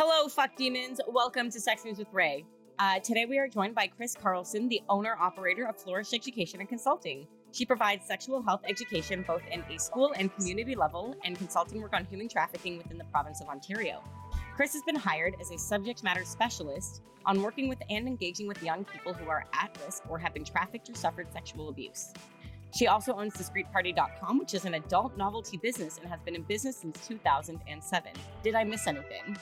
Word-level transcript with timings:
Hello, 0.00 0.28
fuck 0.28 0.54
demons. 0.54 1.00
Welcome 1.08 1.50
to 1.50 1.60
Sex 1.60 1.84
News 1.84 1.98
with 1.98 2.06
Ray. 2.12 2.44
Uh, 2.78 3.00
today 3.00 3.26
we 3.26 3.36
are 3.36 3.48
joined 3.48 3.74
by 3.74 3.88
Chris 3.88 4.14
Carlson, 4.14 4.68
the 4.68 4.80
owner 4.88 5.16
operator 5.18 5.66
of 5.66 5.76
Flourish 5.76 6.12
Education 6.14 6.60
and 6.60 6.68
Consulting. 6.68 7.26
She 7.50 7.66
provides 7.66 8.06
sexual 8.06 8.40
health 8.40 8.60
education 8.68 9.24
both 9.26 9.42
in 9.50 9.64
a 9.68 9.76
school 9.76 10.14
and 10.16 10.32
community 10.36 10.76
level 10.76 11.16
and 11.24 11.36
consulting 11.36 11.82
work 11.82 11.94
on 11.94 12.04
human 12.04 12.28
trafficking 12.28 12.78
within 12.78 12.96
the 12.96 13.06
province 13.06 13.40
of 13.40 13.48
Ontario. 13.48 14.04
Chris 14.54 14.72
has 14.72 14.82
been 14.82 14.94
hired 14.94 15.34
as 15.40 15.50
a 15.50 15.58
subject 15.58 16.04
matter 16.04 16.24
specialist 16.24 17.02
on 17.26 17.42
working 17.42 17.68
with 17.68 17.82
and 17.90 18.06
engaging 18.06 18.46
with 18.46 18.62
young 18.62 18.84
people 18.84 19.12
who 19.12 19.28
are 19.28 19.46
at 19.52 19.76
risk 19.84 20.04
or 20.08 20.16
have 20.16 20.32
been 20.32 20.44
trafficked 20.44 20.88
or 20.88 20.94
suffered 20.94 21.26
sexual 21.32 21.70
abuse. 21.70 22.12
She 22.72 22.86
also 22.86 23.14
owns 23.14 23.34
discreetparty.com, 23.34 24.38
which 24.38 24.54
is 24.54 24.64
an 24.64 24.74
adult 24.74 25.16
novelty 25.16 25.56
business 25.56 25.98
and 25.98 26.08
has 26.08 26.20
been 26.20 26.36
in 26.36 26.42
business 26.42 26.76
since 26.76 27.04
2007. 27.08 28.12
Did 28.44 28.54
I 28.54 28.62
miss 28.62 28.86
anything? 28.86 29.36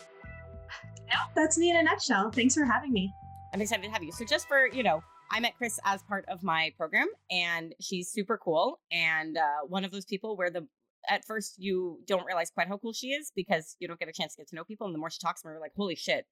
No, 1.08 1.18
that's 1.34 1.56
me 1.58 1.70
in 1.70 1.76
a 1.76 1.82
nutshell. 1.82 2.30
Thanks 2.30 2.54
for 2.54 2.64
having 2.64 2.92
me. 2.92 3.12
I'm 3.52 3.60
excited 3.60 3.84
to 3.84 3.90
have 3.90 4.02
you. 4.02 4.12
So, 4.12 4.24
just 4.24 4.48
for, 4.48 4.68
you 4.68 4.82
know, 4.82 5.02
I 5.30 5.40
met 5.40 5.56
Chris 5.56 5.78
as 5.84 6.02
part 6.02 6.24
of 6.28 6.42
my 6.42 6.72
program, 6.76 7.08
and 7.30 7.74
she's 7.80 8.10
super 8.10 8.38
cool. 8.38 8.80
And 8.90 9.36
uh, 9.36 9.66
one 9.68 9.84
of 9.84 9.90
those 9.92 10.04
people 10.04 10.36
where 10.36 10.50
the 10.50 10.66
at 11.08 11.24
first 11.24 11.54
you 11.58 12.00
don't 12.06 12.26
realize 12.26 12.50
quite 12.50 12.68
how 12.68 12.78
cool 12.78 12.92
she 12.92 13.08
is 13.08 13.30
because 13.34 13.76
you 13.78 13.86
don't 13.86 14.00
get 14.00 14.08
a 14.08 14.12
chance 14.12 14.34
to 14.34 14.40
get 14.40 14.48
to 14.48 14.56
know 14.56 14.64
people. 14.64 14.86
And 14.86 14.94
the 14.94 14.98
more 14.98 15.10
she 15.10 15.20
talks, 15.20 15.44
more 15.44 15.52
you're 15.52 15.60
like, 15.60 15.72
holy 15.76 15.94
shit, 15.94 16.26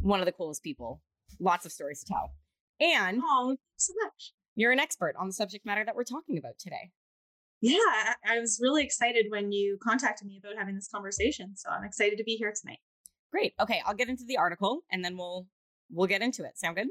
one 0.00 0.20
of 0.20 0.26
the 0.26 0.32
coolest 0.32 0.62
people. 0.62 1.00
Lots 1.38 1.64
of 1.64 1.72
stories 1.72 2.00
to 2.00 2.12
tell. 2.12 2.32
And 2.80 3.20
oh, 3.24 3.56
so 3.76 3.92
much. 4.02 4.32
You're 4.56 4.72
an 4.72 4.80
expert 4.80 5.14
on 5.18 5.26
the 5.26 5.32
subject 5.32 5.64
matter 5.64 5.84
that 5.84 5.94
we're 5.94 6.04
talking 6.04 6.38
about 6.38 6.58
today. 6.58 6.90
Yeah, 7.60 8.14
I 8.26 8.38
was 8.38 8.58
really 8.60 8.82
excited 8.82 9.26
when 9.28 9.52
you 9.52 9.78
contacted 9.82 10.26
me 10.26 10.40
about 10.42 10.58
having 10.58 10.74
this 10.74 10.88
conversation. 10.88 11.56
So 11.56 11.68
I'm 11.70 11.84
excited 11.84 12.16
to 12.16 12.24
be 12.24 12.36
here 12.36 12.52
tonight. 12.58 12.78
Great. 13.30 13.54
Okay, 13.60 13.82
I'll 13.86 13.94
get 13.94 14.08
into 14.08 14.24
the 14.26 14.36
article 14.36 14.82
and 14.90 15.04
then 15.04 15.16
we'll 15.16 15.46
we'll 15.90 16.06
get 16.06 16.22
into 16.22 16.44
it. 16.44 16.58
Sound 16.58 16.76
good? 16.76 16.88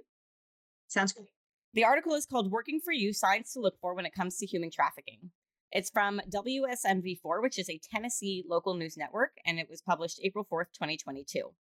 Sounds 0.88 1.12
good. 1.12 1.28
The 1.74 1.84
article 1.84 2.14
is 2.16 2.26
called 2.26 2.52
Working 2.52 2.80
for 2.84 2.92
You 2.92 3.14
Signs 3.14 3.54
to 3.54 3.60
Look 3.60 3.76
For 3.80 3.94
When 3.94 4.06
It 4.06 4.14
Comes 4.16 4.38
to 4.38 4.46
Human 4.46 4.72
Trafficking. 4.72 5.32
It's 5.72 5.92
from 5.92 6.20
WSMV4, 6.28 7.44
which 7.44 7.60
is 7.60 7.70
a 7.70 7.80
Tennessee 7.92 8.44
local 8.48 8.74
news 8.74 8.98
network, 8.98 9.34
and 9.46 9.60
it 9.60 9.70
was 9.70 9.84
published 9.84 10.20
April 10.24 10.48
4th, 10.52 10.74
2022. 10.74 11.52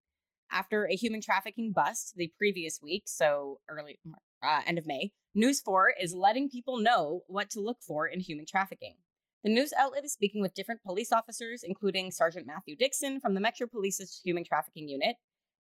After 0.51 0.85
a 0.85 0.95
human 0.95 1.21
trafficking 1.21 1.73
bust 1.73 2.15
the 2.15 2.31
previous 2.35 2.79
week, 2.81 3.03
so 3.05 3.59
early 3.69 3.99
uh, 4.41 4.61
end 4.65 4.79
of 4.79 4.87
May, 4.87 5.11
News 5.35 5.61
4 5.61 5.93
is 6.01 6.15
letting 6.15 6.49
people 6.49 6.79
know 6.79 7.21
what 7.27 7.51
to 7.51 7.59
look 7.59 7.77
for 7.81 8.07
in 8.07 8.19
human 8.19 8.47
trafficking. 8.47 8.95
The 9.43 9.49
news 9.49 9.71
outlet 9.77 10.03
is 10.03 10.11
speaking 10.11 10.41
with 10.41 10.53
different 10.53 10.83
police 10.83 11.13
officers, 11.13 11.63
including 11.63 12.11
Sergeant 12.11 12.45
Matthew 12.45 12.75
Dixon 12.75 13.21
from 13.21 13.35
the 13.35 13.39
Metro 13.39 13.67
Police's 13.67 14.19
Human 14.25 14.43
Trafficking 14.43 14.89
Unit. 14.89 15.15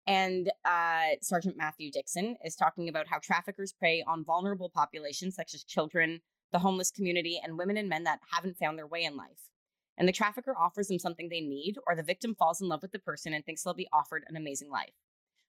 And 0.04 0.50
uh, 0.64 1.16
Sergeant 1.22 1.56
Matthew 1.56 1.92
Dixon 1.92 2.36
is 2.44 2.56
talking 2.56 2.88
about 2.88 3.06
how 3.06 3.18
traffickers 3.18 3.72
prey 3.72 4.02
on 4.04 4.24
vulnerable 4.24 4.70
populations 4.74 5.36
such 5.36 5.54
as 5.54 5.62
children, 5.62 6.22
the 6.50 6.58
homeless 6.58 6.90
community, 6.90 7.40
and 7.42 7.56
women 7.56 7.76
and 7.76 7.88
men 7.88 8.04
that 8.04 8.18
haven't 8.32 8.56
found 8.56 8.78
their 8.78 8.86
way 8.86 9.04
in 9.04 9.16
life. 9.16 9.48
And 9.96 10.08
the 10.08 10.12
trafficker 10.12 10.56
offers 10.58 10.88
them 10.88 10.98
something 10.98 11.28
they 11.28 11.40
need, 11.40 11.76
or 11.86 11.94
the 11.94 12.02
victim 12.02 12.34
falls 12.34 12.60
in 12.60 12.68
love 12.68 12.82
with 12.82 12.92
the 12.92 12.98
person 12.98 13.32
and 13.32 13.44
thinks 13.44 13.62
they'll 13.62 13.74
be 13.74 13.88
offered 13.92 14.24
an 14.28 14.36
amazing 14.36 14.70
life. 14.70 14.94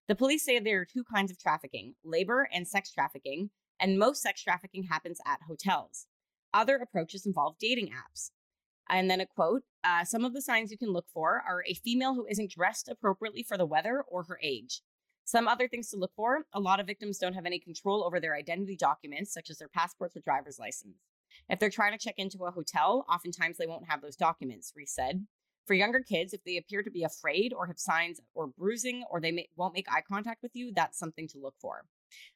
The 0.07 0.15
police 0.15 0.43
say 0.43 0.59
there 0.59 0.81
are 0.81 0.85
two 0.85 1.03
kinds 1.03 1.31
of 1.31 1.39
trafficking 1.39 1.95
labor 2.03 2.47
and 2.51 2.67
sex 2.67 2.91
trafficking, 2.91 3.49
and 3.79 3.97
most 3.97 4.21
sex 4.21 4.43
trafficking 4.43 4.83
happens 4.83 5.19
at 5.25 5.39
hotels. 5.47 6.05
Other 6.53 6.77
approaches 6.77 7.25
involve 7.25 7.55
dating 7.59 7.89
apps. 7.89 8.31
And 8.89 9.09
then 9.09 9.21
a 9.21 9.25
quote 9.25 9.63
uh, 9.83 10.03
Some 10.03 10.25
of 10.25 10.33
the 10.33 10.41
signs 10.41 10.71
you 10.71 10.77
can 10.77 10.91
look 10.91 11.05
for 11.13 11.43
are 11.47 11.63
a 11.67 11.75
female 11.75 12.15
who 12.15 12.25
isn't 12.29 12.51
dressed 12.51 12.89
appropriately 12.89 13.43
for 13.43 13.57
the 13.57 13.65
weather 13.65 14.03
or 14.07 14.23
her 14.23 14.39
age. 14.41 14.81
Some 15.25 15.47
other 15.47 15.67
things 15.67 15.89
to 15.89 15.97
look 15.97 16.11
for 16.15 16.39
a 16.53 16.59
lot 16.59 16.79
of 16.79 16.87
victims 16.87 17.19
don't 17.19 17.35
have 17.35 17.45
any 17.45 17.59
control 17.59 18.03
over 18.03 18.19
their 18.19 18.35
identity 18.35 18.75
documents, 18.75 19.31
such 19.31 19.51
as 19.51 19.59
their 19.59 19.67
passports 19.67 20.17
or 20.17 20.21
driver's 20.21 20.57
license. 20.57 20.95
If 21.47 21.59
they're 21.59 21.69
trying 21.69 21.91
to 21.91 22.03
check 22.03 22.15
into 22.17 22.45
a 22.45 22.51
hotel, 22.51 23.05
oftentimes 23.07 23.57
they 23.57 23.67
won't 23.67 23.87
have 23.87 24.01
those 24.01 24.15
documents, 24.15 24.73
Reese 24.75 24.95
said. 24.95 25.27
For 25.67 25.75
younger 25.75 25.99
kids, 26.01 26.33
if 26.33 26.43
they 26.43 26.57
appear 26.57 26.81
to 26.81 26.89
be 26.89 27.03
afraid 27.03 27.53
or 27.53 27.67
have 27.67 27.77
signs 27.77 28.19
or 28.33 28.47
bruising 28.47 29.03
or 29.11 29.21
they 29.21 29.31
may, 29.31 29.47
won't 29.55 29.75
make 29.75 29.85
eye 29.87 30.01
contact 30.01 30.41
with 30.41 30.55
you, 30.55 30.71
that's 30.75 30.97
something 30.97 31.27
to 31.27 31.37
look 31.37 31.53
for. 31.61 31.85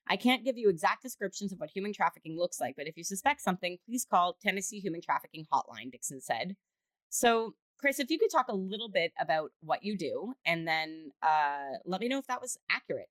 I 0.07 0.15
can't 0.15 0.43
give 0.43 0.57
you 0.57 0.69
exact 0.69 1.03
descriptions 1.03 1.51
of 1.51 1.59
what 1.59 1.69
human 1.73 1.93
trafficking 1.93 2.37
looks 2.37 2.59
like, 2.59 2.75
but 2.75 2.87
if 2.87 2.97
you 2.97 3.03
suspect 3.03 3.41
something, 3.41 3.77
please 3.85 4.05
call 4.09 4.37
Tennessee 4.41 4.79
Human 4.79 5.01
Trafficking 5.01 5.45
Hotline, 5.51 5.91
Dixon 5.91 6.21
said. 6.21 6.55
So, 7.09 7.55
Chris, 7.77 7.99
if 7.99 8.09
you 8.09 8.17
could 8.17 8.31
talk 8.31 8.47
a 8.47 8.55
little 8.55 8.89
bit 8.89 9.11
about 9.19 9.51
what 9.61 9.83
you 9.83 9.97
do 9.97 10.33
and 10.45 10.67
then 10.67 11.11
uh, 11.21 11.77
let 11.85 12.01
me 12.01 12.07
know 12.07 12.17
if 12.17 12.27
that 12.27 12.41
was 12.41 12.57
accurate. 12.69 13.09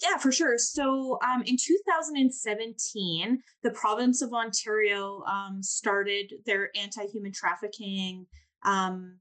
Yeah, 0.00 0.16
for 0.16 0.32
sure. 0.32 0.58
So 0.58 1.18
um, 1.26 1.42
in 1.44 1.56
2017, 1.56 3.42
the 3.62 3.70
province 3.70 4.22
of 4.22 4.32
Ontario 4.32 5.22
um, 5.24 5.62
started 5.62 6.34
their 6.46 6.70
anti 6.76 7.06
human 7.06 7.32
trafficking. 7.32 8.26
Um, 8.64 9.18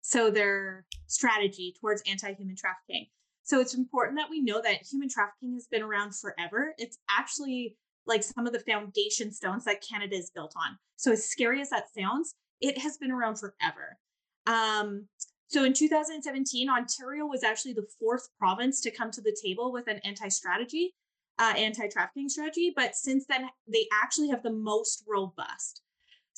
so 0.00 0.30
their 0.30 0.84
strategy 1.06 1.74
towards 1.80 2.02
anti 2.08 2.32
human 2.32 2.56
trafficking. 2.56 3.06
So 3.48 3.60
it's 3.60 3.72
important 3.72 4.18
that 4.18 4.28
we 4.28 4.42
know 4.42 4.60
that 4.60 4.82
human 4.82 5.08
trafficking 5.08 5.54
has 5.54 5.66
been 5.66 5.80
around 5.80 6.14
forever. 6.14 6.74
It's 6.76 6.98
actually 7.18 7.76
like 8.06 8.22
some 8.22 8.46
of 8.46 8.52
the 8.52 8.60
foundation 8.60 9.32
stones 9.32 9.64
that 9.64 9.82
Canada 9.82 10.16
is 10.16 10.30
built 10.34 10.52
on. 10.54 10.76
So 10.96 11.12
as 11.12 11.24
scary 11.24 11.62
as 11.62 11.70
that 11.70 11.86
sounds, 11.98 12.34
it 12.60 12.76
has 12.76 12.98
been 12.98 13.10
around 13.10 13.36
forever. 13.36 13.96
Um, 14.46 15.06
so 15.46 15.64
in 15.64 15.72
2017, 15.72 16.68
Ontario 16.68 17.24
was 17.24 17.42
actually 17.42 17.72
the 17.72 17.86
fourth 17.98 18.28
province 18.38 18.82
to 18.82 18.90
come 18.90 19.10
to 19.12 19.22
the 19.22 19.34
table 19.42 19.72
with 19.72 19.88
an 19.88 20.00
anti-strategy, 20.04 20.94
uh, 21.38 21.54
anti-trafficking 21.56 22.28
strategy. 22.28 22.74
But 22.76 22.96
since 22.96 23.24
then, 23.30 23.48
they 23.66 23.86
actually 24.02 24.28
have 24.28 24.42
the 24.42 24.52
most 24.52 25.04
robust. 25.08 25.80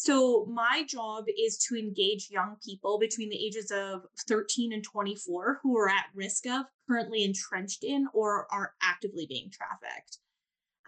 So 0.03 0.47
my 0.47 0.83
job 0.89 1.27
is 1.29 1.59
to 1.69 1.77
engage 1.77 2.31
young 2.31 2.57
people 2.65 2.99
between 2.99 3.29
the 3.29 3.37
ages 3.37 3.71
of 3.71 4.07
13 4.27 4.73
and 4.73 4.83
24 4.83 5.61
who 5.63 5.77
are 5.77 5.91
at 5.91 6.07
risk 6.15 6.47
of, 6.47 6.65
currently 6.89 7.23
entrenched 7.23 7.85
in, 7.85 8.09
or 8.15 8.47
are 8.51 8.73
actively 8.83 9.27
being 9.27 9.51
trafficked. 9.51 10.17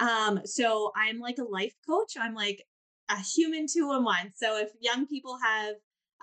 Um, 0.01 0.47
so 0.47 0.93
I'm 0.97 1.19
like 1.19 1.37
a 1.37 1.45
life 1.45 1.75
coach. 1.87 2.15
I'm 2.19 2.33
like 2.33 2.67
a 3.11 3.19
human 3.21 3.67
two 3.71 3.93
in 3.93 4.03
one. 4.03 4.33
So 4.35 4.57
if 4.57 4.71
young 4.81 5.07
people 5.07 5.39
have, 5.45 5.75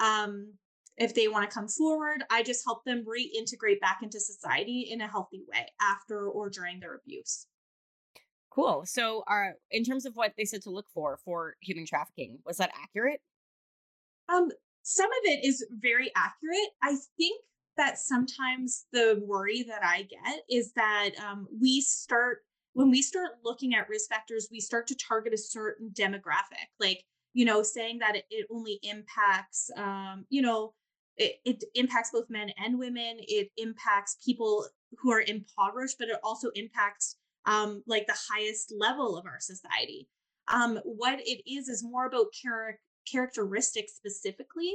um, 0.02 0.54
if 0.98 1.14
they 1.14 1.28
want 1.28 1.48
to 1.48 1.54
come 1.54 1.68
forward, 1.68 2.24
I 2.32 2.42
just 2.42 2.66
help 2.66 2.86
them 2.86 3.06
reintegrate 3.06 3.82
back 3.82 4.00
into 4.02 4.20
society 4.20 4.88
in 4.90 5.02
a 5.02 5.08
healthy 5.08 5.44
way 5.48 5.68
after 5.80 6.28
or 6.28 6.50
during 6.50 6.80
their 6.80 6.96
abuse. 6.96 7.46
Cool. 8.50 8.84
So, 8.86 9.24
uh, 9.28 9.52
in 9.72 9.84
terms 9.84 10.06
of 10.06 10.16
what 10.16 10.34
they 10.38 10.46
said 10.46 10.62
to 10.64 10.72
look 10.72 10.88
for 10.94 11.20
for 11.24 11.56
human 11.62 11.86
trafficking, 11.86 12.40
was 12.46 12.58
that 12.58 12.72
accurate? 12.82 13.22
Um, 14.28 14.50
some 14.84 15.10
of 15.10 15.20
it 15.24 15.46
is 15.46 15.66
very 15.72 16.12
accurate. 16.16 16.70
I 16.82 16.96
think 17.18 17.42
that 17.78 18.00
sometimes 18.00 18.86
the 18.92 19.22
worry 19.26 19.64
that 19.64 19.84
I 19.84 20.04
get 20.04 20.44
is 20.50 20.74
that 20.74 21.12
um, 21.24 21.48
we 21.62 21.82
start 21.82 22.40
when 22.74 22.90
we 22.90 23.02
start 23.02 23.32
looking 23.44 23.76
at 23.76 23.90
risk 23.90 24.10
factors, 24.10 24.48
we 24.52 24.60
start 24.60 24.88
to 24.88 24.96
target 24.96 25.34
a 25.34 25.38
certain 25.38 25.90
demographic, 25.90 26.70
like 26.80 27.04
you 27.34 27.46
know, 27.46 27.62
saying 27.62 28.00
that 28.00 28.16
it, 28.16 28.26
it 28.30 28.48
only 28.52 28.80
impacts, 28.84 29.70
um, 29.78 30.26
you 30.30 30.42
know, 30.42 30.74
it, 31.18 31.36
it 31.46 31.64
impacts 31.76 32.10
both 32.12 32.30
men 32.30 32.50
and 32.58 32.80
women. 32.80 33.18
It 33.20 33.50
impacts 33.58 34.18
people 34.26 34.66
who 34.98 35.12
are 35.12 35.22
impoverished, 35.22 35.98
but 36.00 36.08
it 36.08 36.18
also 36.24 36.50
impacts 36.56 37.18
um, 37.46 37.84
like 37.88 38.08
the 38.08 38.18
highest 38.32 38.74
level 38.78 39.18
of 39.18 39.26
our 39.26 39.40
society. 39.40 40.08
Um, 40.48 40.80
what 40.84 41.20
it 41.20 41.50
is 41.50 41.68
is 41.68 41.84
more 41.84 42.06
about 42.08 42.32
char- 42.32 42.80
characteristics 43.12 43.94
specifically 43.94 44.74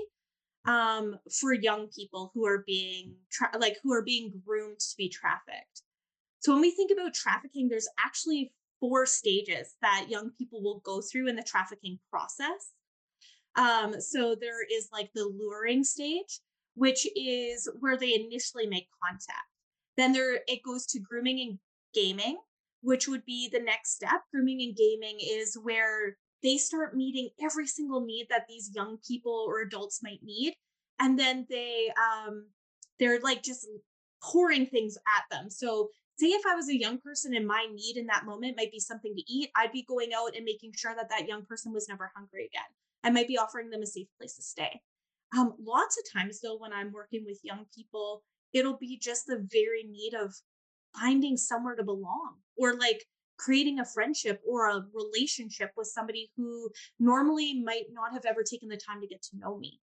um, 0.66 1.16
for 1.40 1.52
young 1.52 1.88
people 1.88 2.30
who 2.34 2.46
are 2.46 2.64
being 2.66 3.14
tra- 3.30 3.58
like 3.58 3.76
who 3.82 3.92
are 3.92 4.02
being 4.02 4.32
groomed 4.46 4.78
to 4.78 4.96
be 4.96 5.08
trafficked. 5.08 5.82
So 6.40 6.52
when 6.52 6.60
we 6.60 6.70
think 6.70 6.90
about 6.90 7.14
trafficking, 7.14 7.68
there's 7.68 7.88
actually 7.98 8.52
four 8.80 9.06
stages 9.06 9.74
that 9.82 10.06
young 10.08 10.30
people 10.38 10.62
will 10.62 10.80
go 10.80 11.00
through 11.00 11.28
in 11.28 11.36
the 11.36 11.42
trafficking 11.42 11.98
process. 12.10 12.72
Um, 13.56 14.00
so 14.00 14.34
there 14.38 14.62
is 14.64 14.88
like 14.92 15.10
the 15.14 15.24
luring 15.24 15.84
stage, 15.84 16.40
which 16.74 17.06
is 17.16 17.68
where 17.80 17.96
they 17.96 18.14
initially 18.14 18.66
make 18.66 18.88
contact. 19.02 19.48
Then 19.96 20.12
there 20.12 20.40
it 20.46 20.62
goes 20.64 20.86
to 20.86 21.00
grooming 21.00 21.40
and 21.40 21.58
gaming, 21.94 22.38
which 22.84 23.08
would 23.08 23.24
be 23.24 23.48
the 23.48 23.60
next 23.60 23.94
step. 23.94 24.20
Grooming 24.32 24.60
and 24.62 24.76
gaming 24.76 25.18
is 25.20 25.58
where 25.62 26.16
they 26.42 26.58
start 26.58 26.96
meeting 26.96 27.30
every 27.42 27.66
single 27.66 28.04
need 28.04 28.26
that 28.30 28.46
these 28.48 28.70
young 28.74 28.98
people 29.06 29.44
or 29.48 29.62
adults 29.62 30.02
might 30.02 30.22
need. 30.22 30.54
And 31.00 31.18
then 31.18 31.46
they 31.48 31.90
um 31.98 32.46
they're 33.00 33.20
like 33.20 33.42
just 33.42 33.66
pouring 34.22 34.66
things 34.66 34.96
at 34.96 35.24
them. 35.30 35.50
So 35.50 35.88
say 36.18 36.28
if 36.28 36.42
I 36.46 36.54
was 36.54 36.68
a 36.68 36.78
young 36.78 36.98
person 36.98 37.34
and 37.34 37.46
my 37.46 37.66
need 37.74 37.96
in 37.96 38.06
that 38.06 38.26
moment 38.26 38.56
might 38.56 38.70
be 38.70 38.80
something 38.80 39.14
to 39.14 39.32
eat, 39.32 39.50
I'd 39.56 39.72
be 39.72 39.82
going 39.82 40.10
out 40.16 40.36
and 40.36 40.44
making 40.44 40.72
sure 40.76 40.94
that 40.94 41.10
that 41.10 41.26
young 41.26 41.44
person 41.44 41.72
was 41.72 41.88
never 41.88 42.12
hungry 42.14 42.44
again. 42.44 42.62
I 43.02 43.10
might 43.10 43.28
be 43.28 43.38
offering 43.38 43.70
them 43.70 43.82
a 43.82 43.86
safe 43.86 44.08
place 44.18 44.36
to 44.36 44.42
stay. 44.42 44.80
Um, 45.36 45.54
lots 45.62 45.98
of 45.98 46.04
times, 46.12 46.40
though, 46.40 46.56
when 46.56 46.72
I'm 46.72 46.92
working 46.92 47.24
with 47.26 47.40
young 47.42 47.66
people, 47.74 48.22
it'll 48.52 48.76
be 48.76 48.96
just 48.96 49.26
the 49.26 49.46
very 49.50 49.82
need 49.82 50.14
of 50.14 50.34
finding 50.98 51.36
somewhere 51.36 51.74
to 51.76 51.84
belong 51.84 52.36
or 52.56 52.74
like 52.74 53.04
creating 53.36 53.80
a 53.80 53.84
friendship 53.84 54.40
or 54.48 54.68
a 54.68 54.84
relationship 54.94 55.70
with 55.76 55.88
somebody 55.88 56.30
who 56.36 56.70
normally 56.98 57.62
might 57.62 57.84
not 57.92 58.12
have 58.12 58.24
ever 58.24 58.42
taken 58.42 58.68
the 58.68 58.76
time 58.76 59.00
to 59.00 59.06
get 59.06 59.22
to 59.22 59.38
know 59.38 59.58
me. 59.58 59.80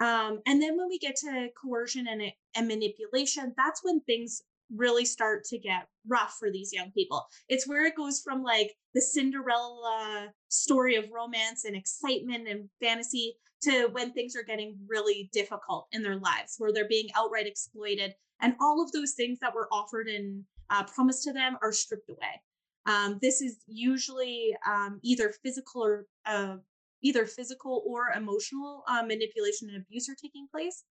Um, 0.00 0.40
and 0.46 0.62
then 0.62 0.78
when 0.78 0.88
we 0.88 0.98
get 0.98 1.16
to 1.16 1.48
coercion 1.62 2.06
and, 2.08 2.22
and 2.56 2.68
manipulation, 2.68 3.52
that's 3.56 3.80
when 3.84 4.00
things 4.00 4.42
really 4.74 5.04
start 5.04 5.44
to 5.44 5.58
get 5.58 5.88
rough 6.08 6.36
for 6.38 6.50
these 6.50 6.72
young 6.72 6.90
people. 6.92 7.26
It's 7.48 7.68
where 7.68 7.84
it 7.84 7.96
goes 7.96 8.20
from 8.24 8.42
like 8.42 8.72
the 8.94 9.02
Cinderella 9.02 10.28
story 10.48 10.96
of 10.96 11.10
romance 11.12 11.64
and 11.64 11.76
excitement 11.76 12.48
and 12.48 12.68
fantasy 12.80 13.34
to 13.62 13.88
when 13.92 14.12
things 14.12 14.34
are 14.36 14.42
getting 14.42 14.76
really 14.88 15.28
difficult 15.32 15.86
in 15.92 16.02
their 16.02 16.16
lives, 16.16 16.54
where 16.58 16.72
they're 16.72 16.88
being 16.88 17.08
outright 17.16 17.46
exploited. 17.46 18.14
And 18.40 18.54
all 18.60 18.82
of 18.82 18.90
those 18.92 19.12
things 19.12 19.38
that 19.40 19.54
were 19.54 19.68
offered 19.70 20.08
and 20.08 20.44
uh, 20.70 20.84
promised 20.84 21.24
to 21.24 21.32
them 21.32 21.58
are 21.62 21.72
stripped 21.72 22.08
away. 22.08 22.40
Um, 22.86 23.18
this 23.20 23.40
is 23.42 23.58
usually 23.66 24.56
um, 24.66 25.00
either 25.02 25.34
physical 25.42 25.84
or 25.84 26.06
uh, 26.24 26.56
either 27.02 27.26
physical 27.26 27.84
or 27.86 28.12
emotional 28.16 28.82
uh, 28.88 29.02
manipulation 29.02 29.68
and 29.68 29.82
abuse 29.82 30.08
are 30.08 30.16
taking 30.20 30.46
place. 30.50 30.84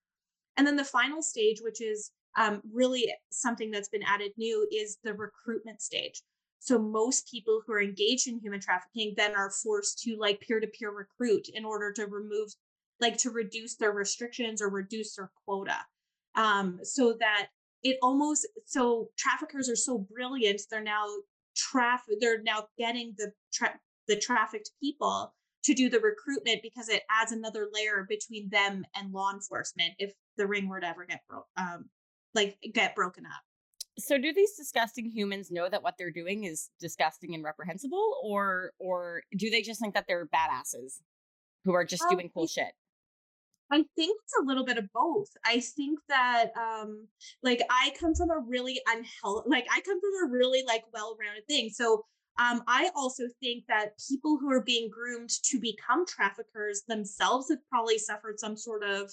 And 0.57 0.65
then 0.65 0.75
the 0.75 0.83
final 0.83 1.21
stage, 1.21 1.59
which 1.61 1.81
is 1.81 2.11
um, 2.37 2.61
really 2.73 3.11
something 3.31 3.71
that's 3.71 3.89
been 3.89 4.03
added 4.03 4.31
new, 4.37 4.67
is 4.71 4.97
the 5.03 5.13
recruitment 5.13 5.81
stage. 5.81 6.21
So 6.59 6.77
most 6.77 7.29
people 7.29 7.61
who 7.65 7.73
are 7.73 7.81
engaged 7.81 8.27
in 8.27 8.39
human 8.39 8.59
trafficking 8.59 9.13
then 9.15 9.35
are 9.35 9.51
forced 9.51 9.99
to 10.03 10.17
like 10.17 10.41
peer 10.41 10.59
to 10.59 10.67
peer 10.67 10.91
recruit 10.91 11.47
in 11.53 11.65
order 11.65 11.91
to 11.93 12.05
remove, 12.05 12.49
like 12.99 13.17
to 13.19 13.31
reduce 13.31 13.75
their 13.75 13.91
restrictions 13.91 14.61
or 14.61 14.69
reduce 14.69 15.15
their 15.15 15.31
quota. 15.45 15.77
Um, 16.35 16.79
so 16.83 17.13
that 17.19 17.47
it 17.83 17.97
almost 18.01 18.47
so 18.65 19.09
traffickers 19.17 19.69
are 19.69 19.75
so 19.75 19.97
brilliant 19.97 20.61
they're 20.69 20.83
now 20.83 21.05
traffic 21.55 22.15
they're 22.19 22.41
now 22.41 22.65
getting 22.77 23.13
the 23.17 23.31
tra- 23.53 23.79
the 24.07 24.17
trafficked 24.17 24.71
people 24.81 25.33
to 25.63 25.73
do 25.73 25.89
the 25.89 25.99
recruitment 25.99 26.61
because 26.61 26.89
it 26.89 27.03
adds 27.09 27.31
another 27.31 27.67
layer 27.73 28.05
between 28.07 28.49
them 28.49 28.85
and 28.95 29.11
law 29.11 29.31
enforcement 29.31 29.93
if 29.97 30.13
the 30.37 30.47
ring 30.47 30.67
were 30.67 30.79
to 30.79 30.87
ever 30.87 31.05
get 31.05 31.21
broke 31.29 31.47
um 31.57 31.85
like 32.33 32.57
get 32.73 32.95
broken 32.95 33.25
up 33.25 33.41
so 33.99 34.17
do 34.17 34.33
these 34.33 34.55
disgusting 34.55 35.09
humans 35.11 35.51
know 35.51 35.69
that 35.69 35.83
what 35.83 35.95
they're 35.97 36.11
doing 36.11 36.45
is 36.45 36.69
disgusting 36.79 37.35
and 37.35 37.43
reprehensible 37.43 38.15
or 38.23 38.71
or 38.79 39.21
do 39.37 39.49
they 39.49 39.61
just 39.61 39.79
think 39.79 39.93
that 39.93 40.05
they're 40.07 40.27
badasses 40.27 41.01
who 41.65 41.73
are 41.73 41.85
just 41.85 42.03
um, 42.03 42.09
doing 42.15 42.29
cool 42.33 42.47
shit 42.47 42.73
I 43.71 43.83
think 43.95 44.17
it's 44.23 44.33
a 44.41 44.45
little 44.45 44.65
bit 44.65 44.79
of 44.79 44.91
both. 44.93 45.29
I 45.45 45.59
think 45.59 45.99
that 46.09 46.47
um 46.57 47.07
like 47.43 47.61
I 47.69 47.93
come 47.99 48.15
from 48.15 48.31
a 48.31 48.39
really 48.39 48.81
unhealthy 48.87 49.49
like 49.49 49.67
I 49.71 49.81
come 49.81 49.99
from 49.99 50.27
a 50.27 50.31
really 50.31 50.63
like 50.65 50.83
well-rounded 50.93 51.45
thing. 51.47 51.69
So 51.69 52.05
um 52.39 52.63
I 52.67 52.89
also 52.95 53.23
think 53.39 53.65
that 53.67 53.93
people 54.09 54.37
who 54.39 54.51
are 54.51 54.63
being 54.63 54.89
groomed 54.89 55.29
to 55.29 55.59
become 55.59 56.05
traffickers 56.07 56.81
themselves 56.87 57.49
have 57.49 57.59
probably 57.69 57.99
suffered 57.99 58.39
some 58.39 58.57
sort 58.57 58.83
of 58.83 59.11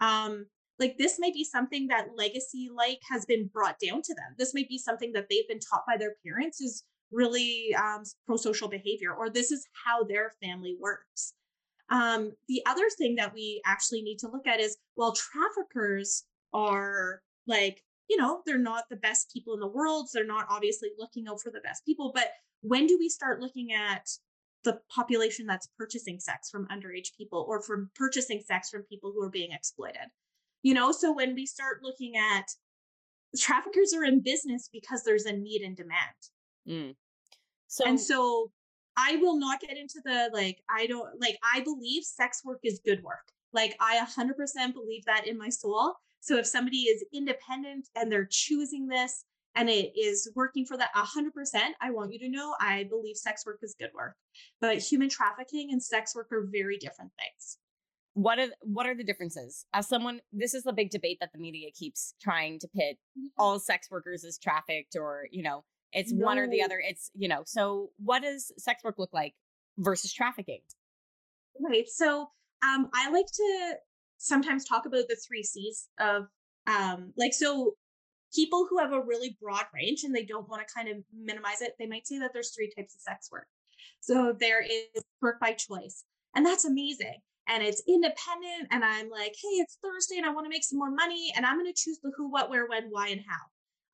um 0.00 0.46
like 0.78 0.98
this 0.98 1.18
might 1.18 1.34
be 1.34 1.44
something 1.44 1.88
that 1.88 2.08
legacy 2.16 2.68
like 2.74 3.00
has 3.10 3.24
been 3.24 3.48
brought 3.52 3.76
down 3.84 4.02
to 4.02 4.14
them. 4.14 4.34
This 4.38 4.54
might 4.54 4.68
be 4.68 4.78
something 4.78 5.12
that 5.12 5.26
they've 5.30 5.48
been 5.48 5.60
taught 5.60 5.84
by 5.86 5.96
their 5.96 6.16
parents 6.24 6.60
is 6.60 6.84
really 7.12 7.74
um 7.74 8.02
pro-social 8.26 8.68
behavior 8.68 9.14
or 9.14 9.30
this 9.30 9.52
is 9.52 9.66
how 9.84 10.04
their 10.04 10.32
family 10.42 10.76
works. 10.78 11.34
Um, 11.88 12.32
the 12.48 12.62
other 12.66 12.88
thing 12.98 13.14
that 13.16 13.32
we 13.32 13.62
actually 13.64 14.02
need 14.02 14.18
to 14.18 14.28
look 14.28 14.46
at 14.46 14.60
is 14.60 14.76
well, 14.96 15.12
traffickers 15.12 16.24
are 16.52 17.20
like, 17.46 17.82
you 18.10 18.16
know, 18.16 18.42
they're 18.44 18.58
not 18.58 18.84
the 18.90 18.96
best 18.96 19.30
people 19.32 19.54
in 19.54 19.60
the 19.60 19.66
world. 19.66 20.08
So 20.08 20.18
they're 20.18 20.26
not 20.26 20.46
obviously 20.50 20.90
looking 20.98 21.26
out 21.28 21.40
for 21.40 21.50
the 21.50 21.60
best 21.60 21.84
people. 21.84 22.12
But 22.14 22.28
when 22.62 22.86
do 22.86 22.96
we 22.98 23.08
start 23.08 23.40
looking 23.40 23.72
at 23.72 24.08
the 24.64 24.80
population 24.92 25.46
that's 25.46 25.68
purchasing 25.78 26.18
sex 26.18 26.50
from 26.50 26.66
underage 26.68 27.16
people 27.16 27.44
or 27.48 27.62
from 27.62 27.90
purchasing 27.94 28.42
sex 28.44 28.68
from 28.68 28.82
people 28.82 29.12
who 29.12 29.22
are 29.22 29.30
being 29.30 29.52
exploited? 29.52 30.08
You 30.66 30.74
know, 30.74 30.90
so 30.90 31.12
when 31.12 31.36
we 31.36 31.46
start 31.46 31.84
looking 31.84 32.16
at 32.16 32.46
traffickers 33.38 33.94
are 33.94 34.02
in 34.02 34.20
business 34.20 34.68
because 34.72 35.04
there's 35.04 35.24
a 35.24 35.32
need 35.32 35.62
and 35.62 35.76
demand. 35.76 36.20
Mm. 36.68 36.96
So, 37.68 37.84
and 37.86 38.00
so 38.00 38.50
I 38.96 39.14
will 39.18 39.38
not 39.38 39.60
get 39.60 39.78
into 39.78 40.00
the 40.04 40.28
like, 40.32 40.58
I 40.68 40.88
don't 40.88 41.20
like, 41.20 41.38
I 41.54 41.60
believe 41.60 42.02
sex 42.02 42.40
work 42.44 42.58
is 42.64 42.80
good 42.84 43.00
work. 43.04 43.30
Like, 43.52 43.76
I 43.78 44.04
100% 44.04 44.74
believe 44.74 45.04
that 45.04 45.28
in 45.28 45.38
my 45.38 45.50
soul. 45.50 45.94
So 46.18 46.36
if 46.36 46.48
somebody 46.48 46.78
is 46.78 47.04
independent 47.14 47.86
and 47.94 48.10
they're 48.10 48.28
choosing 48.28 48.88
this 48.88 49.24
and 49.54 49.70
it 49.70 49.92
is 49.96 50.28
working 50.34 50.66
for 50.66 50.76
that 50.78 50.90
100%, 50.96 51.30
I 51.80 51.92
want 51.92 52.12
you 52.12 52.18
to 52.18 52.28
know 52.28 52.56
I 52.60 52.88
believe 52.90 53.14
sex 53.14 53.46
work 53.46 53.60
is 53.62 53.76
good 53.78 53.90
work. 53.94 54.16
But 54.60 54.78
human 54.78 55.10
trafficking 55.10 55.68
and 55.70 55.80
sex 55.80 56.16
work 56.16 56.26
are 56.32 56.48
very 56.50 56.76
different 56.76 57.12
things. 57.20 57.58
What 58.16 58.38
are 58.38 58.48
what 58.62 58.86
are 58.86 58.94
the 58.94 59.04
differences? 59.04 59.66
As 59.74 59.86
someone, 59.86 60.20
this 60.32 60.54
is 60.54 60.62
the 60.62 60.72
big 60.72 60.88
debate 60.88 61.18
that 61.20 61.32
the 61.34 61.38
media 61.38 61.68
keeps 61.78 62.14
trying 62.18 62.58
to 62.60 62.68
pit 62.74 62.96
all 63.36 63.58
sex 63.58 63.88
workers 63.90 64.24
as 64.24 64.38
trafficked 64.38 64.96
or, 64.98 65.28
you 65.30 65.42
know, 65.42 65.64
it's 65.92 66.12
no. 66.12 66.24
one 66.24 66.38
or 66.38 66.48
the 66.48 66.62
other. 66.62 66.80
It's, 66.82 67.10
you 67.14 67.28
know, 67.28 67.42
so 67.44 67.90
what 67.98 68.22
does 68.22 68.52
sex 68.56 68.82
work 68.82 68.94
look 68.98 69.12
like 69.12 69.34
versus 69.76 70.14
trafficking? 70.14 70.60
Right. 71.60 71.84
So 71.88 72.30
um, 72.62 72.88
I 72.94 73.10
like 73.10 73.26
to 73.26 73.74
sometimes 74.16 74.64
talk 74.64 74.86
about 74.86 75.08
the 75.08 75.16
three 75.28 75.42
C's 75.42 75.88
of 76.00 76.22
um, 76.66 77.12
like, 77.18 77.34
so 77.34 77.74
people 78.34 78.66
who 78.70 78.78
have 78.78 78.92
a 78.92 79.00
really 79.00 79.36
broad 79.42 79.66
range 79.74 80.04
and 80.04 80.14
they 80.14 80.24
don't 80.24 80.48
want 80.48 80.66
to 80.66 80.74
kind 80.74 80.88
of 80.88 81.04
minimize 81.14 81.60
it, 81.60 81.74
they 81.78 81.86
might 81.86 82.06
say 82.06 82.18
that 82.20 82.30
there's 82.32 82.54
three 82.54 82.72
types 82.74 82.94
of 82.94 83.02
sex 83.02 83.28
work. 83.30 83.46
So 84.00 84.34
there 84.40 84.62
is 84.62 85.04
work 85.20 85.38
by 85.38 85.52
choice, 85.52 86.04
and 86.34 86.46
that's 86.46 86.64
amazing. 86.64 87.20
And 87.48 87.62
it's 87.62 87.82
independent. 87.86 88.68
And 88.70 88.84
I'm 88.84 89.08
like, 89.08 89.34
hey, 89.40 89.60
it's 89.60 89.78
Thursday 89.82 90.16
and 90.16 90.26
I 90.26 90.32
want 90.32 90.46
to 90.46 90.50
make 90.50 90.64
some 90.64 90.78
more 90.78 90.90
money. 90.90 91.32
And 91.36 91.46
I'm 91.46 91.58
going 91.58 91.72
to 91.72 91.80
choose 91.80 91.98
the 92.02 92.10
who, 92.16 92.30
what, 92.30 92.50
where, 92.50 92.66
when, 92.66 92.88
why, 92.90 93.08
and 93.08 93.20
how. 93.20 93.44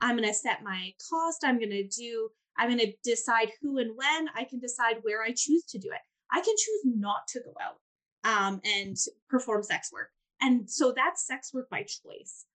I'm 0.00 0.16
going 0.16 0.28
to 0.28 0.34
set 0.34 0.64
my 0.64 0.93
cost. 1.10 1.44
I'm 1.44 1.58
going 1.58 1.70
to 1.70 1.87
do, 1.87 2.28
I'm 2.58 2.69
going 2.69 2.81
to 2.81 2.93
decide 3.04 3.50
who 3.60 3.78
and 3.78 3.93
when. 3.96 4.28
I 4.34 4.44
can 4.44 4.58
decide 4.58 4.96
where 5.02 5.22
I 5.22 5.32
choose 5.37 5.64
to 5.66 5.78
do 5.78 5.88
it. 5.90 6.00
I 6.31 6.40
can 6.40 6.54
choose 6.56 6.82
not 6.84 7.28
to 7.28 7.40
go 7.40 7.54
out 7.60 7.78
um, 8.25 8.60
and 8.64 8.96
perform 9.28 9.62
sex 9.62 9.93
work. 9.93 10.10
And 10.40 10.69
so 10.69 10.93
that's 10.96 11.26
sex 11.26 11.52
work 11.54 11.70
by 11.70 11.82
choice. 11.82 12.46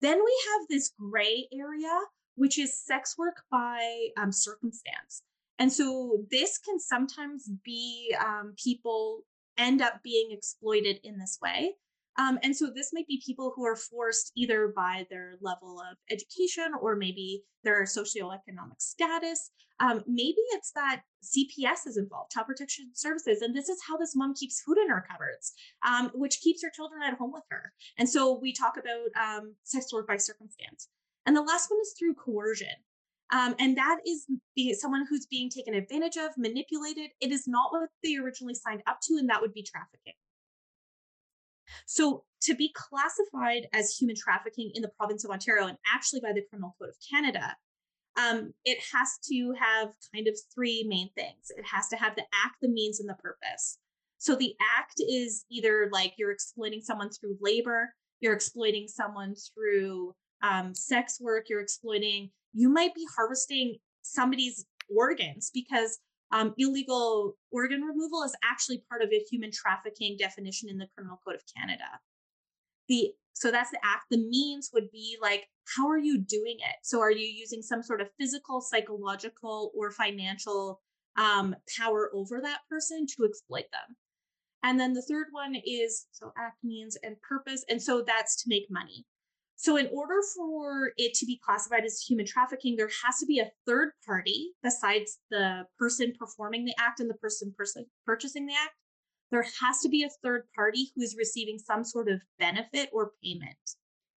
Then 0.00 0.18
we 0.24 0.42
have 0.52 0.68
this 0.68 0.92
gray 0.98 1.48
area, 1.52 2.00
which 2.36 2.58
is 2.58 2.78
sex 2.78 3.16
work 3.18 3.42
by 3.50 4.08
um, 4.16 4.32
circumstance. 4.32 5.22
And 5.58 5.72
so 5.72 6.24
this 6.30 6.58
can 6.58 6.80
sometimes 6.80 7.50
be 7.64 8.14
um, 8.20 8.54
people 8.62 9.24
end 9.58 9.82
up 9.82 10.02
being 10.02 10.30
exploited 10.30 10.98
in 11.04 11.18
this 11.18 11.38
way. 11.42 11.74
Um, 12.16 12.38
and 12.42 12.56
so 12.56 12.70
this 12.72 12.92
might 12.92 13.08
be 13.08 13.22
people 13.24 13.52
who 13.56 13.64
are 13.64 13.76
forced 13.76 14.30
either 14.36 14.72
by 14.74 15.06
their 15.10 15.34
level 15.40 15.80
of 15.80 15.96
education 16.10 16.72
or 16.80 16.94
maybe 16.94 17.42
their 17.64 17.82
socioeconomic 17.84 18.78
status. 18.78 19.50
Um, 19.80 20.04
maybe 20.06 20.38
it's 20.52 20.70
that 20.72 21.02
CPS 21.24 21.88
is 21.88 21.96
involved, 21.96 22.30
Child 22.30 22.46
Protection 22.46 22.90
Services, 22.94 23.42
and 23.42 23.56
this 23.56 23.68
is 23.68 23.80
how 23.88 23.96
this 23.96 24.14
mom 24.14 24.34
keeps 24.34 24.62
food 24.62 24.78
in 24.78 24.88
her 24.88 25.04
cupboards, 25.10 25.52
um, 25.84 26.12
which 26.14 26.40
keeps 26.40 26.62
her 26.62 26.70
children 26.70 27.02
at 27.02 27.18
home 27.18 27.32
with 27.32 27.42
her. 27.50 27.72
And 27.98 28.08
so 28.08 28.38
we 28.40 28.52
talk 28.52 28.74
about 28.76 29.08
um, 29.20 29.56
sex 29.64 29.92
work 29.92 30.06
by 30.06 30.16
circumstance. 30.16 30.88
And 31.26 31.34
the 31.36 31.42
last 31.42 31.70
one 31.70 31.80
is 31.80 31.94
through 31.98 32.14
coercion. 32.14 32.68
Um, 33.34 33.56
and 33.58 33.76
that 33.76 33.98
is 34.06 34.26
be 34.54 34.74
someone 34.74 35.04
who's 35.10 35.26
being 35.26 35.50
taken 35.50 35.74
advantage 35.74 36.16
of, 36.16 36.30
manipulated. 36.38 37.10
It 37.20 37.32
is 37.32 37.48
not 37.48 37.72
what 37.72 37.88
they 38.02 38.16
originally 38.16 38.54
signed 38.54 38.82
up 38.86 38.98
to, 39.08 39.16
and 39.18 39.28
that 39.28 39.40
would 39.40 39.52
be 39.52 39.64
trafficking. 39.64 40.12
So, 41.86 42.22
to 42.42 42.54
be 42.54 42.72
classified 42.74 43.66
as 43.72 43.96
human 43.96 44.14
trafficking 44.14 44.70
in 44.74 44.82
the 44.82 44.90
province 44.96 45.24
of 45.24 45.32
Ontario 45.32 45.66
and 45.66 45.78
actually 45.92 46.20
by 46.20 46.32
the 46.32 46.44
Criminal 46.48 46.76
Code 46.78 46.90
of 46.90 46.96
Canada, 47.10 47.56
um, 48.16 48.52
it 48.64 48.78
has 48.92 49.18
to 49.32 49.52
have 49.58 49.88
kind 50.14 50.28
of 50.28 50.38
three 50.54 50.84
main 50.86 51.10
things. 51.16 51.50
It 51.56 51.64
has 51.66 51.88
to 51.88 51.96
have 51.96 52.14
the 52.14 52.22
act, 52.44 52.56
the 52.62 52.68
means, 52.68 53.00
and 53.00 53.08
the 53.08 53.14
purpose. 53.14 53.78
So, 54.18 54.36
the 54.36 54.54
act 54.78 55.00
is 55.00 55.44
either 55.50 55.88
like 55.92 56.14
you're 56.18 56.30
exploiting 56.30 56.82
someone 56.82 57.10
through 57.10 57.36
labor, 57.40 57.92
you're 58.20 58.34
exploiting 58.34 58.86
someone 58.86 59.34
through 59.34 60.14
um, 60.42 60.72
sex 60.72 61.18
work, 61.20 61.48
you're 61.48 61.60
exploiting, 61.60 62.30
you 62.54 62.68
might 62.68 62.94
be 62.94 63.04
harvesting 63.16 63.76
somebody's 64.02 64.64
organs 64.94 65.50
because 65.52 65.98
um, 66.32 66.54
illegal 66.56 67.36
organ 67.50 67.82
removal 67.82 68.22
is 68.22 68.34
actually 68.44 68.82
part 68.88 69.02
of 69.02 69.10
a 69.12 69.24
human 69.30 69.50
trafficking 69.52 70.16
definition 70.18 70.68
in 70.68 70.78
the 70.78 70.86
Criminal 70.94 71.20
Code 71.24 71.36
of 71.36 71.42
Canada. 71.54 71.84
The 72.88 73.12
so 73.32 73.50
that's 73.50 73.70
the 73.70 73.78
act. 73.84 74.04
The 74.10 74.18
means 74.18 74.70
would 74.72 74.90
be 74.92 75.16
like, 75.20 75.48
how 75.76 75.88
are 75.88 75.98
you 75.98 76.18
doing 76.18 76.56
it? 76.58 76.76
So 76.82 77.00
are 77.00 77.10
you 77.10 77.26
using 77.26 77.62
some 77.62 77.82
sort 77.82 78.00
of 78.00 78.08
physical, 78.18 78.60
psychological, 78.60 79.72
or 79.76 79.90
financial 79.90 80.80
um, 81.16 81.56
power 81.76 82.10
over 82.14 82.40
that 82.40 82.60
person 82.70 83.06
to 83.16 83.24
exploit 83.24 83.64
them? 83.72 83.96
And 84.62 84.78
then 84.78 84.92
the 84.92 85.02
third 85.02 85.26
one 85.32 85.56
is 85.66 86.06
so 86.12 86.32
act 86.38 86.62
means 86.62 86.96
and 87.02 87.20
purpose, 87.22 87.64
and 87.68 87.82
so 87.82 88.02
that's 88.06 88.42
to 88.42 88.48
make 88.48 88.66
money. 88.70 89.04
So, 89.56 89.76
in 89.76 89.88
order 89.92 90.20
for 90.36 90.92
it 90.96 91.14
to 91.14 91.26
be 91.26 91.40
classified 91.44 91.84
as 91.84 92.00
human 92.00 92.26
trafficking, 92.26 92.76
there 92.76 92.90
has 93.04 93.18
to 93.18 93.26
be 93.26 93.38
a 93.38 93.50
third 93.66 93.90
party 94.06 94.50
besides 94.62 95.18
the 95.30 95.64
person 95.78 96.12
performing 96.18 96.64
the 96.64 96.74
act 96.78 97.00
and 97.00 97.08
the 97.08 97.14
person, 97.14 97.54
person 97.56 97.86
purchasing 98.04 98.46
the 98.46 98.54
act. 98.54 98.74
There 99.30 99.46
has 99.62 99.80
to 99.80 99.88
be 99.88 100.02
a 100.02 100.10
third 100.22 100.42
party 100.54 100.90
who 100.94 101.02
is 101.02 101.16
receiving 101.16 101.58
some 101.58 101.84
sort 101.84 102.08
of 102.08 102.20
benefit 102.38 102.90
or 102.92 103.12
payment. 103.22 103.56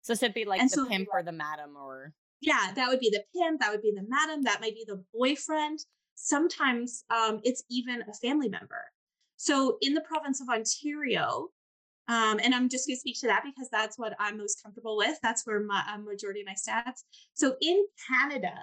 So, 0.02 0.14
it'd 0.14 0.35
be 0.35 0.45
like 0.45 0.61
and 0.61 0.71
the 0.71 0.75
so, 0.75 0.87
pimp 0.87 1.09
or 1.12 1.23
the 1.23 1.33
madam 1.33 1.76
or. 1.76 2.12
Yeah, 2.40 2.73
that 2.75 2.88
would 2.88 3.00
be 3.00 3.11
the 3.11 3.25
pimp, 3.35 3.61
that 3.61 3.71
would 3.71 3.83
be 3.83 3.93
the 3.95 4.07
madam, 4.09 4.45
that 4.45 4.61
might 4.61 4.75
be 4.75 4.85
the 4.87 5.02
boyfriend. 5.14 5.81
Sometimes 6.14 7.05
um, 7.11 7.40
it's 7.45 7.62
even 7.71 8.02
a 8.02 8.14
family 8.14 8.49
member. 8.49 8.85
So, 9.37 9.76
in 9.83 9.93
the 9.93 10.00
province 10.00 10.40
of 10.40 10.49
Ontario, 10.49 11.49
um, 12.09 12.41
and 12.43 12.55
I'm 12.55 12.69
just 12.69 12.87
going 12.87 12.97
to 12.97 13.01
speak 13.01 13.19
to 13.21 13.27
that 13.27 13.43
because 13.45 13.69
that's 13.71 13.99
what 13.99 14.15
I'm 14.19 14.39
most 14.39 14.63
comfortable 14.63 14.97
with. 14.97 15.19
That's 15.23 15.47
where 15.47 15.61
my 15.61 15.83
um, 15.93 16.05
majority 16.05 16.41
of 16.41 16.47
my 16.47 16.55
stats. 16.55 17.03
So 17.35 17.57
in 17.61 17.85
Canada, 18.09 18.55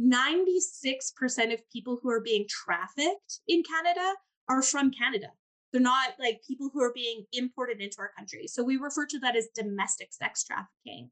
96% 0.00 1.52
of 1.52 1.60
people 1.72 1.98
who 2.02 2.10
are 2.10 2.20
being 2.20 2.46
trafficked 2.48 3.40
in 3.48 3.62
Canada 3.62 4.14
are 4.48 4.62
from 4.62 4.90
Canada. 4.90 5.28
They're 5.72 5.80
not 5.80 6.10
like 6.18 6.40
people 6.46 6.70
who 6.72 6.82
are 6.82 6.92
being 6.92 7.24
imported 7.32 7.80
into 7.80 7.98
our 8.00 8.10
country. 8.16 8.46
So 8.48 8.62
we 8.62 8.76
refer 8.76 9.06
to 9.06 9.18
that 9.20 9.36
as 9.36 9.48
domestic 9.54 10.12
sex 10.12 10.44
trafficking. 10.44 11.10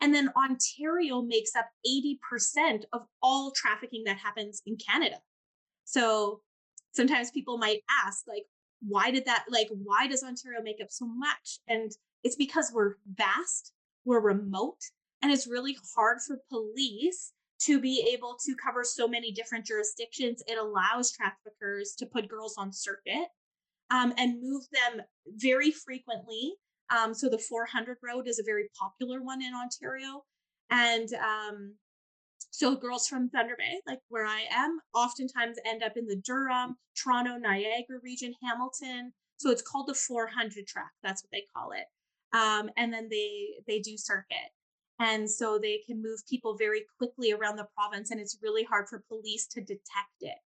And 0.00 0.14
then 0.14 0.32
Ontario 0.36 1.22
makes 1.22 1.54
up 1.56 1.68
80% 1.86 2.84
of 2.92 3.02
all 3.22 3.52
trafficking 3.52 4.04
that 4.04 4.18
happens 4.18 4.62
in 4.66 4.76
Canada. 4.76 5.16
So 5.84 6.42
sometimes 6.92 7.30
people 7.30 7.58
might 7.58 7.80
ask, 8.04 8.24
like, 8.26 8.44
why 8.80 9.10
did 9.10 9.24
that 9.26 9.44
like 9.48 9.68
why 9.70 10.06
does 10.06 10.22
ontario 10.22 10.62
make 10.62 10.80
up 10.82 10.90
so 10.90 11.06
much? 11.06 11.58
And 11.68 11.90
it's 12.22 12.36
because 12.36 12.70
we're 12.72 12.94
vast 13.14 13.72
we're 14.04 14.20
remote 14.20 14.80
and 15.22 15.32
it's 15.32 15.46
really 15.46 15.76
hard 15.96 16.18
for 16.26 16.40
police 16.48 17.32
to 17.60 17.80
be 17.80 18.08
able 18.14 18.36
to 18.46 18.54
cover 18.54 18.84
so 18.84 19.08
many 19.08 19.32
different 19.32 19.66
jurisdictions. 19.66 20.42
It 20.46 20.58
allows 20.58 21.12
traffickers 21.12 21.94
to 21.98 22.06
put 22.06 22.28
girls 22.28 22.54
on 22.56 22.72
circuit 22.72 23.28
um, 23.90 24.14
and 24.16 24.40
move 24.40 24.62
them 24.72 25.04
very 25.26 25.72
frequently. 25.72 26.54
Um, 26.96 27.14
so 27.14 27.28
the 27.28 27.38
400 27.38 27.98
road 28.02 28.28
is 28.28 28.38
a 28.38 28.44
very 28.44 28.70
popular 28.78 29.22
one 29.22 29.42
in 29.42 29.54
ontario. 29.54 30.22
And 30.70 31.08
um, 31.14 31.74
so 32.58 32.74
girls 32.74 33.06
from 33.06 33.28
Thunder 33.28 33.54
Bay, 33.56 33.80
like 33.86 34.00
where 34.08 34.26
I 34.26 34.40
am, 34.50 34.80
oftentimes 34.92 35.58
end 35.64 35.84
up 35.84 35.92
in 35.96 36.06
the 36.06 36.16
Durham, 36.16 36.76
Toronto, 37.00 37.36
Niagara 37.36 38.00
region, 38.02 38.34
Hamilton. 38.42 39.12
So 39.36 39.52
it's 39.52 39.62
called 39.62 39.86
the 39.86 39.94
400 39.94 40.66
track. 40.66 40.90
That's 41.04 41.22
what 41.22 41.30
they 41.30 41.44
call 41.54 41.70
it. 41.70 41.84
Um, 42.36 42.68
and 42.76 42.92
then 42.92 43.08
they 43.10 43.62
they 43.68 43.78
do 43.78 43.96
circuit, 43.96 44.50
and 44.98 45.30
so 45.30 45.60
they 45.62 45.82
can 45.86 46.02
move 46.02 46.18
people 46.28 46.56
very 46.58 46.82
quickly 46.98 47.32
around 47.32 47.56
the 47.56 47.68
province, 47.76 48.10
and 48.10 48.20
it's 48.20 48.36
really 48.42 48.64
hard 48.64 48.88
for 48.88 49.04
police 49.08 49.46
to 49.52 49.60
detect 49.60 50.18
it. 50.20 50.38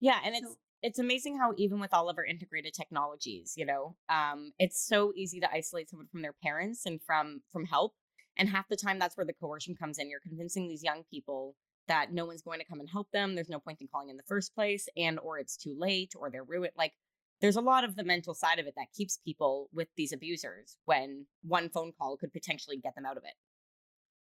Yeah, 0.00 0.20
and 0.24 0.34
so, 0.34 0.40
it's 0.42 0.56
it's 0.82 0.98
amazing 0.98 1.38
how 1.38 1.52
even 1.58 1.78
with 1.78 1.92
all 1.92 2.08
of 2.08 2.16
our 2.16 2.24
integrated 2.24 2.72
technologies, 2.72 3.52
you 3.54 3.66
know, 3.66 3.96
um, 4.08 4.52
it's 4.58 4.82
so 4.84 5.12
easy 5.14 5.40
to 5.40 5.52
isolate 5.52 5.90
someone 5.90 6.08
from 6.08 6.22
their 6.22 6.34
parents 6.42 6.86
and 6.86 7.00
from 7.02 7.42
from 7.52 7.66
help 7.66 7.92
and 8.36 8.48
half 8.48 8.68
the 8.68 8.76
time, 8.76 8.98
that's 8.98 9.16
where 9.16 9.26
the 9.26 9.32
coercion 9.32 9.74
comes 9.74 9.98
in. 9.98 10.10
You're 10.10 10.20
convincing 10.20 10.68
these 10.68 10.82
young 10.82 11.04
people 11.10 11.56
that 11.86 12.12
no 12.12 12.24
one's 12.24 12.42
going 12.42 12.60
to 12.60 12.66
come 12.66 12.80
and 12.80 12.88
help 12.88 13.10
them. 13.12 13.34
There's 13.34 13.48
no 13.48 13.60
point 13.60 13.80
in 13.80 13.88
calling 13.88 14.10
in 14.10 14.16
the 14.16 14.22
first 14.26 14.54
place, 14.54 14.88
and 14.96 15.18
or 15.18 15.38
it's 15.38 15.56
too 15.56 15.76
late, 15.78 16.12
or 16.16 16.30
they're 16.30 16.44
ruined. 16.44 16.72
Like 16.76 16.92
there's 17.40 17.56
a 17.56 17.60
lot 17.60 17.84
of 17.84 17.96
the 17.96 18.04
mental 18.04 18.34
side 18.34 18.58
of 18.58 18.66
it 18.66 18.74
that 18.76 18.92
keeps 18.96 19.18
people 19.18 19.68
with 19.72 19.88
these 19.96 20.12
abusers 20.12 20.76
when 20.84 21.26
one 21.42 21.68
phone 21.68 21.92
call 21.98 22.16
could 22.16 22.32
potentially 22.32 22.78
get 22.78 22.94
them 22.94 23.04
out 23.06 23.16
of 23.16 23.24
it. 23.24 23.34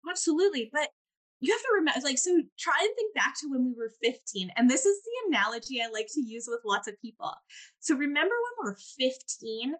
Absolutely, 0.09 0.69
but 0.73 0.89
you 1.39 1.53
have 1.53 1.61
to 1.61 1.69
remember, 1.75 1.99
like, 2.03 2.17
so 2.17 2.41
try 2.57 2.75
and 2.79 2.89
think 2.95 3.13
back 3.15 3.33
to 3.39 3.49
when 3.49 3.65
we 3.65 3.73
were 3.77 3.91
15. 4.01 4.51
And 4.55 4.69
this 4.69 4.85
is 4.85 5.01
the 5.03 5.35
analogy 5.35 5.81
I 5.81 5.89
like 5.91 6.07
to 6.13 6.21
use 6.21 6.45
with 6.47 6.61
lots 6.65 6.87
of 6.87 6.99
people. 7.01 7.33
So 7.79 7.95
remember 7.95 8.33
when 8.61 8.71
we're 8.71 8.77
15 8.97 9.73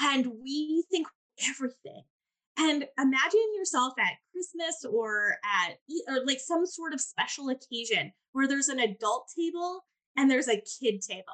and 0.00 0.26
we 0.42 0.84
think 0.90 1.06
everything 1.48 2.02
and 2.58 2.86
imagine 2.98 3.54
yourself 3.56 3.94
at 3.98 4.18
Christmas 4.32 4.84
or 4.84 5.36
at 5.44 5.76
or 6.08 6.24
like 6.24 6.40
some 6.40 6.66
sort 6.66 6.92
of 6.92 7.00
special 7.00 7.48
occasion 7.48 8.12
where 8.32 8.46
there's 8.46 8.68
an 8.68 8.80
adult 8.80 9.28
table 9.36 9.84
and 10.16 10.30
there's 10.30 10.48
a 10.48 10.62
kid 10.80 11.00
table. 11.00 11.24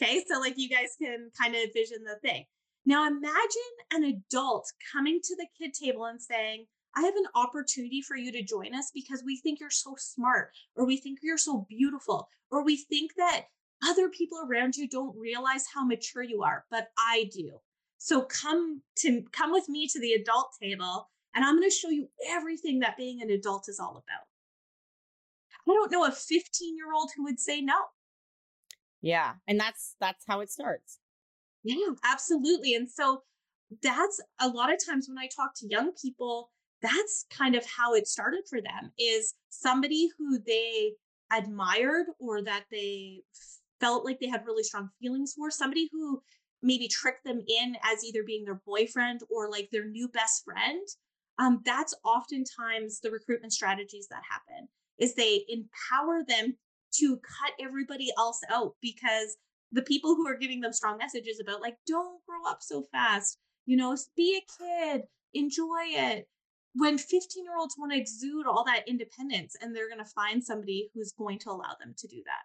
Okay, 0.00 0.24
so 0.26 0.40
like 0.40 0.54
you 0.56 0.68
guys 0.68 0.96
can 1.00 1.30
kind 1.40 1.54
of 1.54 1.72
vision 1.74 1.98
the 2.04 2.16
thing. 2.26 2.44
Now 2.84 3.06
imagine 3.06 3.72
an 3.92 4.04
adult 4.04 4.70
coming 4.92 5.20
to 5.22 5.36
the 5.36 5.46
kid 5.58 5.72
table 5.74 6.06
and 6.06 6.20
saying, 6.20 6.66
I 6.96 7.02
have 7.02 7.16
an 7.16 7.26
opportunity 7.34 8.02
for 8.02 8.16
you 8.16 8.32
to 8.32 8.42
join 8.42 8.74
us 8.74 8.90
because 8.92 9.22
we 9.24 9.38
think 9.38 9.60
you're 9.60 9.70
so 9.70 9.94
smart, 9.96 10.50
or 10.76 10.84
we 10.84 10.98
think 10.98 11.20
you're 11.22 11.38
so 11.38 11.66
beautiful, 11.68 12.28
or 12.50 12.64
we 12.64 12.76
think 12.76 13.12
that 13.16 13.44
other 13.86 14.08
people 14.08 14.38
around 14.46 14.76
you 14.76 14.88
don't 14.88 15.16
realize 15.16 15.64
how 15.72 15.84
mature 15.84 16.22
you 16.22 16.42
are, 16.42 16.64
but 16.70 16.88
I 16.98 17.30
do. 17.32 17.60
So 18.04 18.22
come 18.22 18.82
to 18.96 19.22
come 19.30 19.52
with 19.52 19.68
me 19.68 19.86
to 19.86 20.00
the 20.00 20.14
adult 20.14 20.56
table 20.60 21.08
and 21.36 21.44
I'm 21.44 21.56
going 21.56 21.70
to 21.70 21.74
show 21.74 21.88
you 21.88 22.08
everything 22.28 22.80
that 22.80 22.96
being 22.96 23.22
an 23.22 23.30
adult 23.30 23.68
is 23.68 23.78
all 23.78 23.90
about. 23.92 24.26
I 25.68 25.72
don't 25.72 25.92
know 25.92 26.04
a 26.04 26.10
15 26.10 26.76
year 26.76 26.92
old 26.92 27.12
who 27.14 27.22
would 27.22 27.38
say 27.38 27.60
no. 27.60 27.76
Yeah. 29.02 29.34
And 29.46 29.60
that's 29.60 29.94
that's 30.00 30.24
how 30.26 30.40
it 30.40 30.50
starts. 30.50 30.98
Yeah, 31.62 31.94
absolutely. 32.04 32.74
And 32.74 32.90
so 32.90 33.22
that's 33.84 34.20
a 34.40 34.48
lot 34.48 34.72
of 34.72 34.84
times 34.84 35.08
when 35.08 35.18
I 35.18 35.28
talk 35.28 35.54
to 35.58 35.68
young 35.68 35.92
people, 35.92 36.50
that's 36.82 37.26
kind 37.30 37.54
of 37.54 37.64
how 37.64 37.94
it 37.94 38.08
started 38.08 38.42
for 38.50 38.60
them 38.60 38.90
is 38.98 39.34
somebody 39.48 40.10
who 40.18 40.40
they 40.44 40.94
admired 41.32 42.06
or 42.18 42.42
that 42.42 42.64
they 42.72 43.22
felt 43.80 44.04
like 44.04 44.18
they 44.18 44.28
had 44.28 44.44
really 44.44 44.64
strong 44.64 44.90
feelings 45.00 45.34
for, 45.34 45.52
somebody 45.52 45.88
who 45.92 46.20
maybe 46.62 46.88
trick 46.88 47.22
them 47.24 47.40
in 47.46 47.76
as 47.82 48.04
either 48.04 48.22
being 48.22 48.44
their 48.44 48.60
boyfriend 48.66 49.20
or 49.30 49.50
like 49.50 49.68
their 49.70 49.86
new 49.86 50.08
best 50.08 50.44
friend 50.44 50.86
um, 51.38 51.62
that's 51.64 51.94
oftentimes 52.04 53.00
the 53.00 53.10
recruitment 53.10 53.52
strategies 53.52 54.06
that 54.08 54.22
happen 54.30 54.68
is 54.98 55.14
they 55.14 55.44
empower 55.48 56.22
them 56.26 56.56
to 56.94 57.16
cut 57.16 57.52
everybody 57.58 58.12
else 58.18 58.40
out 58.50 58.74
because 58.82 59.36
the 59.72 59.82
people 59.82 60.14
who 60.14 60.28
are 60.28 60.36
giving 60.36 60.60
them 60.60 60.72
strong 60.72 60.98
messages 60.98 61.40
about 61.40 61.62
like 61.62 61.76
don't 61.86 62.20
grow 62.28 62.48
up 62.48 62.58
so 62.60 62.84
fast 62.92 63.38
you 63.64 63.76
know 63.76 63.96
be 64.16 64.38
a 64.38 64.62
kid 64.62 65.02
enjoy 65.34 65.84
it. 65.86 66.28
When 66.74 66.96
15 66.96 67.44
year 67.44 67.56
olds 67.58 67.76
want 67.78 67.92
to 67.92 67.98
exude 67.98 68.46
all 68.46 68.64
that 68.64 68.88
independence 68.88 69.56
and 69.60 69.74
they're 69.76 69.88
going 69.88 70.04
to 70.04 70.10
find 70.10 70.42
somebody 70.42 70.90
who's 70.94 71.12
going 71.12 71.38
to 71.40 71.50
allow 71.50 71.76
them 71.78 71.94
to 71.98 72.08
do 72.08 72.22
that 72.24 72.44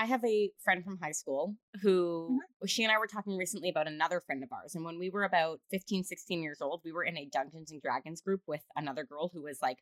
I 0.00 0.06
have 0.06 0.24
a 0.24 0.50
friend 0.64 0.82
from 0.82 0.96
high 0.96 1.12
school 1.12 1.56
who 1.82 2.30
mm-hmm. 2.30 2.66
she 2.66 2.84
and 2.84 2.90
I 2.90 2.98
were 2.98 3.06
talking 3.06 3.36
recently 3.36 3.68
about 3.68 3.86
another 3.86 4.22
friend 4.22 4.42
of 4.42 4.50
ours. 4.50 4.74
And 4.74 4.82
when 4.82 4.98
we 4.98 5.10
were 5.10 5.24
about 5.24 5.60
15, 5.70 6.04
16 6.04 6.42
years 6.42 6.62
old, 6.62 6.80
we 6.86 6.92
were 6.92 7.04
in 7.04 7.18
a 7.18 7.28
Dungeons 7.30 7.70
and 7.70 7.82
Dragons 7.82 8.22
group 8.22 8.40
with 8.46 8.62
another 8.76 9.04
girl 9.04 9.30
who 9.30 9.42
was 9.42 9.58
like 9.60 9.76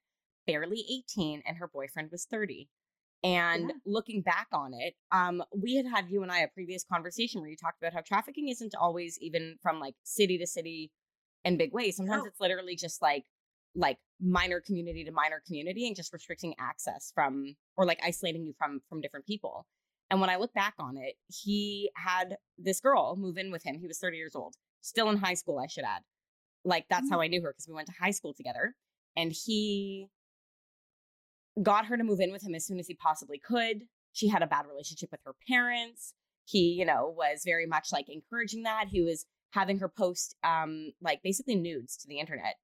barely 0.44 0.84
18 1.14 1.44
and 1.46 1.56
her 1.58 1.68
boyfriend 1.72 2.08
was 2.10 2.26
30. 2.28 2.68
And 3.22 3.68
yeah. 3.68 3.74
looking 3.86 4.22
back 4.22 4.48
on 4.52 4.72
it, 4.74 4.94
um, 5.12 5.40
we 5.56 5.76
had 5.76 5.86
had 5.86 6.10
you 6.10 6.24
and 6.24 6.32
I 6.32 6.40
a 6.40 6.48
previous 6.48 6.84
conversation 6.84 7.40
where 7.40 7.50
you 7.50 7.56
talked 7.56 7.80
about 7.80 7.94
how 7.94 8.00
trafficking 8.00 8.48
isn't 8.48 8.74
always 8.74 9.18
even 9.20 9.56
from 9.62 9.78
like 9.78 9.94
city 10.02 10.36
to 10.38 10.48
city 10.48 10.90
in 11.44 11.58
big 11.58 11.72
ways. 11.72 11.96
Sometimes 11.96 12.24
it's 12.26 12.40
literally 12.40 12.74
just 12.74 13.00
like 13.00 13.24
like 13.76 13.98
minor 14.20 14.60
community 14.60 15.04
to 15.04 15.12
minor 15.12 15.40
community 15.46 15.86
and 15.86 15.94
just 15.94 16.12
restricting 16.12 16.54
access 16.58 17.12
from 17.14 17.54
or 17.76 17.86
like 17.86 18.00
isolating 18.04 18.44
you 18.44 18.52
from 18.58 18.80
from 18.88 19.00
different 19.00 19.24
people. 19.24 19.64
And 20.10 20.20
when 20.20 20.30
I 20.30 20.36
look 20.36 20.54
back 20.54 20.74
on 20.78 20.96
it, 20.96 21.14
he 21.26 21.90
had 21.94 22.36
this 22.56 22.80
girl 22.80 23.16
move 23.16 23.36
in 23.36 23.50
with 23.50 23.62
him. 23.62 23.78
He 23.78 23.86
was 23.86 23.98
30 23.98 24.16
years 24.16 24.34
old, 24.34 24.54
still 24.80 25.10
in 25.10 25.18
high 25.18 25.34
school, 25.34 25.58
I 25.58 25.66
should 25.66 25.84
add. 25.84 26.02
Like, 26.64 26.86
that's 26.88 27.04
mm-hmm. 27.04 27.14
how 27.14 27.20
I 27.20 27.28
knew 27.28 27.42
her 27.42 27.52
because 27.52 27.68
we 27.68 27.74
went 27.74 27.88
to 27.88 27.94
high 28.00 28.10
school 28.10 28.34
together. 28.34 28.74
And 29.16 29.32
he 29.32 30.08
got 31.62 31.86
her 31.86 31.96
to 31.96 32.04
move 32.04 32.20
in 32.20 32.32
with 32.32 32.42
him 32.42 32.54
as 32.54 32.66
soon 32.66 32.78
as 32.78 32.86
he 32.86 32.94
possibly 32.94 33.38
could. 33.38 33.84
She 34.12 34.28
had 34.28 34.42
a 34.42 34.46
bad 34.46 34.66
relationship 34.66 35.10
with 35.10 35.20
her 35.24 35.34
parents. 35.48 36.14
He, 36.44 36.72
you 36.72 36.84
know, 36.84 37.12
was 37.16 37.42
very 37.44 37.66
much 37.66 37.88
like 37.92 38.06
encouraging 38.08 38.62
that. 38.62 38.86
He 38.90 39.02
was 39.02 39.26
having 39.52 39.78
her 39.78 39.88
post 39.88 40.34
um 40.44 40.92
like 41.00 41.22
basically 41.22 41.56
nudes 41.56 41.96
to 41.96 42.06
the 42.06 42.18
internet 42.18 42.56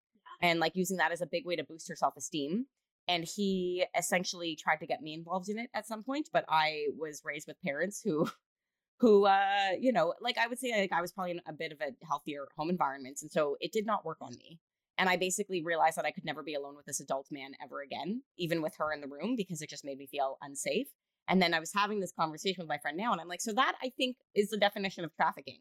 and 0.43 0.61
like 0.61 0.77
using 0.77 0.99
that 0.99 1.13
as 1.13 1.21
a 1.21 1.27
big 1.27 1.47
way 1.47 1.57
to 1.57 1.65
boost 1.65 1.89
her 1.89 1.97
self-esteem 1.97 2.67
and 3.09 3.25
he 3.25 3.85
essentially 3.97 4.57
tried 4.57 4.77
to 4.77 4.87
get 4.87 5.03
me 5.03 5.15
involved 5.15 5.49
in 5.49 5.59
it 5.59 5.71
at 5.75 5.87
some 5.87 6.03
point 6.03 6.29
but 6.33 6.45
i 6.49 6.87
was 6.99 7.23
raised 7.25 7.47
with 7.47 7.61
parents 7.63 8.01
who 8.03 8.29
who 9.01 9.27
uh 9.27 9.71
you 9.79 9.93
know 9.93 10.15
like 10.21 10.39
i 10.39 10.47
would 10.47 10.59
say 10.59 10.73
like 10.81 10.93
i 10.93 11.01
was 11.01 11.13
probably 11.13 11.33
in 11.33 11.41
a 11.47 11.53
bit 11.53 11.73
of 11.73 11.81
a 11.81 12.07
healthier 12.07 12.47
home 12.57 12.71
environment 12.71 13.19
and 13.23 13.31
so 13.31 13.57
it 13.61 13.73
did 13.73 13.87
not 13.87 14.05
work 14.05 14.19
on 14.21 14.33
me. 14.37 14.61
And 14.97 15.09
i 15.09 15.17
basically 15.17 15.63
realized 15.63 15.97
that 15.97 16.05
i 16.05 16.13
could 16.13 16.25
never 16.25 16.43
be 16.43 16.55
alone 16.55 16.77
with 16.77 16.87
this 16.87 17.01
adult 17.01 17.27
man 17.31 17.53
ever 17.63 17.83
again 17.83 18.23
even 18.39 18.63
with 18.63 18.77
her 18.79 18.93
in 18.93 19.01
the 19.01 19.09
room 19.09 19.35
because 19.37 19.61
it 19.61 19.69
just 19.69 19.85
made 19.85 19.99
me 19.99 20.07
feel 20.07 20.39
unsafe. 20.41 20.87
And 21.27 21.43
then 21.43 21.55
i 21.55 21.59
was 21.59 21.73
having 21.75 21.99
this 21.99 22.13
conversation 22.13 22.63
with 22.63 22.69
my 22.69 22.79
friend 22.79 22.97
now 22.97 23.11
and 23.11 23.21
i'm 23.21 23.29
like 23.29 23.41
so 23.41 23.53
that 23.55 23.75
i 23.83 23.91
think 23.97 24.17
is 24.35 24.51
the 24.51 24.57
definition 24.57 25.05
of 25.05 25.15
trafficking 25.17 25.59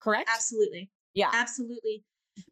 correct? 0.00 0.28
Absolutely. 0.32 0.90
Yeah. 1.14 1.30
Absolutely. 1.32 2.04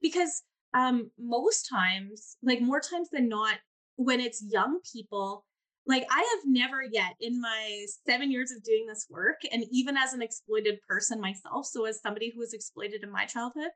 Because 0.02 0.42
um, 0.74 1.10
most 1.18 1.68
times, 1.68 2.36
like 2.42 2.60
more 2.60 2.80
times 2.80 3.08
than 3.10 3.28
not, 3.28 3.58
when 3.96 4.20
it's 4.20 4.44
young 4.48 4.80
people, 4.92 5.44
like 5.86 6.06
I 6.10 6.18
have 6.18 6.44
never 6.44 6.82
yet 6.82 7.14
in 7.20 7.40
my 7.40 7.84
seven 8.06 8.30
years 8.30 8.50
of 8.50 8.62
doing 8.62 8.86
this 8.86 9.06
work, 9.10 9.40
and 9.52 9.64
even 9.70 9.96
as 9.96 10.12
an 10.12 10.22
exploited 10.22 10.78
person 10.88 11.20
myself, 11.20 11.66
so 11.66 11.84
as 11.84 12.00
somebody 12.00 12.30
who 12.32 12.40
was 12.40 12.52
exploited 12.52 13.02
in 13.02 13.10
my 13.10 13.24
childhood, 13.24 13.70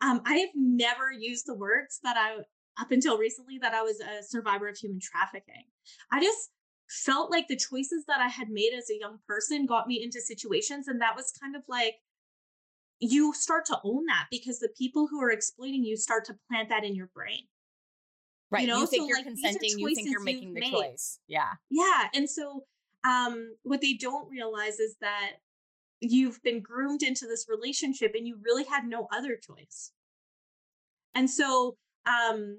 um, 0.00 0.20
I 0.26 0.36
have 0.36 0.50
never 0.54 1.10
used 1.12 1.46
the 1.46 1.54
words 1.54 2.00
that 2.02 2.16
I 2.16 2.42
up 2.80 2.90
until 2.90 3.18
recently 3.18 3.58
that 3.58 3.72
I 3.72 3.82
was 3.82 4.00
a 4.00 4.22
survivor 4.22 4.68
of 4.68 4.76
human 4.76 4.98
trafficking. 5.00 5.64
I 6.10 6.20
just 6.20 6.50
felt 6.88 7.30
like 7.30 7.48
the 7.48 7.56
choices 7.56 8.04
that 8.08 8.20
I 8.20 8.28
had 8.28 8.50
made 8.50 8.72
as 8.76 8.90
a 8.90 8.98
young 8.98 9.18
person 9.26 9.64
got 9.66 9.86
me 9.86 10.02
into 10.02 10.20
situations, 10.20 10.88
and 10.88 11.00
that 11.00 11.16
was 11.16 11.32
kind 11.40 11.56
of 11.56 11.62
like 11.68 11.94
you 13.00 13.32
start 13.34 13.64
to 13.66 13.78
own 13.84 14.06
that 14.06 14.26
because 14.30 14.60
the 14.60 14.72
people 14.76 15.06
who 15.10 15.20
are 15.22 15.30
exploiting 15.30 15.84
you 15.84 15.96
start 15.96 16.24
to 16.26 16.36
plant 16.48 16.68
that 16.68 16.84
in 16.84 16.94
your 16.94 17.10
brain. 17.14 17.42
Right. 18.50 18.62
You, 18.62 18.68
know? 18.68 18.80
you 18.80 18.86
think 18.86 19.02
so, 19.02 19.08
you're 19.08 19.18
like, 19.18 19.26
consenting, 19.26 19.78
you 19.78 19.94
think 19.94 20.10
you're 20.10 20.22
making 20.22 20.54
the 20.54 20.60
made. 20.60 20.72
choice. 20.72 21.18
Yeah. 21.26 21.50
Yeah. 21.70 22.08
And 22.14 22.28
so 22.28 22.64
um 23.04 23.54
what 23.62 23.80
they 23.80 23.94
don't 23.94 24.28
realize 24.30 24.78
is 24.78 24.96
that 25.00 25.32
you've 26.00 26.42
been 26.42 26.60
groomed 26.60 27.02
into 27.02 27.26
this 27.26 27.46
relationship 27.48 28.12
and 28.14 28.26
you 28.26 28.38
really 28.44 28.64
had 28.64 28.84
no 28.84 29.08
other 29.12 29.36
choice. 29.36 29.92
And 31.14 31.28
so 31.28 31.76
um 32.06 32.58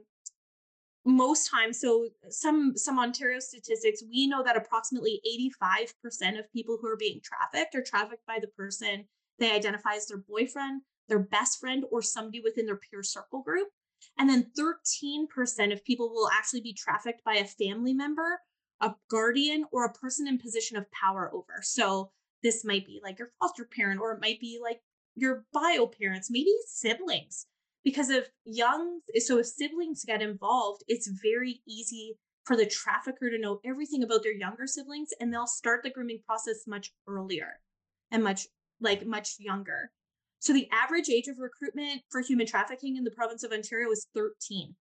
most 1.08 1.50
times 1.52 1.80
so 1.80 2.08
some 2.30 2.76
some 2.76 2.98
ontario 2.98 3.40
statistics 3.40 4.02
we 4.12 4.26
know 4.26 4.42
that 4.44 4.58
approximately 4.58 5.22
85% 5.70 6.40
of 6.40 6.52
people 6.52 6.80
who 6.82 6.88
are 6.88 6.98
being 6.98 7.22
trafficked 7.24 7.76
are 7.76 7.84
trafficked 7.84 8.26
by 8.26 8.40
the 8.42 8.48
person 8.48 9.06
they 9.40 9.52
identify 9.52 9.96
as 9.96 10.08
their 10.08 10.18
boyfriend, 10.18 10.82
their 11.10 11.20
best 11.20 11.60
friend, 11.60 11.84
or 11.92 12.02
somebody 12.02 12.42
within 12.42 12.66
their 12.66 12.78
peer 12.78 13.04
circle 13.04 13.42
group. 13.42 13.68
And 14.18 14.30
then 14.30 14.52
13% 14.58 15.74
of 15.74 15.84
people 15.86 16.10
will 16.10 16.30
actually 16.30 16.62
be 16.62 16.74
trafficked 16.74 17.24
by 17.24 17.36
a 17.36 17.46
family 17.46 17.94
member, 17.94 18.40
a 18.82 18.94
guardian, 19.10 19.66
or 19.72 19.86
a 19.86 19.94
person 19.94 20.28
in 20.28 20.38
position 20.38 20.78
of 20.78 20.92
power 20.92 21.32
over. 21.34 21.62
So 21.62 22.12
this 22.44 22.64
might 22.64 22.86
be 22.86 23.00
like 23.04 23.20
your 23.20 23.32
foster 23.40 23.68
parent, 23.76 24.00
or 24.00 24.14
it 24.14 24.22
might 24.22 24.40
be 24.40 24.60
like 24.62 24.82
your 25.16 25.46
bio 25.54 25.88
parents, 25.88 26.30
maybe 26.30 26.54
siblings. 26.68 27.48
Because 27.84 28.10
if 28.10 28.30
young, 28.46 29.02
so 29.18 29.38
if 29.40 29.46
siblings 29.46 30.04
get 30.06 30.22
involved, 30.22 30.84
it's 30.88 31.08
very 31.08 31.62
easy 31.68 32.18
for 32.46 32.56
the 32.56 32.66
trafficker 32.66 33.30
to 33.30 33.40
know 33.40 33.60
everything 33.66 34.04
about 34.04 34.24
their 34.24 34.34
younger 34.34 34.68
siblings 34.68 35.10
and 35.20 35.34
they'll 35.34 35.48
start 35.48 35.82
the 35.84 35.90
grooming 35.90 36.20
process 36.26 36.68
much 36.68 36.94
earlier 37.08 37.60
and 38.12 38.24
much 38.24 38.48
like 38.80 39.06
much 39.06 39.36
younger. 39.40 39.92
So 40.46 40.54
the 40.54 40.70
average 40.72 41.10
age 41.10 41.28
of 41.28 41.40
recruitment 41.40 42.04
for 42.12 42.22
human 42.22 42.46
trafficking 42.46 42.98
in 42.98 43.04
the 43.04 43.10
province 43.10 43.42
of 43.42 43.52
Ontario 43.52 43.90
is 43.90 44.06
13. 44.14 44.76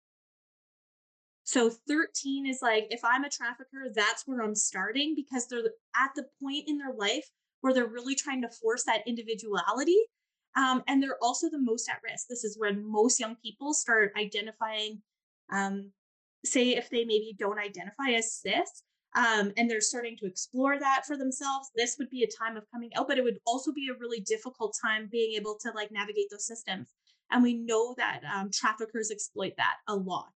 So 1.43 1.71
13 1.87 2.45
is 2.45 2.59
like, 2.61 2.85
if 2.91 2.99
I'm 3.03 3.23
a 3.23 3.31
trafficker, 3.31 3.91
that's 3.91 4.27
where 4.27 4.43
I'm 4.43 4.53
starting 4.53 5.15
because 5.15 5.47
they're 5.47 5.61
at 5.95 6.11
the 6.15 6.27
point 6.39 6.65
in 6.67 6.77
their 6.77 6.93
life 6.93 7.27
where 7.61 7.73
they're 7.73 7.87
really 7.87 8.13
trying 8.13 8.43
to 8.43 8.49
force 8.49 8.83
that 8.83 9.07
individuality. 9.07 9.97
Um, 10.55 10.83
and 10.87 11.01
they're 11.01 11.17
also 11.19 11.49
the 11.49 11.57
most 11.57 11.89
at 11.89 11.97
risk. 12.07 12.27
This 12.29 12.43
is 12.43 12.59
when 12.59 12.85
most 12.85 13.19
young 13.19 13.35
people 13.43 13.73
start 13.73 14.11
identifying, 14.19 15.01
um, 15.51 15.91
say, 16.45 16.75
if 16.75 16.91
they 16.91 17.05
maybe 17.05 17.35
don't 17.39 17.57
identify 17.57 18.11
as 18.11 18.31
cis, 18.33 18.83
um, 19.15 19.51
and 19.57 19.69
they're 19.69 19.81
starting 19.81 20.17
to 20.17 20.25
explore 20.25 20.77
that 20.77 21.03
for 21.05 21.17
themselves 21.17 21.71
this 21.75 21.95
would 21.97 22.09
be 22.09 22.23
a 22.23 22.43
time 22.43 22.57
of 22.57 22.69
coming 22.71 22.91
out 22.95 23.07
but 23.07 23.17
it 23.17 23.23
would 23.23 23.39
also 23.45 23.71
be 23.71 23.89
a 23.89 23.99
really 23.99 24.19
difficult 24.19 24.75
time 24.81 25.07
being 25.11 25.33
able 25.35 25.57
to 25.61 25.71
like 25.71 25.91
navigate 25.91 26.27
those 26.31 26.45
systems. 26.45 26.89
And 27.31 27.41
we 27.41 27.55
know 27.55 27.95
that 27.97 28.21
um, 28.33 28.51
traffickers 28.51 29.11
exploit 29.11 29.53
that 29.57 29.75
a 29.87 29.95
lot. 29.95 30.33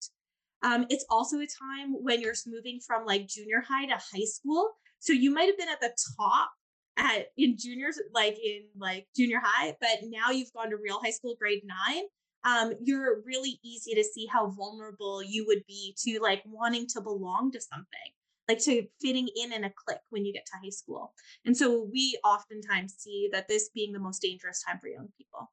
Um, 0.64 0.86
it's 0.90 1.06
also 1.10 1.38
a 1.38 1.48
time 1.48 1.94
when 2.02 2.22
you're 2.22 2.34
moving 2.48 2.80
from 2.86 3.06
like 3.06 3.28
junior 3.28 3.64
high 3.68 3.86
to 3.86 3.96
high 3.96 4.26
school. 4.26 4.72
So 5.00 5.14
you 5.14 5.32
might 5.32 5.46
have 5.46 5.58
been 5.58 5.70
at 5.70 5.82
the 5.82 5.94
top 6.18 6.52
at 6.98 7.28
in 7.38 7.56
juniors 7.58 8.00
like 8.14 8.38
in 8.44 8.64
like 8.76 9.06
junior 9.16 9.40
high 9.44 9.76
but 9.80 10.00
now 10.06 10.32
you've 10.32 10.52
gone 10.54 10.72
to 10.72 10.78
real 10.78 11.00
high 11.00 11.12
school 11.12 11.36
grade 11.40 11.64
nine. 11.66 12.04
Um, 12.44 12.74
you're 12.82 13.22
really 13.26 13.60
easy 13.64 13.94
to 13.96 14.04
see 14.04 14.26
how 14.26 14.50
vulnerable 14.52 15.22
you 15.22 15.46
would 15.48 15.64
be 15.68 15.96
to 16.06 16.20
like 16.22 16.44
wanting 16.46 16.88
to 16.94 17.02
belong 17.02 17.52
to 17.52 17.60
something 17.60 18.12
like 18.48 18.60
to 18.60 18.88
fitting 19.02 19.28
in 19.36 19.52
in 19.52 19.64
a 19.64 19.72
clique 19.72 20.00
when 20.10 20.26
you 20.26 20.34
get 20.34 20.46
to 20.46 20.54
high 20.64 20.70
school. 20.70 21.14
And 21.46 21.56
so 21.56 21.88
we 21.92 22.18
oftentimes 22.24 22.96
see 22.98 23.30
that 23.32 23.48
this 23.48 23.70
being 23.74 23.94
the 23.94 24.00
most 24.00 24.22
dangerous 24.22 24.64
time 24.64 24.80
for 24.80 24.88
young 24.88 25.10
people. 25.18 25.52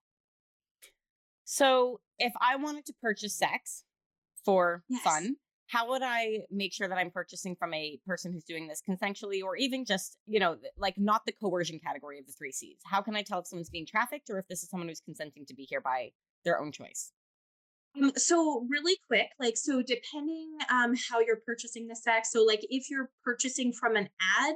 So 1.44 2.00
if 2.18 2.32
I 2.40 2.56
wanted 2.56 2.86
to 2.86 2.94
purchase 3.02 3.34
sex 3.34 3.84
for 4.44 4.82
yes. 4.88 5.02
fun, 5.02 5.36
how 5.66 5.88
would 5.90 6.02
I 6.02 6.40
make 6.50 6.72
sure 6.72 6.88
that 6.88 6.98
I'm 6.98 7.10
purchasing 7.10 7.56
from 7.56 7.74
a 7.74 7.98
person 8.06 8.32
who's 8.32 8.44
doing 8.44 8.68
this 8.68 8.82
consensually 8.88 9.42
or 9.42 9.56
even 9.56 9.84
just, 9.84 10.18
you 10.26 10.38
know, 10.38 10.56
like 10.76 10.96
not 10.98 11.22
the 11.26 11.32
coercion 11.32 11.80
category 11.84 12.18
of 12.18 12.26
the 12.26 12.32
three 12.32 12.52
C's? 12.52 12.78
How 12.84 13.02
can 13.02 13.16
I 13.16 13.22
tell 13.22 13.40
if 13.40 13.46
someone's 13.46 13.70
being 13.70 13.86
trafficked 13.86 14.30
or 14.30 14.38
if 14.38 14.46
this 14.48 14.62
is 14.62 14.68
someone 14.68 14.88
who's 14.88 15.00
consenting 15.00 15.46
to 15.46 15.54
be 15.54 15.64
here 15.64 15.80
by 15.80 16.10
their 16.44 16.60
own 16.60 16.70
choice? 16.70 17.12
Um, 17.96 18.12
so 18.16 18.66
really 18.68 18.96
quick, 19.06 19.28
like 19.38 19.56
so 19.56 19.82
depending 19.82 20.56
um 20.70 20.94
how 21.08 21.20
you're 21.20 21.40
purchasing 21.46 21.86
the 21.86 21.96
sex. 21.96 22.30
So 22.32 22.42
like 22.44 22.64
if 22.70 22.90
you're 22.90 23.10
purchasing 23.22 23.72
from 23.72 23.96
an 23.96 24.08
ad, 24.40 24.54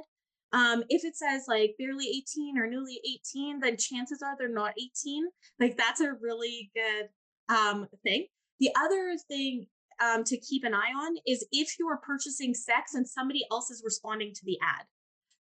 um, 0.51 0.83
if 0.89 1.03
it 1.05 1.15
says 1.15 1.45
like 1.47 1.75
barely 1.77 2.07
18 2.07 2.57
or 2.57 2.67
newly 2.67 2.99
18, 3.33 3.59
then 3.59 3.77
chances 3.77 4.21
are 4.21 4.35
they're 4.37 4.49
not 4.49 4.73
18. 4.77 5.25
Like 5.59 5.77
that's 5.77 6.01
a 6.01 6.13
really 6.21 6.71
good 6.75 7.09
um 7.53 7.87
thing. 8.03 8.27
The 8.59 8.71
other 8.77 9.15
thing 9.27 9.67
um 10.01 10.23
to 10.25 10.37
keep 10.37 10.63
an 10.63 10.73
eye 10.73 10.93
on 10.97 11.15
is 11.25 11.45
if 11.51 11.79
you 11.79 11.87
are 11.87 11.97
purchasing 11.97 12.53
sex 12.53 12.93
and 12.93 13.07
somebody 13.07 13.45
else 13.51 13.69
is 13.69 13.83
responding 13.85 14.33
to 14.33 14.45
the 14.45 14.57
ad. 14.61 14.85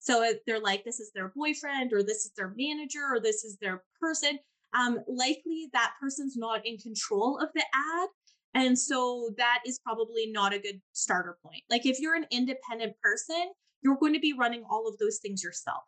So 0.01 0.33
they're 0.47 0.61
like, 0.61 0.85
this 0.85 1.01
is 1.01 1.11
their 1.13 1.33
boyfriend, 1.35 1.93
or 1.93 2.03
this 2.03 2.25
is 2.25 2.33
their 2.37 2.55
manager, 2.57 3.05
or 3.11 3.21
this 3.21 3.45
is 3.45 3.57
their 3.61 3.83
person 4.01 4.39
um, 4.75 5.01
likely 5.07 5.69
that 5.73 5.93
person's 6.01 6.37
not 6.37 6.67
in 6.67 6.79
control 6.79 7.39
of 7.39 7.49
the 7.55 7.63
ad. 7.63 8.09
And 8.55 8.79
so 8.79 9.31
that 9.37 9.61
is 9.67 9.79
probably 9.79 10.31
not 10.31 10.55
a 10.55 10.59
good 10.59 10.81
starter 10.93 11.37
point. 11.43 11.63
Like 11.71 11.87
if 11.87 12.01
you're 12.01 12.15
an 12.15 12.27
independent 12.31 12.95
person, 13.03 13.53
you're 13.83 13.97
going 13.97 14.15
to 14.15 14.21
be 14.21 14.33
running 14.33 14.65
all 14.69 14.89
of 14.89 14.99
those 14.99 15.19
things 15.19 15.43
yourself. 15.43 15.83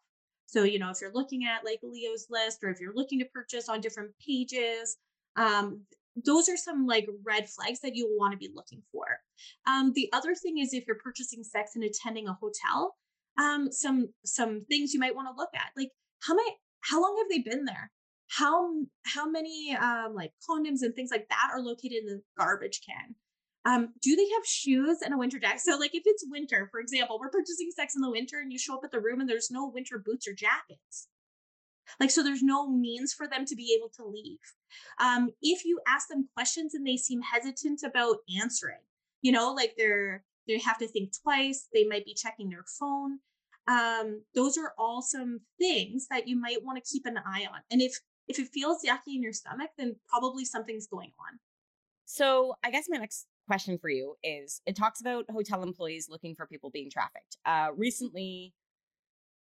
So, 0.46 0.64
you 0.64 0.78
know, 0.78 0.90
if 0.90 1.00
you're 1.00 1.12
looking 1.12 1.44
at 1.44 1.64
like 1.64 1.78
Leo's 1.82 2.26
list 2.28 2.58
or 2.62 2.70
if 2.70 2.80
you're 2.80 2.94
looking 2.94 3.18
to 3.20 3.24
purchase 3.24 3.68
on 3.68 3.80
different 3.80 4.10
pages, 4.24 4.98
um, 5.36 5.82
those 6.16 6.48
are 6.48 6.56
some 6.56 6.86
like 6.86 7.06
red 7.24 7.48
flags 7.48 7.80
that 7.80 7.94
you'll 7.94 8.16
want 8.18 8.32
to 8.32 8.38
be 8.38 8.50
looking 8.54 8.82
for. 8.92 9.04
Um, 9.66 9.92
the 9.94 10.08
other 10.12 10.34
thing 10.34 10.58
is 10.58 10.72
if 10.72 10.86
you're 10.86 10.98
purchasing 11.02 11.44
sex 11.44 11.72
and 11.74 11.84
attending 11.84 12.28
a 12.28 12.34
hotel, 12.40 12.96
um, 13.38 13.70
some 13.70 14.08
some 14.24 14.64
things 14.68 14.92
you 14.92 15.00
might 15.00 15.14
want 15.14 15.28
to 15.28 15.36
look 15.36 15.50
at, 15.54 15.70
like 15.76 15.90
how 16.22 16.34
many 16.34 16.50
how 16.80 17.00
long 17.00 17.16
have 17.18 17.28
they 17.30 17.48
been 17.48 17.64
there? 17.64 17.90
How 18.30 18.70
how 19.04 19.28
many 19.28 19.76
um, 19.76 20.14
like 20.14 20.32
condoms 20.48 20.82
and 20.82 20.94
things 20.94 21.10
like 21.10 21.28
that 21.28 21.50
are 21.52 21.60
located 21.60 21.98
in 21.98 22.06
the 22.06 22.22
garbage 22.38 22.80
can. 22.86 23.14
Um, 23.66 23.92
do 24.00 24.16
they 24.16 24.26
have 24.34 24.46
shoes 24.46 24.98
and 25.04 25.12
a 25.12 25.18
winter 25.18 25.38
jacket? 25.38 25.60
So 25.60 25.76
like 25.76 25.94
if 25.94 26.04
it's 26.06 26.24
winter 26.28 26.68
for 26.70 26.80
example 26.80 27.18
we're 27.18 27.28
purchasing 27.28 27.70
sex 27.74 27.94
in 27.96 28.02
the 28.02 28.10
winter 28.10 28.38
and 28.40 28.52
you 28.52 28.58
show 28.58 28.74
up 28.74 28.84
at 28.84 28.92
the 28.92 29.00
room 29.00 29.20
and 29.20 29.28
there's 29.28 29.50
no 29.50 29.68
winter 29.68 29.98
boots 29.98 30.28
or 30.28 30.32
jackets. 30.32 31.08
Like 31.98 32.10
so 32.10 32.22
there's 32.22 32.42
no 32.42 32.70
means 32.70 33.12
for 33.12 33.26
them 33.26 33.44
to 33.46 33.56
be 33.56 33.76
able 33.76 33.90
to 33.96 34.04
leave. 34.04 34.38
Um, 35.00 35.30
if 35.42 35.64
you 35.64 35.80
ask 35.88 36.08
them 36.08 36.28
questions 36.34 36.74
and 36.74 36.86
they 36.86 36.96
seem 36.96 37.20
hesitant 37.22 37.82
about 37.84 38.18
answering 38.40 38.78
you 39.22 39.32
know 39.32 39.52
like 39.52 39.74
they're 39.76 40.24
they 40.46 40.58
have 40.58 40.78
to 40.78 40.88
think 40.88 41.10
twice 41.22 41.68
they 41.74 41.84
might 41.84 42.04
be 42.04 42.14
checking 42.14 42.48
their 42.48 42.64
phone 42.78 43.18
um, 43.70 44.22
those 44.34 44.58
are 44.58 44.72
all 44.78 45.00
some 45.02 45.40
things 45.58 46.06
that 46.10 46.26
you 46.26 46.36
might 46.36 46.64
want 46.64 46.82
to 46.82 46.90
keep 46.90 47.06
an 47.06 47.18
eye 47.18 47.46
on. 47.52 47.60
And 47.70 47.80
if 47.80 48.00
if 48.30 48.38
it 48.38 48.48
feels 48.48 48.84
yucky 48.84 49.16
in 49.16 49.22
your 49.22 49.32
stomach, 49.32 49.70
then 49.76 49.96
probably 50.08 50.44
something's 50.44 50.86
going 50.86 51.10
on. 51.18 51.40
So, 52.04 52.54
I 52.64 52.70
guess 52.70 52.86
my 52.88 52.98
next 52.98 53.26
question 53.46 53.76
for 53.76 53.90
you 53.90 54.14
is 54.22 54.62
it 54.66 54.76
talks 54.76 55.00
about 55.00 55.24
hotel 55.30 55.62
employees 55.62 56.08
looking 56.08 56.36
for 56.36 56.46
people 56.46 56.70
being 56.70 56.90
trafficked. 56.90 57.36
Uh, 57.44 57.68
recently, 57.76 58.54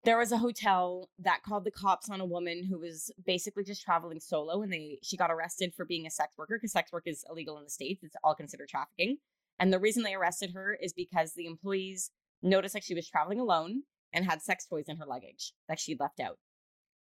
there 0.05 0.17
was 0.17 0.31
a 0.31 0.37
hotel 0.37 1.09
that 1.19 1.43
called 1.43 1.65
the 1.65 1.71
cops 1.71 2.09
on 2.09 2.21
a 2.21 2.25
woman 2.25 2.63
who 2.63 2.79
was 2.79 3.11
basically 3.25 3.65
just 3.65 3.83
traveling 3.83 4.21
solo 4.21 4.61
and 4.61 4.71
they 4.71 4.99
she 5.03 5.17
got 5.17 5.31
arrested 5.31 5.73
for 5.75 5.83
being 5.83 6.07
a 6.07 6.11
sex 6.11 6.31
worker 6.37 6.55
because 6.57 6.71
sex 6.71 6.91
work 6.93 7.03
is 7.05 7.25
illegal 7.29 7.57
in 7.57 7.65
the 7.65 7.69
states 7.69 8.03
it's 8.03 8.15
all 8.23 8.35
considered 8.35 8.69
trafficking 8.69 9.17
and 9.59 9.73
the 9.73 9.79
reason 9.79 10.03
they 10.03 10.13
arrested 10.13 10.51
her 10.53 10.77
is 10.81 10.93
because 10.93 11.33
the 11.33 11.47
employees 11.47 12.11
noticed 12.41 12.73
that 12.73 12.83
she 12.83 12.93
was 12.93 13.09
traveling 13.09 13.39
alone 13.39 13.81
and 14.13 14.23
had 14.23 14.41
sex 14.41 14.65
toys 14.65 14.85
in 14.87 14.97
her 14.97 15.05
luggage 15.05 15.51
that 15.67 15.79
she'd 15.79 15.99
left 15.99 16.19
out 16.21 16.37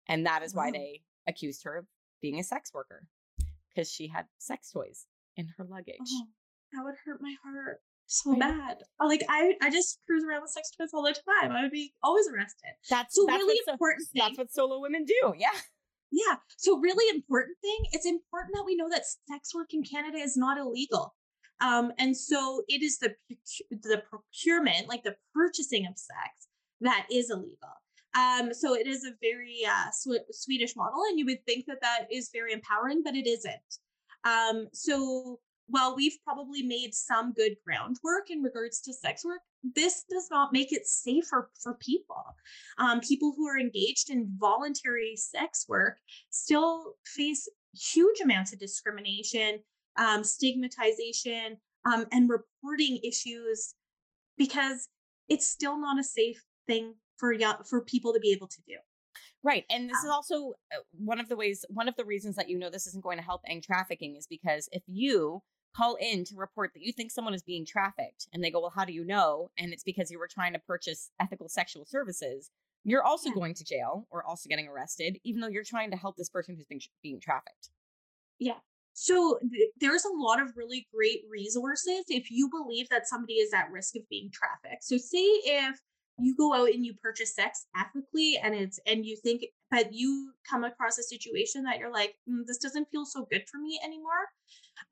and 0.07 0.25
that 0.25 0.43
is 0.43 0.55
why 0.55 0.71
they 0.71 1.03
accused 1.27 1.65
her 1.65 1.77
of 1.79 1.87
being 2.21 2.39
a 2.39 2.45
sex 2.45 2.73
worker 2.73 3.07
because 3.69 3.91
she 3.91 4.09
had 4.09 4.27
sex 4.39 4.71
toys 4.71 5.07
in 5.37 5.49
her 5.57 5.65
luggage. 5.65 5.97
Oh, 6.01 6.27
that 6.73 6.85
would 6.85 6.95
hurt 7.05 7.21
my 7.21 7.35
heart 7.45 7.81
so 8.07 8.35
bad. 8.37 8.79
Like 9.01 9.23
I, 9.29 9.55
I 9.63 9.71
just 9.71 10.01
cruise 10.07 10.25
around 10.25 10.43
with 10.43 10.51
sex 10.51 10.71
toys 10.77 10.91
all 10.93 11.03
the 11.03 11.15
time. 11.15 11.53
I 11.53 11.63
would 11.63 11.71
be 11.71 11.93
always 12.03 12.27
arrested. 12.29 12.71
That's 12.91 13.15
so 13.15 13.25
that's 13.27 13.43
really 13.43 13.61
important. 13.69 14.03
So, 14.03 14.11
that's 14.17 14.39
what 14.39 14.53
solo 14.53 14.81
women 14.81 15.05
do. 15.05 15.35
Yeah. 15.37 15.49
Yeah. 16.11 16.37
So 16.59 16.79
really 16.79 17.15
important 17.15 17.57
thing, 17.61 17.91
it's 17.93 18.07
important 18.07 18.55
that 18.55 18.65
we 18.65 18.77
know 18.77 18.89
that 18.89 19.03
sex 19.29 19.55
work 19.55 19.73
in 19.73 19.83
Canada 19.83 20.19
is 20.19 20.37
not 20.37 20.59
illegal. 20.59 21.15
Um, 21.61 21.93
and 21.99 22.17
so 22.17 22.63
it 22.69 22.83
is 22.83 22.99
the 22.99 23.15
the 23.71 24.03
procurement, 24.09 24.89
like 24.89 25.03
the 25.03 25.17
purchasing 25.35 25.87
of 25.87 25.95
sex, 25.97 26.49
that 26.81 27.07
is 27.11 27.31
illegal. 27.31 27.75
Um, 28.15 28.55
so 28.55 28.75
it 28.75 28.87
is 28.87 29.05
a 29.05 29.13
very 29.21 29.63
uh, 29.69 29.91
sw- 29.91 30.31
Swedish 30.31 30.77
model, 30.77 31.03
and 31.09 31.19
you 31.19 31.25
would 31.27 31.45
think 31.47 31.67
that 31.67 31.81
that 31.83 32.07
is 32.13 32.31
very 32.33 32.53
empowering, 32.53 33.03
but 33.05 33.15
it 33.15 33.27
isn't. 33.27 33.79
Um, 34.25 34.69
so 34.73 35.41
while 35.67 35.97
we've 35.97 36.19
probably 36.25 36.63
made 36.63 36.95
some 36.95 37.33
good 37.33 37.57
groundwork 37.65 38.31
in 38.31 38.43
regards 38.43 38.81
to 38.83 38.93
sex 38.93 39.25
work, 39.25 39.41
this 39.75 40.05
does 40.11 40.29
not 40.31 40.53
make 40.53 40.73
it 40.73 40.87
safer 40.87 41.51
for 41.63 41.75
people. 41.75 42.23
Um, 42.79 43.01
people 43.01 43.33
who 43.37 43.49
are 43.49 43.59
engaged 43.59 44.11
in 44.11 44.31
voluntary 44.39 45.17
sex 45.17 45.65
work 45.69 45.99
still 46.31 46.95
face 47.07 47.49
huge 47.75 48.21
amounts 48.23 48.53
of 48.53 48.59
discrimination, 48.59 49.61
um, 49.97 50.23
stigmatization, 50.23 51.57
um, 51.87 52.07
and 52.13 52.29
reporting 52.29 52.99
issues 53.03 53.75
because 54.37 54.89
it's 55.29 55.49
still 55.49 55.81
not 55.81 55.99
a 55.99 56.05
safe 56.05 56.43
thing 56.67 56.95
for 57.17 57.33
young, 57.33 57.57
for 57.69 57.83
people 57.83 58.13
to 58.13 58.21
be 58.21 58.33
able 58.33 58.49
to 58.49 58.63
do. 58.67 58.75
Right. 59.43 59.65
And 59.71 59.89
this 59.89 59.99
is 59.99 60.07
um 60.07 60.13
also 60.13 60.55
uh, 60.73 60.81
one 60.93 61.21
of 61.21 61.29
the 61.29 61.37
ways, 61.37 61.65
one 61.69 61.89
of 61.89 61.97
the 61.97 62.05
reasons 62.05 62.37
that 62.37 62.49
you 62.49 62.59
know 62.59 62.71
this 62.71 62.87
isn't 62.87 63.05
going 63.05 63.19
to 63.19 63.25
help 63.25 63.43
end 63.47 63.63
trafficking 63.63 64.17
is 64.17 64.27
because 64.27 64.69
if 64.73 64.83
you 64.87 65.43
call 65.77 65.97
in 66.01 66.25
to 66.25 66.35
report 66.37 66.71
that 66.75 66.83
you 66.83 66.93
think 66.93 67.11
someone 67.11 67.35
is 67.35 67.43
being 67.43 67.67
trafficked 67.67 68.29
and 68.33 68.43
they 68.43 68.51
go, 68.51 68.61
Well, 68.61 68.73
how 68.75 68.85
do 68.85 68.93
you 68.93 69.05
know? 69.05 69.51
And 69.59 69.73
it's 69.73 69.83
because 69.83 70.11
you 70.11 70.19
were 70.19 70.29
trying 70.29 70.55
to 70.55 70.59
purchase 70.61 71.11
ethical 71.21 71.49
sexual 71.49 71.85
services, 71.85 72.51
you're 72.85 73.03
also 73.03 73.29
yeah. 73.29 73.35
going 73.35 73.55
to 73.55 73.65
jail 73.65 74.07
or 74.11 74.25
also 74.25 74.49
getting 74.49 74.69
arrested, 74.69 75.19
even 75.25 75.41
though 75.41 75.49
you're 75.49 75.65
trying 75.65 75.91
to 75.91 75.97
help 75.97 76.17
this 76.17 76.31
person 76.31 76.55
who's 76.55 76.67
being, 76.67 76.81
being 77.03 77.21
trafficked. 77.21 77.71
Yeah. 78.39 78.59
So 78.93 79.39
th- 79.41 79.71
there's 79.81 80.05
a 80.05 80.13
lot 80.15 80.41
of 80.41 80.57
really 80.57 80.87
great 80.95 81.23
resources 81.31 82.05
if 82.09 82.31
you 82.31 82.49
believe 82.49 82.89
that 82.91 83.09
somebody 83.09 83.35
is 83.35 83.53
at 83.53 83.71
risk 83.71 83.97
of 83.97 84.09
being 84.09 84.31
trafficked. 84.33 84.85
So 84.85 84.97
say 84.97 85.19
if 85.19 85.81
you 86.19 86.37
go 86.37 86.55
out 86.55 86.69
and 86.69 86.85
you 86.85 86.95
purchase 87.03 87.35
sex 87.35 87.67
ethically 87.77 88.39
and 88.43 88.55
it's 88.55 88.79
and 88.87 89.05
you 89.05 89.17
think 89.17 89.45
but 89.71 89.93
you 89.93 90.33
come 90.49 90.63
across 90.63 90.97
a 90.99 91.03
situation 91.03 91.65
that 91.65 91.79
you're 91.79 91.93
like 91.93 92.15
mm, 92.29 92.43
this 92.47 92.59
doesn't 92.59 92.89
feel 92.91 93.05
so 93.05 93.27
good 93.31 93.43
for 93.51 93.59
me 93.59 93.81
anymore 93.85 94.29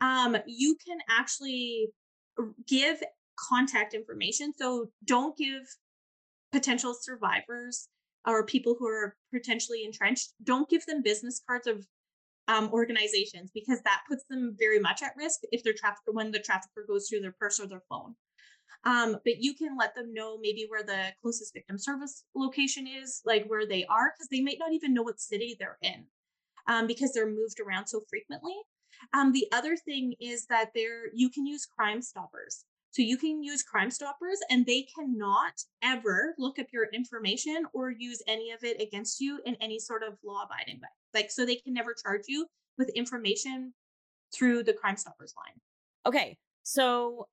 um, 0.01 0.37
you 0.47 0.77
can 0.85 0.99
actually 1.09 1.89
give 2.67 3.03
contact 3.39 3.95
information. 3.95 4.53
So 4.57 4.91
don't 5.05 5.37
give 5.37 5.63
potential 6.53 6.95
survivors 6.99 7.89
or 8.27 8.45
people 8.47 8.77
who 8.79 8.87
are 8.87 9.17
potentially 9.33 9.85
entrenched, 9.85 10.33
don't 10.45 10.69
give 10.69 10.85
them 10.87 11.03
business 11.03 11.41
cards 11.47 11.67
of 11.67 11.87
um, 12.49 12.71
organizations 12.73 13.51
because 13.55 13.81
that 13.83 14.03
puts 14.09 14.25
them 14.29 14.55
very 14.59 14.79
much 14.79 15.03
at 15.03 15.13
risk 15.17 15.41
if 15.51 15.63
they're 15.63 15.73
trafficker 15.77 16.13
when 16.13 16.31
the 16.31 16.39
trafficker 16.39 16.85
goes 16.87 17.09
through 17.09 17.21
their 17.21 17.35
purse 17.39 17.59
or 17.61 17.67
their 17.67 17.83
phone. 17.89 18.15
Um, 18.85 19.19
but 19.25 19.41
you 19.41 19.55
can 19.55 19.77
let 19.79 19.95
them 19.95 20.13
know 20.13 20.39
maybe 20.41 20.67
where 20.69 20.83
the 20.83 21.13
closest 21.23 21.55
victim 21.55 21.79
service 21.79 22.25
location 22.35 22.87
is, 22.87 23.23
like 23.25 23.47
where 23.47 23.67
they 23.67 23.85
are, 23.87 24.13
because 24.15 24.29
they 24.29 24.41
might 24.41 24.59
not 24.59 24.73
even 24.73 24.93
know 24.93 25.03
what 25.03 25.21
city 25.21 25.57
they're 25.59 25.79
in 25.83 26.05
um, 26.67 26.87
because 26.87 27.13
they're 27.13 27.27
moved 27.27 27.61
around 27.61 27.87
so 27.87 28.01
frequently. 28.09 28.55
Um, 29.15 29.33
the 29.33 29.47
other 29.53 29.77
thing 29.77 30.15
is 30.21 30.47
that 30.47 30.71
there 30.75 31.13
you 31.15 31.31
can 31.31 31.47
use 31.47 31.67
Crime 31.67 32.03
Stoppers. 32.03 32.65
So 32.91 33.01
you 33.01 33.17
can 33.17 33.43
use 33.43 33.63
Crime 33.63 33.91
Stoppers 33.91 34.39
and 34.51 34.67
they 34.67 34.87
cannot 34.95 35.55
ever 35.83 36.35
look 36.39 36.59
up 36.59 36.67
your 36.73 36.89
information 36.93 37.65
or 37.73 37.91
use 37.91 38.23
any 38.29 38.51
of 38.51 38.65
it 38.65 38.83
against 38.83 39.19
you 39.19 39.41
in 39.47 39.57
any 39.63 39.79
sort 39.79 40.03
of 40.03 40.19
law 40.23 40.45
abiding 40.45 40.81
way. 40.81 40.89
Like, 41.15 41.31
so 41.31 41.47
they 41.47 41.57
can 41.57 41.73
never 41.73 41.95
charge 41.95 42.25
you 42.29 42.47
with 42.77 42.91
information 42.91 43.73
through 44.35 44.65
the 44.65 44.75
Crime 44.75 44.99
Stoppers 44.99 45.33
line. 45.39 45.59
Okay. 46.07 46.37
So 46.65 47.29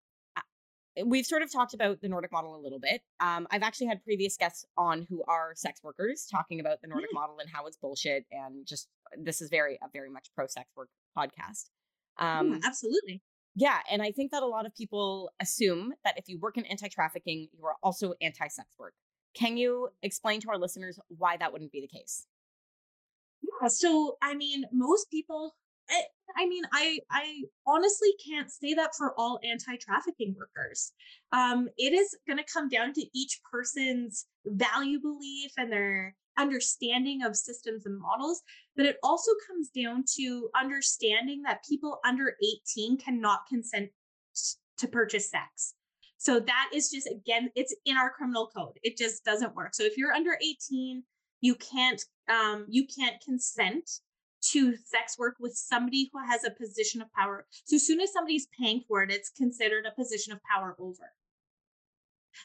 we've 1.05 1.25
sort 1.25 1.41
of 1.41 1.51
talked 1.51 1.73
about 1.73 2.01
the 2.01 2.09
Nordic 2.09 2.31
model 2.31 2.55
a 2.55 2.61
little 2.61 2.79
bit. 2.79 3.01
Um, 3.19 3.47
I've 3.51 3.63
actually 3.63 3.87
had 3.87 4.03
previous 4.03 4.37
guests 4.37 4.65
on 4.77 5.05
who 5.09 5.23
are 5.27 5.53
sex 5.55 5.81
workers 5.83 6.27
talking 6.29 6.59
about 6.59 6.81
the 6.81 6.87
Nordic 6.87 7.11
mm. 7.11 7.15
model 7.15 7.37
and 7.39 7.49
how 7.49 7.65
it's 7.65 7.77
bullshit 7.77 8.25
and 8.31 8.65
just 8.65 8.87
this 9.17 9.41
is 9.41 9.49
very 9.49 9.79
a 9.81 9.87
very 9.91 10.09
much 10.09 10.29
pro 10.35 10.47
sex 10.47 10.69
work 10.75 10.89
podcast. 11.17 11.69
Um, 12.17 12.53
yeah, 12.53 12.59
absolutely. 12.65 13.21
Yeah, 13.55 13.79
and 13.91 14.01
I 14.01 14.11
think 14.11 14.31
that 14.31 14.43
a 14.43 14.47
lot 14.47 14.65
of 14.65 14.75
people 14.75 15.31
assume 15.39 15.93
that 16.03 16.17
if 16.17 16.25
you 16.27 16.39
work 16.39 16.57
in 16.57 16.65
anti 16.65 16.87
trafficking, 16.87 17.49
you 17.51 17.65
are 17.65 17.75
also 17.81 18.13
anti 18.21 18.47
sex 18.47 18.69
work. 18.77 18.93
Can 19.33 19.57
you 19.57 19.89
explain 20.01 20.41
to 20.41 20.49
our 20.49 20.57
listeners 20.57 20.99
why 21.07 21.37
that 21.37 21.51
wouldn't 21.51 21.71
be 21.71 21.81
the 21.81 21.87
case? 21.87 22.25
Yeah, 23.41 23.67
so 23.67 24.17
I 24.21 24.35
mean, 24.35 24.65
most 24.71 25.09
people 25.09 25.55
I, 26.35 26.47
mean, 26.47 26.63
I 26.71 26.99
I 27.11 27.43
honestly 27.65 28.09
can't 28.27 28.51
say 28.51 28.73
that 28.75 28.95
for 28.97 29.13
all 29.17 29.39
anti-trafficking 29.43 30.35
workers. 30.37 30.91
Um, 31.31 31.69
it 31.77 31.93
is 31.93 32.15
going 32.27 32.37
to 32.37 32.45
come 32.51 32.69
down 32.69 32.93
to 32.93 33.05
each 33.13 33.39
person's 33.51 34.25
value 34.45 34.99
belief 34.99 35.51
and 35.57 35.71
their 35.71 36.15
understanding 36.37 37.23
of 37.23 37.35
systems 37.35 37.85
and 37.85 37.99
models, 37.99 38.41
but 38.75 38.85
it 38.85 38.97
also 39.03 39.31
comes 39.47 39.69
down 39.69 40.03
to 40.17 40.49
understanding 40.59 41.41
that 41.43 41.65
people 41.67 41.99
under 42.05 42.35
18 42.73 42.97
cannot 42.97 43.41
consent 43.47 43.89
to 44.77 44.87
purchase 44.87 45.29
sex. 45.29 45.75
So 46.17 46.39
that 46.39 46.69
is 46.73 46.89
just 46.89 47.07
again, 47.07 47.49
it's 47.55 47.75
in 47.85 47.97
our 47.97 48.09
criminal 48.09 48.47
code. 48.47 48.77
It 48.83 48.97
just 48.97 49.23
doesn't 49.23 49.55
work. 49.55 49.73
So 49.73 49.83
if 49.83 49.97
you're 49.97 50.13
under 50.13 50.37
18, 50.41 51.03
you 51.41 51.55
can't 51.55 52.03
um, 52.29 52.65
you 52.67 52.85
can't 52.85 53.21
consent 53.23 53.89
to 54.41 54.75
sex 54.77 55.17
work 55.17 55.35
with 55.39 55.53
somebody 55.55 56.09
who 56.11 56.19
has 56.25 56.43
a 56.43 56.51
position 56.51 57.01
of 57.01 57.11
power. 57.13 57.45
So 57.65 57.75
as 57.75 57.85
soon 57.85 57.99
as 57.99 58.13
somebody's 58.13 58.47
paying 58.59 58.83
for 58.87 59.03
it, 59.03 59.11
it's 59.11 59.29
considered 59.29 59.85
a 59.85 59.95
position 59.95 60.33
of 60.33 60.39
power 60.43 60.75
over. 60.79 61.11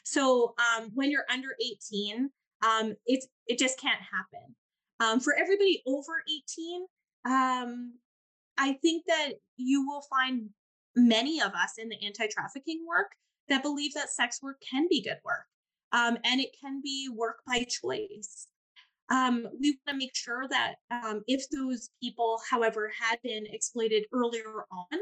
So 0.03 0.55
um, 0.57 0.91
when 0.93 1.11
you're 1.11 1.25
under 1.31 1.55
18, 1.61 2.29
um, 2.65 2.95
it's 3.05 3.27
it 3.47 3.59
just 3.59 3.79
can't 3.79 3.99
happen. 4.01 4.55
Um, 4.99 5.19
for 5.19 5.35
everybody 5.35 5.83
over 5.85 6.23
18, 6.27 6.85
um, 7.25 7.93
I 8.57 8.73
think 8.81 9.03
that 9.07 9.33
you 9.57 9.87
will 9.87 10.03
find 10.09 10.49
many 10.95 11.41
of 11.41 11.51
us 11.51 11.73
in 11.77 11.89
the 11.89 11.97
anti-trafficking 12.05 12.85
work 12.87 13.11
that 13.49 13.61
believe 13.61 13.93
that 13.93 14.09
sex 14.09 14.41
work 14.41 14.57
can 14.67 14.87
be 14.89 15.03
good 15.03 15.19
work. 15.23 15.45
Um, 15.91 16.17
and 16.23 16.41
it 16.41 16.55
can 16.59 16.81
be 16.81 17.09
work 17.13 17.37
by 17.47 17.65
choice 17.69 18.47
um, 19.09 19.47
we 19.59 19.77
want 19.85 19.89
to 19.89 19.97
make 19.97 20.15
sure 20.15 20.47
that 20.49 20.75
um, 20.91 21.21
if 21.27 21.47
those 21.49 21.89
people, 22.01 22.39
however, 22.49 22.91
had 22.99 23.19
been 23.21 23.45
exploited 23.47 24.05
earlier 24.13 24.65
on, 24.71 24.99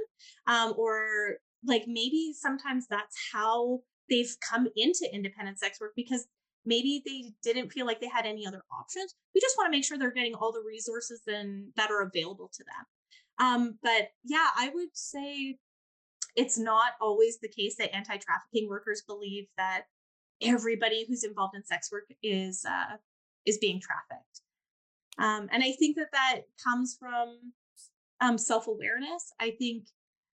um, 0.47 0.73
or 0.77 1.37
like 1.65 1.83
maybe 1.87 2.33
sometimes 2.37 2.85
that's 2.89 3.15
how 3.31 3.79
they've 4.09 4.35
come 4.47 4.67
into 4.75 5.07
independent 5.13 5.59
sex 5.59 5.79
work 5.79 5.93
because 5.95 6.27
maybe 6.65 7.01
they 7.05 7.33
didn't 7.43 7.71
feel 7.71 7.85
like 7.85 8.01
they 8.01 8.09
had 8.09 8.25
any 8.25 8.45
other 8.45 8.63
options. 8.77 9.15
We 9.33 9.41
just 9.41 9.57
want 9.57 9.67
to 9.67 9.71
make 9.71 9.85
sure 9.85 9.97
they're 9.97 10.11
getting 10.11 10.35
all 10.35 10.51
the 10.51 10.63
resources 10.65 11.21
and 11.27 11.67
that 11.75 11.91
are 11.91 12.01
available 12.01 12.49
to 12.53 12.63
them. 12.63 12.85
Um, 13.39 13.79
but 13.81 14.09
yeah, 14.23 14.47
I 14.55 14.69
would 14.73 14.89
say 14.93 15.57
it's 16.35 16.57
not 16.57 16.93
always 17.01 17.39
the 17.39 17.49
case 17.49 17.75
that 17.77 17.95
anti-trafficking 17.95 18.67
workers 18.67 19.03
believe 19.05 19.45
that 19.57 19.83
everybody 20.41 21.05
who's 21.07 21.23
involved 21.23 21.55
in 21.55 21.63
sex 21.63 21.89
work 21.91 22.05
is 22.21 22.65
uh, 22.67 22.97
is 23.45 23.57
being 23.57 23.79
trafficked. 23.81 24.41
Um, 25.19 25.47
and 25.51 25.63
I 25.63 25.73
think 25.73 25.95
that 25.97 26.11
that 26.11 26.41
comes 26.63 26.97
from 26.99 27.37
um, 28.21 28.37
self 28.37 28.67
awareness. 28.67 29.31
I 29.39 29.51
think 29.51 29.85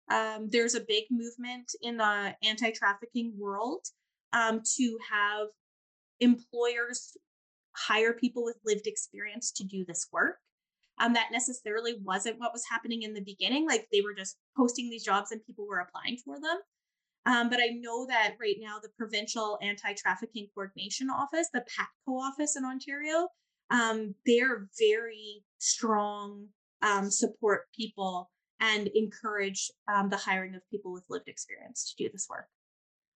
um, 0.10 0.50
there's 0.52 0.76
a 0.76 0.82
big 0.82 1.06
movement 1.10 1.72
in 1.82 1.98
the 1.98 2.36
anti 2.44 2.72
trafficking 2.72 3.34
world 3.38 3.86
um, 4.34 4.62
to 4.78 4.98
have 5.12 5.48
employers 6.20 7.18
hire 7.76 8.14
people 8.14 8.44
with 8.44 8.58
lived 8.66 8.88
experience 8.88 9.52
to 9.54 9.64
do 9.64 9.86
this 9.86 10.08
work. 10.12 10.38
Um, 11.00 11.14
that 11.14 11.30
necessarily 11.32 11.96
wasn't 12.04 12.40
what 12.40 12.54
was 12.54 12.64
happening 12.70 13.04
in 13.04 13.14
the 13.14 13.22
beginning. 13.22 13.68
Like 13.68 13.88
they 13.92 14.02
were 14.02 14.16
just 14.16 14.36
posting 14.56 14.90
these 14.90 15.04
jobs 15.04 15.32
and 15.32 15.46
people 15.46 15.68
were 15.68 15.80
applying 15.80 16.18
for 16.26 16.40
them. 16.40 16.58
Um, 17.28 17.50
but 17.50 17.60
I 17.60 17.68
know 17.80 18.08
that 18.08 18.36
right 18.40 18.56
now 18.60 18.78
the 18.82 18.90
Provincial 18.98 19.60
Anti 19.62 19.94
Trafficking 19.94 20.48
Coordination 20.56 21.10
Office, 21.10 21.50
the 21.54 21.60
PATCO 21.60 22.18
office 22.18 22.56
in 22.56 22.64
Ontario, 22.64 23.28
um, 23.70 24.16
they're 24.26 24.70
very 24.80 25.44
strong, 25.58 26.48
um, 26.82 27.12
support 27.12 27.64
people 27.76 28.32
and 28.62 28.88
encourage 28.96 29.70
um, 29.94 30.10
the 30.10 30.18
hiring 30.18 30.56
of 30.56 30.62
people 30.72 30.94
with 30.94 31.04
lived 31.10 31.28
experience 31.28 31.94
to 31.94 32.04
do 32.04 32.10
this 32.12 32.28
work. 32.30 32.48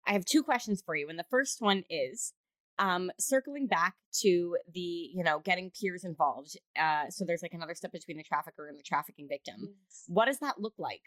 I 0.05 0.11
have 0.11 0.25
two 0.25 0.43
questions 0.43 0.83
for 0.85 0.95
you. 0.95 1.07
And 1.09 1.17
the 1.17 1.25
first 1.29 1.61
one 1.61 1.83
is 1.89 2.33
um, 2.79 3.11
circling 3.19 3.67
back 3.67 3.95
to 4.21 4.57
the, 4.73 4.79
you 4.79 5.23
know, 5.23 5.39
getting 5.39 5.71
peers 5.71 6.03
involved. 6.03 6.57
Uh, 6.77 7.09
so 7.09 7.23
there's 7.25 7.41
like 7.41 7.53
another 7.53 7.75
step 7.75 7.91
between 7.91 8.17
the 8.17 8.23
trafficker 8.23 8.67
and 8.67 8.77
the 8.77 8.83
trafficking 8.83 9.27
victim. 9.29 9.55
Yes. 9.61 10.03
What 10.07 10.25
does 10.25 10.39
that 10.39 10.59
look 10.59 10.73
like? 10.77 11.01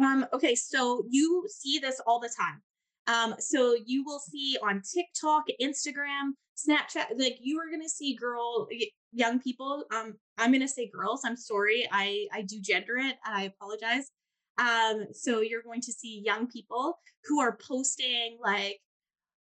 Um, 0.00 0.26
okay, 0.32 0.54
so 0.54 1.04
you 1.08 1.46
see 1.48 1.78
this 1.78 2.00
all 2.06 2.20
the 2.20 2.30
time. 2.36 2.62
Um, 3.06 3.34
so 3.38 3.76
you 3.84 4.02
will 4.04 4.18
see 4.18 4.56
on 4.62 4.82
TikTok, 4.82 5.44
Instagram, 5.60 6.32
Snapchat, 6.56 7.18
like 7.18 7.36
you 7.40 7.58
are 7.58 7.70
gonna 7.70 7.88
see 7.88 8.14
girl 8.14 8.68
young 9.12 9.40
people. 9.40 9.84
Um, 9.94 10.14
I'm 10.38 10.52
gonna 10.52 10.68
say 10.68 10.90
girls. 10.92 11.22
I'm 11.24 11.36
sorry. 11.36 11.86
I 11.92 12.26
I 12.32 12.42
do 12.42 12.60
gender 12.60 12.96
it. 12.96 13.16
I 13.24 13.44
apologize. 13.44 14.10
Um, 14.58 15.06
so 15.12 15.40
you're 15.40 15.62
going 15.62 15.80
to 15.82 15.92
see 15.92 16.22
young 16.24 16.46
people 16.46 16.98
who 17.24 17.40
are 17.40 17.58
posting 17.66 18.38
like, 18.42 18.78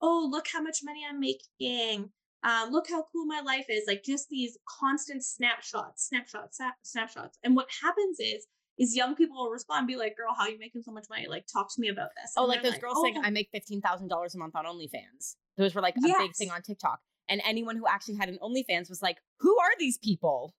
oh, 0.03 0.29
look 0.31 0.47
how 0.53 0.61
much 0.61 0.81
money 0.85 1.03
I'm 1.09 1.21
making. 1.21 2.11
Um, 2.43 2.71
look 2.71 2.89
how 2.89 3.05
cool 3.13 3.27
my 3.27 3.41
life 3.41 3.67
is. 3.69 3.85
Like 3.87 4.03
just 4.05 4.29
these 4.29 4.59
constant 4.81 5.25
snapshots, 5.25 6.09
snapshots, 6.09 6.61
snapshots. 6.83 7.39
And 7.45 7.57
what 7.57 7.69
happens 7.83 8.19
is 8.21 8.47
is 8.79 8.95
young 8.95 9.15
people 9.15 9.37
will 9.37 9.51
respond 9.51 9.81
and 9.81 9.89
be 9.89 9.97
like, 9.97 10.17
girl, 10.17 10.35
how 10.37 10.45
are 10.45 10.51
you 10.51 10.59
making 10.59 10.83
so 10.83 10.93
much 10.93 11.07
money? 11.09 11.27
Like, 11.29 11.47
talk 11.51 11.75
to 11.75 11.81
me 11.81 11.89
about 11.89 12.11
this. 12.21 12.33
Oh, 12.37 12.45
like 12.45 12.63
they're 12.63 12.73
those 12.73 12.81
girls 12.81 12.95
"Oh, 12.99 13.05
saying, 13.05 13.23
I 13.25 13.31
make 13.31 13.49
$15,000 13.55 14.35
a 14.35 14.39
month 14.39 14.55
on 14.55 14.65
OnlyFans. 14.67 15.37
Those 15.57 15.75
were 15.75 15.81
like 15.81 15.97
a 15.97 16.01
big 16.01 16.35
thing 16.37 16.51
on 16.51 16.63
TikTok. 16.63 17.01
And 17.29 17.41
anyone 17.45 17.77
who 17.77 17.87
actually 17.89 18.17
had 18.17 18.29
an 18.29 18.39
OnlyFans 18.43 18.89
was 18.89 19.03
like, 19.03 19.17
who 19.41 19.57
are 19.59 19.73
these 19.79 19.99
people? 19.99 20.55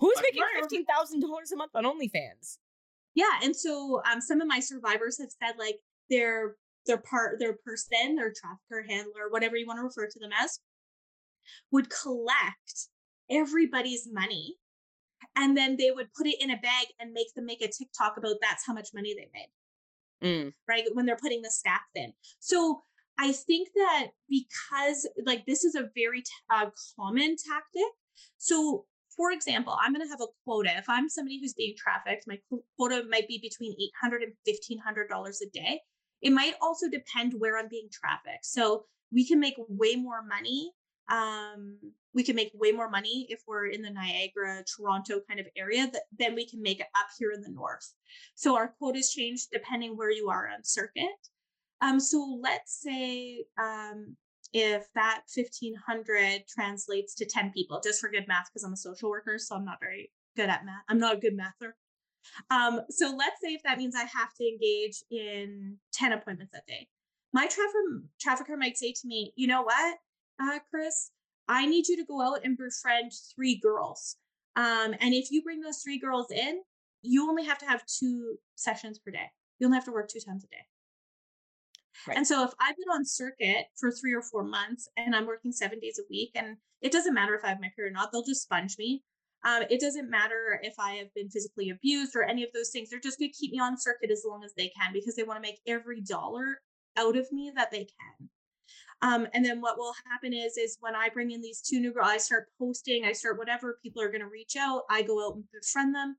Who's 0.00 0.16
Like, 0.16 0.34
making 0.34 0.84
$15,000 0.84 1.52
a 1.52 1.56
month 1.56 1.72
on 1.74 1.84
OnlyFans? 1.84 2.58
Yeah, 3.14 3.40
and 3.42 3.54
so 3.56 4.00
um, 4.10 4.20
some 4.20 4.40
of 4.40 4.46
my 4.46 4.60
survivors 4.60 5.18
have 5.18 5.30
said 5.42 5.58
like 5.58 5.76
their 6.08 6.54
their 6.86 6.98
part 6.98 7.40
their 7.40 7.54
person, 7.64 8.14
their 8.14 8.32
trafficker, 8.32 8.86
handler, 8.88 9.28
whatever 9.30 9.56
you 9.56 9.66
want 9.66 9.78
to 9.78 9.82
refer 9.82 10.06
to 10.06 10.18
them 10.20 10.30
as, 10.40 10.60
would 11.72 11.88
collect 11.90 12.88
everybody's 13.30 14.08
money, 14.10 14.54
and 15.38 15.56
then 15.56 15.76
they 15.78 15.90
would 15.90 16.12
put 16.14 16.26
it 16.26 16.40
in 16.40 16.50
a 16.50 16.56
bag 16.56 16.88
and 16.98 17.12
make 17.12 17.32
them 17.34 17.46
make 17.46 17.62
a 17.62 17.68
TikTok 17.68 18.16
about 18.16 18.36
that's 18.42 18.66
how 18.66 18.74
much 18.74 18.88
money 18.92 19.14
they 19.14 19.28
made. 19.32 19.48
Mm. 20.20 20.52
right? 20.68 20.82
When 20.94 21.06
they're 21.06 21.16
putting 21.16 21.42
the 21.42 21.50
staff 21.50 21.82
in. 21.94 22.12
So 22.40 22.82
I 23.18 23.30
think 23.30 23.68
that 23.76 24.08
because 24.28 25.08
like 25.24 25.46
this 25.46 25.62
is 25.62 25.76
a 25.76 25.90
very 25.94 26.22
t- 26.22 26.30
uh, 26.50 26.66
common 26.96 27.36
tactic. 27.36 27.92
So 28.36 28.86
for 29.16 29.32
example, 29.32 29.76
I'm 29.80 29.92
going 29.92 30.06
to 30.06 30.10
have 30.10 30.20
a 30.20 30.26
quota. 30.44 30.70
If 30.76 30.88
I'm 30.88 31.08
somebody 31.08 31.40
who's 31.40 31.54
being 31.54 31.74
trafficked, 31.76 32.24
my 32.28 32.38
quota 32.76 33.02
might 33.08 33.26
be 33.26 33.40
between 33.42 33.74
$800 34.04 34.22
and 34.22 34.32
$1,500 34.46 35.34
a 35.42 35.50
day. 35.52 35.80
It 36.22 36.30
might 36.30 36.54
also 36.62 36.88
depend 36.88 37.34
where 37.36 37.58
I'm 37.58 37.68
being 37.68 37.88
trafficked. 37.92 38.44
So 38.44 38.84
we 39.12 39.26
can 39.26 39.40
make 39.40 39.54
way 39.68 39.96
more 39.96 40.22
money. 40.22 40.70
Um, 41.08 41.78
we 42.14 42.24
can 42.24 42.36
make 42.36 42.50
way 42.54 42.72
more 42.72 42.90
money 42.90 43.26
if 43.28 43.40
we're 43.46 43.66
in 43.66 43.82
the 43.82 43.90
Niagara, 43.90 44.64
Toronto 44.64 45.20
kind 45.28 45.40
of 45.40 45.46
area 45.56 45.86
th- 45.86 46.02
than 46.18 46.34
we 46.34 46.48
can 46.48 46.60
make 46.62 46.80
up 46.80 47.06
here 47.18 47.32
in 47.32 47.42
the 47.42 47.50
north. 47.50 47.92
So 48.34 48.56
our 48.56 48.74
quotas 48.78 49.12
change 49.12 49.46
depending 49.52 49.96
where 49.96 50.10
you 50.10 50.28
are 50.28 50.48
on 50.48 50.64
circuit. 50.64 51.06
Um, 51.80 52.00
so 52.00 52.40
let's 52.42 52.80
say 52.82 53.44
um, 53.58 54.16
if 54.52 54.86
that 54.94 55.22
1500 55.34 56.42
translates 56.48 57.14
to 57.16 57.26
10 57.26 57.52
people, 57.52 57.80
just 57.82 58.00
for 58.00 58.10
good 58.10 58.26
math, 58.26 58.48
because 58.48 58.64
I'm 58.64 58.72
a 58.72 58.76
social 58.76 59.10
worker, 59.10 59.38
so 59.38 59.54
I'm 59.54 59.64
not 59.64 59.78
very 59.80 60.10
good 60.36 60.48
at 60.48 60.64
math. 60.64 60.82
I'm 60.88 60.98
not 60.98 61.16
a 61.16 61.20
good 61.20 61.36
mather. 61.36 61.76
Um, 62.50 62.80
so 62.90 63.14
let's 63.16 63.40
say 63.42 63.52
if 63.54 63.62
that 63.62 63.78
means 63.78 63.94
I 63.94 64.04
have 64.04 64.34
to 64.38 64.44
engage 64.44 65.02
in 65.10 65.76
10 65.92 66.12
appointments 66.12 66.54
a 66.54 66.60
day. 66.66 66.88
My 67.32 67.46
trafficker, 67.46 68.02
trafficker 68.20 68.56
might 68.56 68.78
say 68.78 68.92
to 68.92 69.06
me, 69.06 69.32
you 69.36 69.46
know 69.46 69.62
what, 69.62 69.98
uh, 70.40 70.58
Chris, 70.70 71.10
I 71.48 71.66
need 71.66 71.88
you 71.88 71.96
to 71.96 72.04
go 72.04 72.20
out 72.20 72.40
and 72.44 72.56
befriend 72.56 73.12
three 73.34 73.56
girls. 73.56 74.16
Um, 74.56 74.94
and 75.00 75.14
if 75.14 75.30
you 75.30 75.42
bring 75.42 75.60
those 75.60 75.78
three 75.82 75.98
girls 75.98 76.30
in, 76.30 76.62
you 77.02 77.28
only 77.28 77.44
have 77.44 77.58
to 77.58 77.66
have 77.66 77.84
two 77.86 78.36
sessions 78.56 78.98
per 78.98 79.10
day. 79.10 79.30
You 79.58 79.66
only 79.66 79.76
have 79.76 79.84
to 79.86 79.92
work 79.92 80.08
two 80.08 80.20
times 80.20 80.44
a 80.44 80.48
day. 80.48 80.66
Right. 82.06 82.16
And 82.16 82.26
so 82.26 82.44
if 82.44 82.50
I've 82.60 82.76
been 82.76 82.88
on 82.92 83.04
circuit 83.04 83.66
for 83.76 83.90
three 83.90 84.14
or 84.14 84.22
four 84.22 84.44
months 84.44 84.88
and 84.96 85.14
I'm 85.14 85.26
working 85.26 85.52
seven 85.52 85.80
days 85.80 85.98
a 85.98 86.06
week, 86.10 86.30
and 86.34 86.56
it 86.80 86.92
doesn't 86.92 87.14
matter 87.14 87.34
if 87.34 87.44
I 87.44 87.48
have 87.48 87.60
my 87.60 87.72
period 87.74 87.92
or 87.92 87.94
not, 87.94 88.12
they'll 88.12 88.22
just 88.22 88.42
sponge 88.42 88.76
me. 88.78 89.02
Um, 89.44 89.62
it 89.70 89.80
doesn't 89.80 90.10
matter 90.10 90.60
if 90.62 90.74
I 90.78 90.94
have 90.94 91.12
been 91.14 91.30
physically 91.30 91.70
abused 91.70 92.14
or 92.16 92.24
any 92.24 92.42
of 92.42 92.50
those 92.52 92.70
things. 92.70 92.90
They're 92.90 93.00
just 93.00 93.18
going 93.18 93.30
to 93.30 93.36
keep 93.36 93.52
me 93.52 93.60
on 93.60 93.78
circuit 93.78 94.10
as 94.10 94.24
long 94.26 94.42
as 94.44 94.52
they 94.56 94.70
can 94.80 94.92
because 94.92 95.14
they 95.14 95.22
want 95.22 95.42
to 95.42 95.48
make 95.48 95.60
every 95.66 96.00
dollar 96.00 96.60
out 96.96 97.16
of 97.16 97.30
me 97.30 97.52
that 97.54 97.70
they 97.70 97.86
can. 97.86 98.28
Um, 99.00 99.28
and 99.32 99.44
then 99.44 99.60
what 99.60 99.78
will 99.78 99.94
happen 100.10 100.32
is, 100.32 100.56
is 100.56 100.76
when 100.80 100.96
I 100.96 101.08
bring 101.08 101.30
in 101.30 101.40
these 101.40 101.60
two 101.60 101.78
new 101.78 101.92
girls, 101.92 102.08
I 102.08 102.16
start 102.18 102.48
posting, 102.58 103.04
I 103.04 103.12
start 103.12 103.38
whatever, 103.38 103.78
people 103.82 104.02
are 104.02 104.10
going 104.10 104.22
to 104.22 104.28
reach 104.28 104.56
out. 104.58 104.82
I 104.90 105.02
go 105.02 105.24
out 105.24 105.36
and 105.36 105.44
befriend 105.52 105.94
them. 105.94 106.16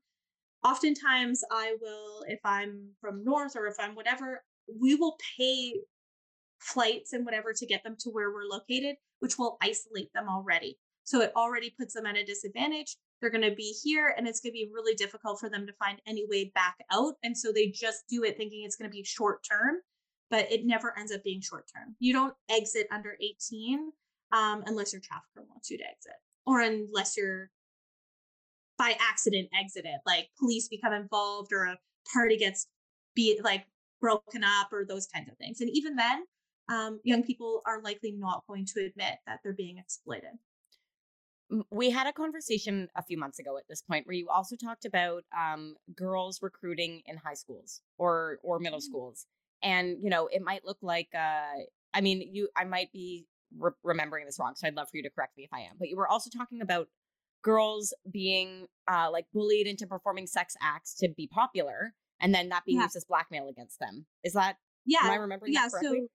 Oftentimes, 0.64 1.42
I 1.50 1.76
will, 1.80 2.24
if 2.26 2.40
I'm 2.44 2.90
from 3.00 3.24
North 3.24 3.56
or 3.56 3.66
if 3.66 3.76
I'm 3.78 3.94
whatever, 3.94 4.42
we 4.80 4.94
will 4.94 5.16
pay 5.36 5.74
flights 6.58 7.12
and 7.12 7.24
whatever 7.24 7.52
to 7.52 7.66
get 7.66 7.82
them 7.82 7.96
to 8.00 8.10
where 8.10 8.30
we're 8.30 8.44
located, 8.44 8.96
which 9.20 9.38
will 9.38 9.56
isolate 9.62 10.12
them 10.14 10.28
already. 10.28 10.78
So 11.04 11.20
it 11.22 11.32
already 11.34 11.74
puts 11.78 11.94
them 11.94 12.06
at 12.06 12.16
a 12.16 12.24
disadvantage. 12.24 12.96
They're 13.20 13.30
going 13.30 13.48
to 13.48 13.54
be 13.54 13.74
here 13.82 14.14
and 14.16 14.26
it's 14.28 14.40
going 14.40 14.52
to 14.52 14.58
be 14.58 14.70
really 14.72 14.94
difficult 14.94 15.40
for 15.40 15.50
them 15.50 15.66
to 15.66 15.72
find 15.74 16.00
any 16.06 16.26
way 16.28 16.52
back 16.54 16.76
out. 16.92 17.14
And 17.22 17.36
so 17.36 17.52
they 17.52 17.68
just 17.68 18.04
do 18.08 18.24
it 18.24 18.36
thinking 18.36 18.62
it's 18.64 18.76
going 18.76 18.90
to 18.90 18.96
be 18.96 19.04
short 19.04 19.44
term, 19.50 19.76
but 20.30 20.50
it 20.50 20.64
never 20.64 20.96
ends 20.98 21.12
up 21.12 21.22
being 21.24 21.40
short 21.40 21.66
term. 21.74 21.96
You 21.98 22.12
don't 22.12 22.34
exit 22.48 22.86
under 22.90 23.16
18 23.20 23.92
um, 24.32 24.62
unless 24.66 24.92
your 24.92 25.02
trafficker 25.02 25.44
wants 25.48 25.70
you 25.70 25.78
to 25.78 25.84
exit 25.84 26.14
or 26.46 26.60
unless 26.60 27.16
you're 27.16 27.50
by 28.78 28.96
accident 29.00 29.48
exited, 29.58 29.96
like 30.06 30.28
police 30.38 30.68
become 30.68 30.92
involved 30.92 31.52
or 31.52 31.64
a 31.64 31.76
party 32.12 32.36
gets 32.38 32.66
be 33.14 33.38
like 33.42 33.66
broken 34.00 34.42
up 34.42 34.72
or 34.72 34.86
those 34.86 35.06
kinds 35.06 35.28
of 35.28 35.36
things. 35.36 35.60
And 35.60 35.68
even 35.74 35.96
then, 35.96 36.24
um, 36.70 37.00
young 37.04 37.22
people 37.22 37.60
are 37.66 37.82
likely 37.82 38.12
not 38.12 38.44
going 38.48 38.64
to 38.74 38.80
admit 38.86 39.16
that 39.26 39.40
they're 39.42 39.52
being 39.52 39.76
exploited. 39.78 40.30
We 41.70 41.90
had 41.90 42.06
a 42.06 42.12
conversation 42.12 42.88
a 42.94 43.02
few 43.02 43.18
months 43.18 43.40
ago 43.40 43.58
at 43.58 43.64
this 43.68 43.82
point 43.82 44.06
where 44.06 44.14
you 44.14 44.28
also 44.28 44.54
talked 44.54 44.84
about 44.84 45.24
um, 45.36 45.74
girls 45.96 46.38
recruiting 46.40 47.02
in 47.06 47.16
high 47.16 47.34
schools 47.34 47.82
or 47.98 48.38
or 48.44 48.60
middle 48.60 48.78
Mm. 48.78 48.82
schools, 48.82 49.26
and 49.62 49.98
you 50.02 50.10
know 50.10 50.26
it 50.26 50.42
might 50.42 50.64
look 50.64 50.78
like. 50.82 51.08
Uh, 51.14 51.62
I 51.92 52.00
mean, 52.00 52.22
you. 52.32 52.48
I 52.56 52.64
might 52.64 52.92
be 52.92 53.26
re- 53.58 53.72
remembering 53.82 54.26
this 54.26 54.38
wrong, 54.38 54.54
so 54.56 54.66
I'd 54.66 54.74
love 54.76 54.88
for 54.90 54.96
you 54.96 55.02
to 55.02 55.10
correct 55.10 55.36
me 55.36 55.44
if 55.44 55.52
I 55.52 55.60
am. 55.60 55.76
But 55.78 55.88
you 55.88 55.96
were 55.96 56.08
also 56.08 56.30
talking 56.30 56.60
about 56.62 56.88
girls 57.42 57.94
being 58.10 58.66
uh, 58.90 59.10
like 59.10 59.26
bullied 59.32 59.66
into 59.66 59.86
performing 59.86 60.26
sex 60.26 60.54
acts 60.62 60.94
to 60.96 61.08
be 61.08 61.26
popular, 61.26 61.94
and 62.20 62.34
then 62.34 62.48
that 62.50 62.64
being 62.64 62.78
Yeah. 62.78 62.84
used 62.84 62.96
as 62.96 63.04
blackmail 63.04 63.48
against 63.48 63.78
them. 63.80 64.06
Is 64.22 64.34
that? 64.34 64.56
Yeah. 64.86 65.00
Am 65.04 65.10
I 65.10 65.14
remembering 65.16 65.52
yeah 65.52 65.68
so 65.68 66.06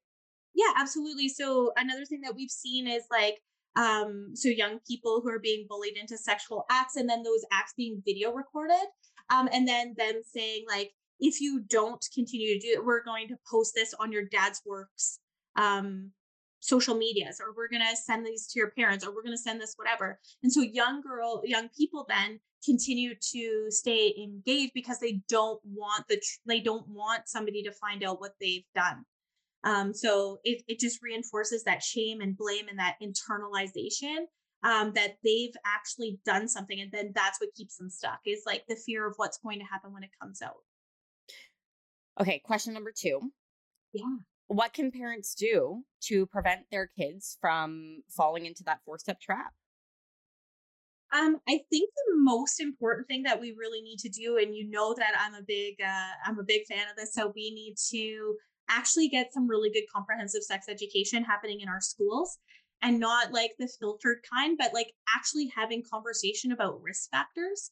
yeah 0.55 0.71
absolutely 0.77 1.29
so 1.29 1.71
another 1.77 2.05
thing 2.05 2.21
that 2.21 2.33
we've 2.35 2.49
seen 2.49 2.87
is 2.87 3.03
like 3.11 3.41
um 3.75 4.31
so 4.33 4.49
young 4.49 4.79
people 4.87 5.21
who 5.21 5.29
are 5.29 5.39
being 5.39 5.67
bullied 5.69 5.97
into 5.97 6.17
sexual 6.17 6.65
acts 6.71 6.95
and 6.95 7.07
then 7.09 7.23
those 7.23 7.41
acts 7.51 7.73
being 7.77 8.01
video 8.05 8.31
recorded 8.33 8.85
um 9.29 9.47
and 9.51 9.67
then 9.67 9.93
them 9.97 10.21
saying 10.25 10.65
like 10.67 10.93
if 11.19 11.41
you 11.41 11.61
don't 11.69 12.05
continue 12.13 12.53
to 12.53 12.59
do 12.59 12.73
it 12.73 12.85
we're 12.85 13.03
going 13.03 13.27
to 13.27 13.35
post 13.49 13.73
this 13.75 13.93
on 13.99 14.11
your 14.11 14.25
dad's 14.25 14.61
works 14.65 15.19
um 15.55 16.11
social 16.59 16.95
medias 16.95 17.39
or 17.39 17.53
we're 17.55 17.69
going 17.69 17.81
to 17.81 17.95
send 17.95 18.25
these 18.25 18.47
to 18.47 18.59
your 18.59 18.71
parents 18.71 19.05
or 19.05 19.13
we're 19.13 19.23
going 19.23 19.35
to 19.35 19.41
send 19.41 19.61
this 19.61 19.73
whatever 19.75 20.19
and 20.43 20.51
so 20.51 20.61
young 20.61 21.01
girl 21.01 21.41
young 21.45 21.69
people 21.77 22.05
then 22.09 22.39
continue 22.65 23.13
to 23.21 23.67
stay 23.69 24.13
engaged 24.17 24.71
because 24.73 24.99
they 24.99 25.21
don't 25.29 25.59
want 25.63 26.03
the 26.09 26.15
tr- 26.15 26.39
they 26.47 26.59
don't 26.59 26.87
want 26.87 27.27
somebody 27.27 27.61
to 27.61 27.71
find 27.71 28.03
out 28.03 28.19
what 28.19 28.31
they've 28.41 28.65
done 28.73 29.05
um, 29.65 29.93
so 29.93 30.37
it, 30.43 30.61
it 30.67 30.79
just 30.79 31.01
reinforces 31.01 31.63
that 31.63 31.81
shame 31.81 32.21
and 32.21 32.37
blame 32.37 32.67
and 32.69 32.77
that 32.77 32.97
internalization 33.01 34.25
um, 34.63 34.93
that 34.93 35.17
they've 35.23 35.55
actually 35.65 36.19
done 36.25 36.47
something. 36.47 36.79
And 36.79 36.91
then 36.91 37.11
that's 37.13 37.41
what 37.41 37.53
keeps 37.55 37.77
them 37.77 37.89
stuck 37.89 38.19
is 38.25 38.43
like 38.45 38.63
the 38.67 38.75
fear 38.75 39.07
of 39.07 39.13
what's 39.17 39.39
going 39.39 39.59
to 39.59 39.65
happen 39.65 39.91
when 39.91 40.03
it 40.03 40.11
comes 40.21 40.41
out. 40.41 40.57
Okay. 42.19 42.41
Question 42.43 42.73
number 42.73 42.93
two. 42.95 43.31
Yeah. 43.93 44.17
What 44.47 44.73
can 44.73 44.91
parents 44.91 45.33
do 45.33 45.83
to 46.03 46.25
prevent 46.27 46.61
their 46.71 46.87
kids 46.97 47.37
from 47.41 48.03
falling 48.15 48.45
into 48.45 48.63
that 48.63 48.79
four 48.85 48.99
step 48.99 49.19
trap? 49.19 49.53
Um, 51.13 51.37
I 51.47 51.59
think 51.69 51.89
the 51.95 52.15
most 52.17 52.59
important 52.59 53.07
thing 53.07 53.23
that 53.23 53.39
we 53.39 53.55
really 53.57 53.81
need 53.81 53.99
to 53.99 54.09
do, 54.09 54.37
and 54.37 54.55
you 54.55 54.69
know 54.69 54.93
that 54.95 55.13
I'm 55.19 55.33
a 55.33 55.43
big, 55.47 55.75
uh, 55.81 56.11
I'm 56.25 56.39
a 56.39 56.43
big 56.43 56.65
fan 56.65 56.89
of 56.89 56.95
this. 56.97 57.13
So 57.13 57.31
we 57.35 57.51
need 57.51 57.75
to 57.91 58.35
actually 58.69 59.07
get 59.07 59.33
some 59.33 59.47
really 59.47 59.69
good 59.69 59.85
comprehensive 59.93 60.43
sex 60.43 60.65
education 60.67 61.23
happening 61.23 61.61
in 61.61 61.69
our 61.69 61.79
schools, 61.79 62.37
and 62.81 62.99
not 62.99 63.31
like 63.31 63.51
the 63.57 63.69
filtered 63.79 64.17
kind, 64.31 64.57
but 64.57 64.73
like 64.73 64.91
actually 65.15 65.51
having 65.55 65.83
conversation 65.89 66.51
about 66.51 66.81
risk 66.81 67.09
factors. 67.11 67.71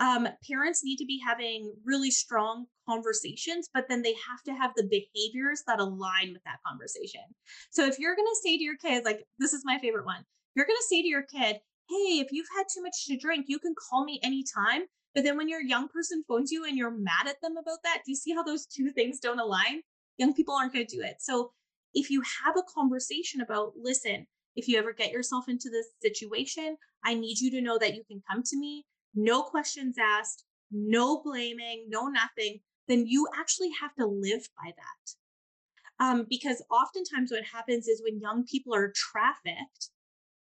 Um, 0.00 0.28
parents 0.48 0.82
need 0.82 0.96
to 0.96 1.06
be 1.06 1.20
having 1.24 1.72
really 1.84 2.10
strong 2.10 2.66
conversations, 2.88 3.68
but 3.72 3.86
then 3.88 4.02
they 4.02 4.14
have 4.28 4.42
to 4.46 4.52
have 4.52 4.72
the 4.74 4.88
behaviors 4.88 5.62
that 5.66 5.80
align 5.80 6.32
with 6.32 6.42
that 6.44 6.58
conversation. 6.66 7.22
So 7.70 7.86
if 7.86 7.98
you're 7.98 8.16
gonna 8.16 8.28
say 8.42 8.56
to 8.56 8.62
your 8.62 8.76
kid, 8.76 9.04
like 9.04 9.24
this 9.38 9.52
is 9.52 9.62
my 9.64 9.78
favorite 9.78 10.06
one, 10.06 10.24
you're 10.56 10.66
gonna 10.66 10.78
say 10.88 11.02
to 11.02 11.08
your 11.08 11.22
kid, 11.22 11.60
hey, 11.88 12.18
if 12.18 12.32
you've 12.32 12.48
had 12.56 12.64
too 12.74 12.82
much 12.82 13.06
to 13.06 13.16
drink, 13.16 13.46
you 13.48 13.58
can 13.58 13.74
call 13.88 14.04
me 14.04 14.20
anytime. 14.22 14.82
But 15.14 15.22
then 15.22 15.36
when 15.36 15.48
your 15.48 15.62
young 15.62 15.88
person 15.88 16.24
phones 16.26 16.50
you 16.50 16.64
and 16.64 16.76
you're 16.76 16.90
mad 16.90 17.28
at 17.28 17.40
them 17.40 17.56
about 17.56 17.78
that, 17.84 18.02
do 18.04 18.10
you 18.10 18.16
see 18.16 18.34
how 18.34 18.42
those 18.42 18.66
two 18.66 18.90
things 18.90 19.20
don't 19.20 19.38
align? 19.38 19.82
young 20.18 20.34
people 20.34 20.54
aren't 20.54 20.72
going 20.72 20.86
to 20.86 20.96
do 20.96 21.02
it 21.02 21.16
so 21.20 21.52
if 21.92 22.10
you 22.10 22.22
have 22.44 22.56
a 22.56 22.62
conversation 22.74 23.40
about 23.40 23.72
listen 23.80 24.26
if 24.56 24.68
you 24.68 24.78
ever 24.78 24.92
get 24.92 25.10
yourself 25.10 25.48
into 25.48 25.68
this 25.70 25.86
situation 26.02 26.76
i 27.04 27.14
need 27.14 27.38
you 27.38 27.50
to 27.50 27.60
know 27.60 27.78
that 27.78 27.94
you 27.94 28.02
can 28.08 28.22
come 28.30 28.42
to 28.42 28.58
me 28.58 28.84
no 29.14 29.42
questions 29.42 29.96
asked 29.98 30.44
no 30.70 31.22
blaming 31.22 31.86
no 31.88 32.08
nothing 32.08 32.60
then 32.88 33.06
you 33.06 33.26
actually 33.38 33.70
have 33.80 33.94
to 33.94 34.06
live 34.06 34.48
by 34.62 34.72
that 34.76 36.04
um, 36.04 36.26
because 36.28 36.62
oftentimes 36.70 37.30
what 37.30 37.44
happens 37.44 37.86
is 37.86 38.02
when 38.02 38.20
young 38.20 38.44
people 38.44 38.74
are 38.74 38.92
trafficked 38.94 39.90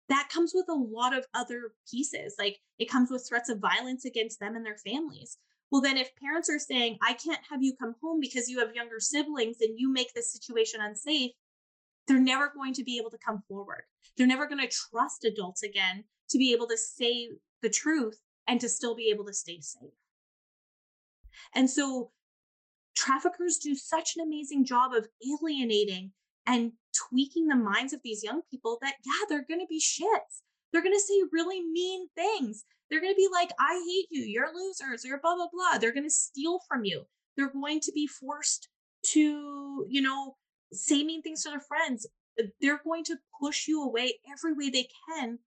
that 0.09 0.31
comes 0.33 0.53
with 0.55 0.67
a 0.69 0.75
lot 0.75 1.17
of 1.17 1.27
other 1.35 1.73
pieces. 1.91 2.35
Like 2.39 2.59
it 2.79 2.91
comes 2.91 3.11
with 3.11 3.27
threats 3.29 3.49
of 3.49 3.59
violence 3.59 4.05
against 4.05 4.41
them 4.41 4.57
and 4.57 4.65
their 4.65 4.79
families. 4.79 5.39
Well, 5.71 5.83
then 5.83 5.99
if 5.99 6.17
parents 6.17 6.49
are 6.49 6.59
saying, 6.59 6.99
I 7.03 7.13
can't 7.13 7.41
have 7.51 7.63
you 7.63 7.75
come 7.79 7.95
home 8.03 8.21
because 8.21 8.49
you 8.49 8.59
have 8.61 8.75
younger 8.75 9.01
siblings 9.01 9.59
and 9.61 9.79
you 9.79 9.93
make 9.93 10.15
this 10.15 10.33
situation 10.33 10.81
unsafe, 10.81 11.33
they're 12.07 12.19
never 12.19 12.51
going 12.55 12.73
to 12.75 12.85
be 12.85 12.99
able 12.99 13.11
to 13.11 13.19
come 13.19 13.43
forward. 13.49 13.83
They're 14.17 14.27
never 14.27 14.47
going 14.47 14.67
to 14.67 14.75
trust 14.91 15.25
adults 15.25 15.63
again 15.63 16.05
to 16.31 16.39
be 16.39 16.55
able 16.55 16.69
to 16.69 16.77
say 16.77 17.29
the 17.61 17.69
truth 17.69 18.19
and 18.49 18.61
to 18.61 18.69
still 18.69 18.97
be 18.97 19.11
able 19.11 19.27
to 19.27 19.35
stay 19.35 19.61
safe. 19.61 19.91
And 21.55 21.71
so 21.71 22.11
traffickers 22.97 23.59
do 23.59 23.75
such 23.77 24.17
an 24.17 24.27
amazing 24.27 24.65
job 24.65 24.93
of 24.93 25.07
alienating 25.25 26.13
and 26.47 26.73
tweaking 26.97 27.47
the 27.47 27.55
minds 27.55 27.93
of 27.93 28.01
these 28.03 28.25
young 28.25 28.41
people 28.51 28.79
that, 28.81 28.95
yeah, 29.05 29.27
they're 29.29 29.47
going 29.47 29.61
to 29.61 29.67
be 29.69 29.81
shits. 29.81 30.43
They're 30.73 30.83
going 30.83 30.97
to 30.97 31.01
say 31.01 31.23
really 31.31 31.63
mean 31.63 32.09
things. 32.17 32.65
They're 32.91 33.01
going 33.01 33.13
to 33.13 33.17
be 33.17 33.29
like, 33.31 33.51
I 33.61 33.75
hate 33.75 34.09
you. 34.11 34.25
You're 34.25 34.55
losers. 34.55 35.05
You're 35.05 35.21
blah, 35.21 35.37
blah, 35.37 35.49
blah. 35.53 35.79
They're 35.79 35.93
going 35.93 36.09
to 36.09 36.11
steal 36.11 36.61
from 36.67 36.85
you. 36.85 37.05
They're 37.37 37.53
going 37.53 37.81
to 37.81 37.93
be 37.93 38.07
forced 38.07 38.69
to, 39.13 39.87
you 39.89 40.03
know, 40.03 40.37
say 40.73 41.05
mean 41.05 41.23
things 41.23 41.43
to 41.43 41.51
their 41.51 41.61
friends. 41.61 42.07
They're 42.61 42.81
going 42.83 43.05
to 43.05 43.17
push 43.41 43.69
you 43.69 43.83
away 43.83 44.15
every 44.33 44.55
way 44.55 44.71
they 44.71 44.89
can. 45.09 45.39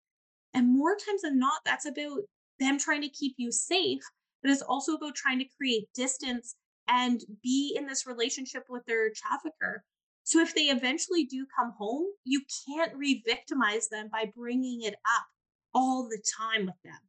And 0.53 0.77
more 0.77 0.95
times 0.95 1.23
than 1.23 1.39
not, 1.39 1.61
that's 1.65 1.85
about 1.85 2.19
them 2.61 2.79
trying 2.79 3.01
to 3.01 3.09
keep 3.09 3.35
you 3.37 3.51
safe, 3.51 4.01
but 4.41 4.51
it's 4.51 4.61
also 4.61 4.93
about 4.93 5.15
trying 5.15 5.39
to 5.39 5.45
create 5.57 5.89
distance 5.93 6.55
and 6.87 7.21
be 7.43 7.75
in 7.77 7.87
this 7.87 8.07
relationship 8.07 8.63
with 8.69 8.85
their 8.85 9.11
trafficker 9.13 9.83
so 10.23 10.39
if 10.39 10.53
they 10.53 10.63
eventually 10.63 11.25
do 11.25 11.45
come 11.57 11.73
home, 11.77 12.05
you 12.23 12.41
can't 12.65 12.95
re 12.95 13.23
victimize 13.25 13.89
them 13.89 14.09
by 14.11 14.31
bringing 14.35 14.83
it 14.83 14.93
up 14.93 15.25
all 15.73 16.07
the 16.07 16.21
time 16.37 16.65
with 16.65 16.81
them. 16.83 16.99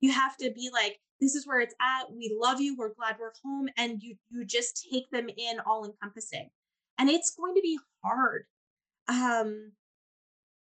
You 0.00 0.12
have 0.12 0.36
to 0.38 0.50
be 0.50 0.70
like, 0.72 0.98
this 1.20 1.34
is 1.34 1.46
where 1.46 1.60
it's 1.60 1.74
at. 1.80 2.10
We 2.12 2.36
love 2.38 2.60
you. 2.60 2.76
We're 2.76 2.94
glad 2.94 3.16
we're 3.18 3.32
home. 3.44 3.68
And 3.76 4.02
you, 4.02 4.16
you 4.30 4.44
just 4.44 4.86
take 4.90 5.08
them 5.10 5.28
in 5.28 5.60
all 5.66 5.84
encompassing. 5.84 6.50
And 6.98 7.08
it's 7.08 7.34
going 7.34 7.54
to 7.54 7.60
be 7.60 7.78
hard. 8.02 8.44
Um, 9.08 9.72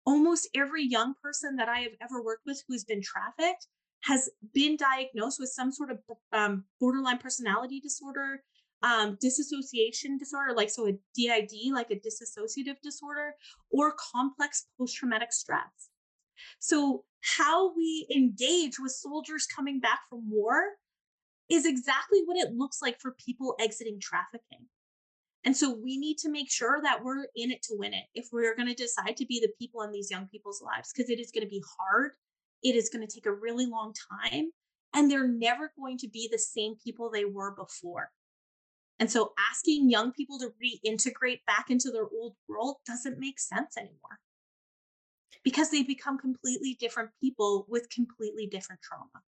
almost 0.06 0.50
every 0.56 0.84
young 0.84 1.14
person 1.22 1.56
that 1.58 1.70
I 1.70 1.80
have 1.80 1.94
ever 2.02 2.22
worked 2.22 2.46
with 2.46 2.62
who's 2.68 2.84
been 2.84 3.02
trafficked 3.02 3.68
has 4.04 4.30
been 4.54 4.78
diagnosed 4.78 5.40
with 5.40 5.50
some 5.50 5.72
sort 5.72 5.92
of 5.92 6.00
um, 6.32 6.66
borderline 6.80 7.18
personality 7.18 7.80
disorder, 7.80 8.44
um, 8.82 9.18
disassociation 9.22 10.18
disorder, 10.18 10.54
like 10.54 10.70
so 10.70 10.88
a 10.88 10.92
DID, 11.16 11.74
like 11.74 11.90
a 11.90 11.96
dissociative 11.96 12.76
disorder, 12.84 13.36
or 13.72 13.96
complex 14.14 14.68
post 14.78 14.96
traumatic 14.96 15.32
stress. 15.32 15.90
So, 16.60 17.06
how 17.38 17.74
we 17.76 18.06
engage 18.14 18.80
with 18.80 18.92
soldiers 18.92 19.48
coming 19.48 19.80
back 19.80 20.00
from 20.10 20.30
war 20.30 20.64
is 21.50 21.66
exactly 21.66 22.22
what 22.26 22.38
it 22.38 22.54
looks 22.54 22.82
like 22.82 23.00
for 23.00 23.16
people 23.26 23.56
exiting 23.60 24.00
trafficking. 24.02 24.68
And 25.46 25.56
so 25.56 25.74
we 25.74 25.98
need 25.98 26.18
to 26.20 26.30
make 26.30 26.50
sure 26.50 26.80
that 26.84 27.04
we're 27.04 27.26
in 27.36 27.52
it 27.52 27.62
to 27.64 27.76
win 27.78 27.94
it 27.94 28.06
if 28.16 28.28
we're 28.32 28.56
going 28.56 28.70
to 28.70 28.74
decide 28.74 29.18
to 29.18 29.26
be 29.26 29.40
the 29.40 29.52
people 29.60 29.82
in 29.82 29.92
these 29.92 30.10
young 30.10 30.28
people's 30.28 30.62
lives, 30.62 30.92
because 30.94 31.10
it 31.10 31.20
is 31.20 31.32
going 31.32 31.44
to 31.44 31.50
be 31.50 31.64
hard. 31.78 32.12
It 32.64 32.76
is 32.76 32.90
going 32.90 33.06
to 33.06 33.14
take 33.14 33.26
a 33.26 33.34
really 33.34 33.66
long 33.66 33.94
time. 34.12 34.52
And 34.96 35.10
they're 35.10 35.28
never 35.28 35.74
going 35.78 35.98
to 36.00 36.08
be 36.08 36.30
the 36.32 36.38
same 36.38 36.76
people 36.84 37.10
they 37.10 37.26
were 37.26 37.56
before. 37.56 38.12
And 39.00 39.12
so 39.12 39.34
asking 39.52 39.90
young 39.90 40.12
people 40.12 40.38
to 40.40 40.52
reintegrate 40.64 41.40
back 41.48 41.70
into 41.70 41.90
their 41.90 42.06
old 42.06 42.36
world 42.48 42.78
doesn't 42.86 43.20
make 43.20 43.40
sense 43.40 43.76
anymore 43.76 44.20
because 45.44 45.72
they 45.72 45.84
become 45.84 46.18
completely 46.18 46.78
different 46.80 47.10
people 47.20 47.66
with 47.68 47.90
completely 47.90 48.48
different 48.48 48.82
trauma. 48.82 49.24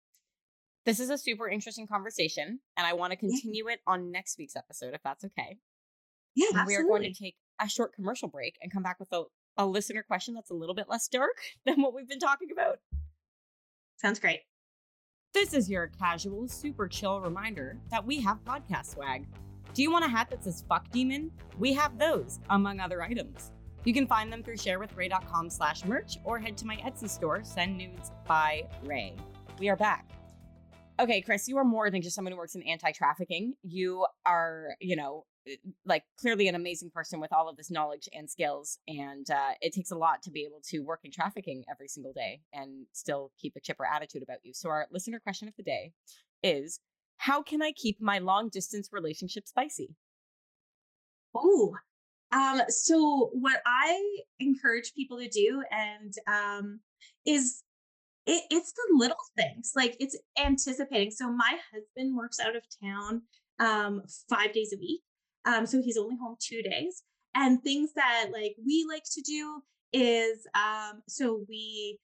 This 0.86 1.00
is 1.00 1.10
a 1.10 1.17
super 1.17 1.48
interesting 1.48 1.88
conversation, 1.88 2.60
and 2.76 2.86
I 2.86 2.93
want 2.93 3.12
to 3.12 3.17
continue 3.17 3.67
yeah. 3.67 3.76
it 3.76 3.80
on 3.88 4.12
next 4.12 4.38
week's 4.38 4.56
episode 4.56 4.93
if 4.93 5.02
that's 5.02 5.24
okay. 5.24 5.58
Yeah, 6.36 6.48
absolutely. 6.48 6.74
we 6.74 6.76
are 6.76 6.84
going 6.84 7.04
to 7.04 7.13
take 7.13 7.36
a 7.62 7.69
short 7.69 7.93
commercial 7.93 8.28
break 8.28 8.58
and 8.62 8.72
come 8.72 8.84
back 8.84 9.00
with 9.00 9.12
a, 9.13 9.24
a 9.58 9.65
listener 9.65 10.04
question 10.04 10.34
that's 10.34 10.52
a 10.52 10.56
little 10.56 10.76
bit 10.76 10.89
less 10.89 11.08
dark 11.08 11.38
than 11.65 11.82
what 11.82 11.93
we've 11.93 12.08
been 12.08 12.19
talking 12.19 12.50
about. 12.52 12.80
Sounds 14.04 14.20
great. 14.20 14.42
This 15.34 15.54
is 15.54 15.70
your 15.70 15.89
casual, 15.98 16.50
super 16.50 16.89
chill 16.89 17.22
reminder 17.22 17.78
that 17.89 18.06
we 18.06 18.20
have 18.20 18.44
podcast 18.44 18.94
swag. 18.94 19.26
Do 19.74 19.82
you 19.82 19.89
want 19.92 20.04
a 20.04 20.10
hat 20.10 20.30
that 20.30 20.44
says 20.44 20.66
fuck 20.68 20.92
demon? 20.92 21.32
We 21.58 21.72
have 21.72 21.98
those, 21.98 22.42
among 22.50 22.82
other 22.82 23.02
items. 23.02 23.54
You 23.86 23.94
can 23.94 24.06
find 24.06 24.30
them 24.30 24.44
through 24.44 24.58
sharewithray.com 24.58 25.50
slash 25.50 25.86
merch 25.86 26.18
or 26.26 26.38
head 26.38 26.58
to 26.58 26.68
my 26.68 26.76
Etsy 26.78 27.10
store, 27.10 27.46
Send 27.46 27.78
Nudes 27.78 28.12
by 28.28 28.68
Ray. 28.84 29.16
We 29.58 29.70
are 29.70 29.78
back. 29.78 30.10
Okay, 31.00 31.22
Chris, 31.22 31.48
you 31.48 31.58
are 31.58 31.63
more 31.63 31.89
than 31.89 32.02
just 32.02 32.13
someone 32.13 32.34
who 32.34 32.38
works 32.38 32.56
in 32.56 32.63
anti-trafficking. 32.63 33.54
You 33.63 34.06
are, 34.26 34.76
you 34.82 34.98
know, 34.98 35.24
like 35.86 36.03
clearly 36.19 36.47
an 36.47 36.56
amazing 36.56 36.89
person 36.89 37.19
with 37.19 37.34
all 37.34 37.49
of 37.49 37.58
this 37.58 37.71
knowledge 37.71 38.08
and 38.13 38.29
skills. 38.29 38.77
And 38.88 39.29
uh, 39.29 39.51
it 39.62 39.73
takes 39.73 39.91
a 39.91 39.97
lot 39.97 40.21
to 40.23 40.32
be 40.32 40.43
able 40.43 40.62
to 40.69 40.79
work 40.79 41.01
in 41.03 41.12
trafficking 41.12 41.63
every 41.69 41.88
single 41.88 42.13
day 42.13 42.41
and 42.53 42.86
still 42.93 43.32
keep 43.39 43.53
a 43.56 43.62
chipper 43.62 43.86
attitude 43.86 44.23
about 44.23 44.39
you. 44.43 44.53
So 44.53 44.69
our 44.69 44.88
listener 44.91 45.19
question 45.19 45.47
of 45.47 45.56
the 45.58 45.63
day 45.63 45.91
is 46.41 46.79
how 47.17 47.41
can 47.41 47.62
I 47.62 47.71
keep 47.71 48.01
my 48.01 48.19
long 48.19 48.49
distance 48.49 48.89
relationship 48.91 49.47
spicy? 49.47 49.95
Oh, 51.36 51.75
um, 52.34 52.62
so 52.67 53.29
what 53.34 53.62
I 53.65 54.19
encourage 54.39 54.93
people 54.95 55.19
to 55.19 55.27
do 55.27 55.63
and 55.71 56.13
um, 56.27 56.79
is 57.25 57.63
it, 58.25 58.43
it's 58.49 58.71
the 58.71 58.88
little 58.95 59.17
things 59.38 59.73
like 59.75 59.95
it's 59.99 60.17
anticipating. 60.43 61.12
So 61.12 61.32
my 61.32 61.58
husband 61.71 62.15
works 62.17 62.39
out 62.39 62.56
of 62.56 62.63
town 62.84 63.23
um, 63.60 64.03
five 64.29 64.53
days 64.53 64.73
a 64.73 64.79
week. 64.79 65.01
Um, 65.45 65.65
so 65.65 65.82
he's 65.82 65.97
only 65.97 66.17
home 66.21 66.36
two 66.39 66.62
days. 66.62 67.03
And 67.36 67.62
things 67.63 67.91
that 67.95 68.27
like 68.32 68.56
we 68.65 68.86
like 68.88 69.03
to 69.13 69.21
do 69.21 69.62
is 69.91 70.45
um, 70.56 71.01
so 71.08 71.43
we 71.49 71.99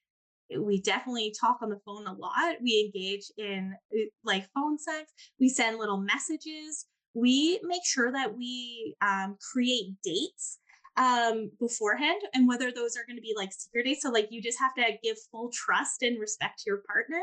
we 0.58 0.82
definitely 0.82 1.34
talk 1.40 1.60
on 1.62 1.70
the 1.70 1.80
phone 1.86 2.08
a 2.08 2.14
lot. 2.14 2.56
We 2.62 2.92
engage 2.94 3.26
in 3.38 3.76
uh, 3.94 4.06
like 4.24 4.50
phone 4.56 4.80
sex. 4.80 5.12
We 5.40 5.50
send 5.50 5.78
little 5.78 6.00
messages. 6.00 6.88
We 7.14 7.60
make 7.64 7.86
sure 7.86 8.12
that 8.12 8.36
we 8.36 8.96
um, 9.02 9.38
create 9.52 9.94
dates 10.04 10.60
um, 10.98 11.52
beforehand 11.60 12.22
and 12.34 12.48
whether 12.48 12.72
those 12.72 12.98
are 12.98 13.06
going 13.08 13.18
to 13.18 13.22
be 13.22 13.34
like 13.36 13.52
secret 13.54 13.86
dates. 13.86 14.02
So, 14.02 14.10
like, 14.10 14.28
you 14.32 14.42
just 14.42 14.60
have 14.60 14.74
to 14.76 14.98
give 15.04 15.18
full 15.32 15.50
trust 15.52 16.04
and 16.04 16.20
respect 16.20 16.60
to 16.60 16.64
your 16.68 16.82
partner. 16.88 17.22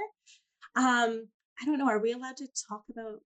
Um, 0.74 1.28
I 1.60 1.64
don't 1.64 1.78
know. 1.78 1.88
Are 1.88 2.00
we 2.00 2.12
allowed 2.12 2.36
to 2.38 2.48
talk 2.68 2.84
about 2.90 3.20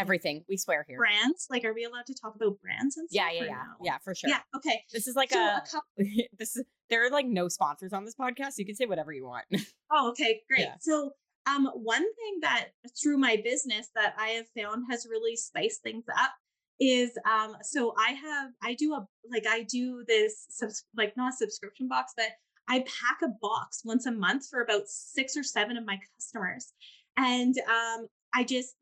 everything 0.00 0.44
we 0.48 0.56
swear 0.56 0.84
here. 0.88 0.98
Brands? 0.98 1.46
Like 1.50 1.64
are 1.64 1.74
we 1.74 1.84
allowed 1.84 2.06
to 2.06 2.14
talk 2.14 2.34
about 2.34 2.60
brands 2.60 2.96
and 2.96 3.08
stuff? 3.08 3.14
yeah 3.30 3.30
yeah 3.32 3.44
yeah. 3.44 3.62
no? 3.78 3.84
yeah 3.84 3.98
for 4.04 4.14
sure. 4.14 4.30
Yeah 4.30 4.40
okay. 4.56 4.82
This 4.92 5.06
is 5.06 5.16
like 5.16 5.30
so 5.30 5.38
a, 5.38 5.56
a 5.58 5.62
couple- 5.70 5.88
this 6.38 6.56
is 6.56 6.64
there 6.88 7.04
are 7.06 7.10
like 7.10 7.26
no 7.26 7.48
sponsors 7.48 7.92
on 7.92 8.04
this 8.04 8.14
podcast 8.14 8.52
So 8.52 8.58
you 8.58 8.66
can 8.66 8.74
say 8.74 8.86
whatever 8.86 9.12
you 9.12 9.24
want. 9.26 9.44
Oh 9.92 10.10
okay 10.10 10.42
great. 10.48 10.60
Yeah. 10.62 10.74
so 10.80 11.12
um 11.46 11.66
one 11.74 12.02
thing 12.02 12.38
that 12.42 12.68
through 13.02 13.18
my 13.18 13.36
business 13.42 13.88
that 13.94 14.14
i 14.18 14.28
have 14.28 14.46
found 14.56 14.84
has 14.90 15.06
really 15.10 15.34
spiced 15.36 15.82
things 15.82 16.04
up 16.22 16.30
is 16.78 17.10
um 17.28 17.56
so 17.62 17.94
i 17.98 18.10
have 18.12 18.50
i 18.62 18.74
do 18.74 18.92
a 18.94 19.06
like 19.30 19.46
i 19.48 19.62
do 19.62 20.04
this 20.06 20.46
subs- 20.50 20.84
like 20.96 21.16
not 21.16 21.32
a 21.32 21.36
subscription 21.36 21.88
box 21.88 22.12
but 22.16 22.26
i 22.68 22.80
pack 22.80 23.18
a 23.24 23.28
box 23.40 23.80
once 23.84 24.04
a 24.06 24.12
month 24.12 24.46
for 24.50 24.60
about 24.62 24.82
six 24.86 25.36
or 25.36 25.42
seven 25.42 25.76
of 25.76 25.84
my 25.84 25.98
customers. 26.16 26.72
And 27.16 27.54
um 27.68 28.06
I 28.34 28.44
just 28.44 28.76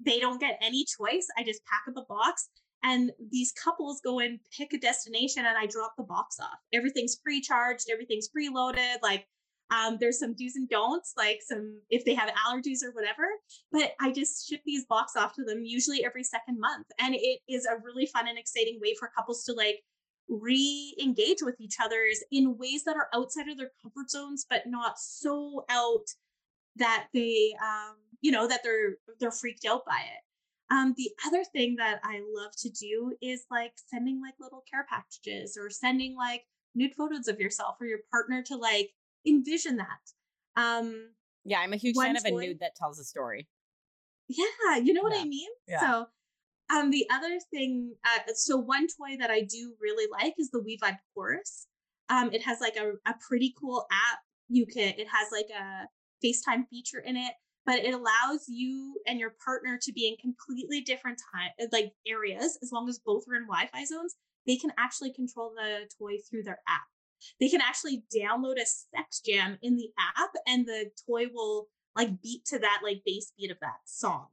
they 0.00 0.18
don't 0.18 0.40
get 0.40 0.58
any 0.62 0.84
choice. 0.84 1.26
I 1.38 1.44
just 1.44 1.62
pack 1.64 1.82
up 1.88 2.02
a 2.02 2.06
box 2.06 2.48
and 2.82 3.10
these 3.30 3.52
couples 3.52 4.00
go 4.04 4.20
and 4.20 4.38
pick 4.56 4.74
a 4.74 4.78
destination 4.78 5.46
and 5.46 5.56
I 5.56 5.66
drop 5.66 5.94
the 5.96 6.04
box 6.04 6.38
off. 6.38 6.58
Everything's 6.72 7.16
pre-charged, 7.16 7.86
everything's 7.90 8.28
preloaded. 8.28 8.96
Like 9.02 9.26
um, 9.70 9.96
there's 9.98 10.18
some 10.18 10.34
do's 10.34 10.56
and 10.56 10.68
don'ts, 10.68 11.14
like 11.16 11.40
some 11.42 11.80
if 11.88 12.04
they 12.04 12.14
have 12.14 12.30
allergies 12.46 12.84
or 12.84 12.92
whatever. 12.92 13.24
But 13.72 13.92
I 14.00 14.12
just 14.12 14.46
ship 14.48 14.60
these 14.66 14.84
box 14.84 15.16
off 15.16 15.34
to 15.34 15.44
them 15.44 15.64
usually 15.64 16.04
every 16.04 16.22
second 16.22 16.60
month. 16.60 16.86
And 17.00 17.14
it 17.14 17.40
is 17.48 17.64
a 17.64 17.82
really 17.82 18.06
fun 18.06 18.28
and 18.28 18.38
exciting 18.38 18.78
way 18.82 18.94
for 18.98 19.10
couples 19.16 19.44
to 19.44 19.54
like 19.54 19.82
re-engage 20.28 21.42
with 21.42 21.56
each 21.60 21.76
other's 21.82 22.22
in 22.30 22.56
ways 22.58 22.84
that 22.84 22.96
are 22.96 23.08
outside 23.14 23.48
of 23.48 23.56
their 23.56 23.70
comfort 23.82 24.10
zones, 24.10 24.44
but 24.48 24.62
not 24.66 24.98
so 24.98 25.64
out 25.70 26.06
that 26.76 27.06
they 27.14 27.54
um, 27.62 27.96
you 28.24 28.32
know 28.32 28.48
that 28.48 28.60
they're 28.64 28.96
they're 29.20 29.30
freaked 29.30 29.66
out 29.66 29.84
by 29.84 30.00
it 30.14 30.22
Um, 30.74 30.94
the 30.96 31.10
other 31.26 31.44
thing 31.44 31.76
that 31.76 32.00
I 32.02 32.22
love 32.34 32.52
to 32.64 32.70
do 32.70 33.12
is 33.20 33.44
like 33.50 33.74
sending 33.92 34.20
like 34.20 34.34
little 34.40 34.62
care 34.70 34.86
packages 34.88 35.58
or 35.60 35.68
sending 35.68 36.16
like 36.16 36.44
nude 36.74 36.94
photos 36.94 37.28
of 37.28 37.38
yourself 37.38 37.76
or 37.80 37.86
your 37.86 38.00
partner 38.10 38.42
to 38.48 38.56
like 38.56 38.90
envision 39.26 39.76
that. 39.76 40.04
Um, 40.56 41.10
yeah, 41.44 41.60
I'm 41.60 41.74
a 41.74 41.76
huge 41.76 41.96
fan 41.96 42.16
of 42.16 42.24
a 42.24 42.30
nude 42.30 42.60
that 42.60 42.74
tells 42.76 42.98
a 42.98 43.04
story. 43.04 43.46
Yeah, 44.28 44.78
you 44.82 44.94
know 44.94 45.02
what 45.02 45.14
yeah. 45.14 45.20
I 45.20 45.24
mean? 45.26 45.50
Yeah. 45.68 45.80
So 45.80 46.06
um 46.74 46.90
the 46.90 47.06
other 47.12 47.38
thing 47.52 47.92
uh, 48.06 48.32
so 48.34 48.56
one 48.56 48.86
toy 48.86 49.18
that 49.20 49.30
I 49.30 49.42
do 49.42 49.74
really 49.82 50.08
like 50.10 50.34
is 50.38 50.50
the 50.50 50.60
WeVibe 50.60 50.96
Chorus. 51.14 51.66
Um 52.08 52.32
it 52.32 52.42
has 52.42 52.58
like 52.62 52.76
a, 52.76 52.86
a 53.06 53.14
pretty 53.28 53.54
cool 53.60 53.86
app. 53.92 54.20
You 54.48 54.64
can 54.64 54.94
it 54.96 55.08
has 55.16 55.28
like 55.30 55.50
a 55.54 55.88
FaceTime 56.24 56.62
feature 56.70 57.00
in 57.00 57.16
it, 57.16 57.34
but 57.66 57.76
it 57.76 57.94
allows 57.94 58.44
you 58.48 59.00
and 59.06 59.18
your 59.18 59.34
partner 59.44 59.78
to 59.82 59.92
be 59.92 60.08
in 60.08 60.16
completely 60.16 60.80
different 60.80 61.18
time 61.34 61.50
uh, 61.60 61.66
like 61.72 61.92
areas 62.06 62.58
as 62.62 62.70
long 62.72 62.88
as 62.88 62.98
both 62.98 63.24
are 63.28 63.36
in 63.36 63.46
Wi-Fi 63.46 63.84
zones. 63.84 64.16
They 64.46 64.56
can 64.56 64.72
actually 64.78 65.12
control 65.12 65.52
the 65.56 65.88
toy 65.98 66.18
through 66.28 66.42
their 66.42 66.60
app. 66.68 66.82
They 67.40 67.48
can 67.48 67.62
actually 67.62 68.04
download 68.14 68.56
a 68.60 68.66
sex 68.66 69.20
jam 69.24 69.58
in 69.62 69.76
the 69.76 69.88
app 69.98 70.30
and 70.46 70.66
the 70.66 70.90
toy 71.08 71.26
will 71.32 71.68
like 71.96 72.20
beat 72.22 72.44
to 72.46 72.58
that 72.58 72.80
like 72.82 73.02
bass 73.06 73.32
beat 73.38 73.50
of 73.50 73.58
that 73.60 73.78
song. 73.86 74.26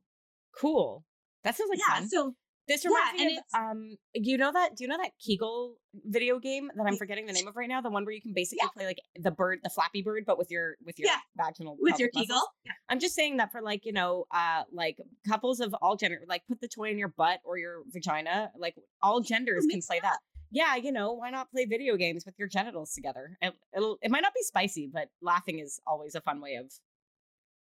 Cool. 0.60 1.06
That 1.44 1.56
sounds 1.56 1.70
like 1.70 1.80
yeah, 1.80 1.96
fun. 1.96 2.10
So 2.10 2.36
this 2.72 2.86
reminds 2.86 3.22
yeah, 3.22 3.26
me 3.26 3.38
of 3.38 3.60
um 3.60 3.98
you 4.14 4.38
know 4.38 4.52
that 4.52 4.76
do 4.76 4.84
you 4.84 4.88
know 4.88 4.98
that 4.98 5.12
Kegel 5.24 5.76
video 6.06 6.40
game 6.40 6.70
that 6.76 6.86
I'm 6.88 6.96
forgetting 6.96 7.26
the 7.26 7.34
name 7.34 7.48
of 7.48 7.56
right 7.56 7.68
now? 7.68 7.82
The 7.82 7.90
one 7.90 8.06
where 8.06 8.14
you 8.14 8.22
can 8.22 8.34
basically 8.34 8.60
yeah. 8.64 8.70
play 8.74 8.86
like 8.86 9.00
the 9.20 9.32
bird, 9.32 9.60
the 9.64 9.70
flappy 9.70 10.02
bird, 10.02 10.24
but 10.26 10.38
with 10.38 10.50
your 10.50 10.76
with 10.86 10.98
your 10.98 11.10
yeah. 11.10 11.18
vaginal 11.38 11.78
with 11.80 12.00
your 12.00 12.10
Kegel. 12.10 12.42
Yeah. 12.66 12.72
I'm 12.90 13.00
just 13.00 13.14
saying 13.14 13.38
that 13.38 13.52
for 13.52 13.62
like, 13.62 13.86
you 13.86 13.94
know, 13.94 14.26
uh 14.32 14.64
like 14.72 14.98
couples 15.28 15.60
of 15.60 15.76
all 15.82 15.96
gender 15.96 16.22
like 16.28 16.44
put 16.48 16.62
the 16.62 16.68
toy 16.68 16.90
in 16.90 16.98
your 16.98 17.10
butt 17.10 17.40
or 17.44 17.58
your 17.58 17.82
vagina. 17.88 18.52
Like 18.58 18.76
all 19.02 19.20
genders 19.20 19.66
can 19.70 19.82
play 19.82 20.00
that. 20.00 20.20
Yeah, 20.54 20.76
you 20.76 20.92
know, 20.92 21.14
why 21.14 21.30
not 21.30 21.50
play 21.50 21.66
video 21.66 21.96
games 21.96 22.26
with 22.26 22.36
your 22.38 22.50
genitals 22.50 22.94
together? 22.94 23.38
It, 23.42 23.54
will 23.74 23.98
it 24.02 24.12
might 24.12 24.22
not 24.22 24.34
be 24.34 24.44
spicy, 24.44 24.90
but 24.92 25.08
laughing 25.22 25.60
is 25.60 25.80
always 25.88 26.14
a 26.14 26.22
fun 26.22 26.42
way 26.42 26.56
of 26.56 26.72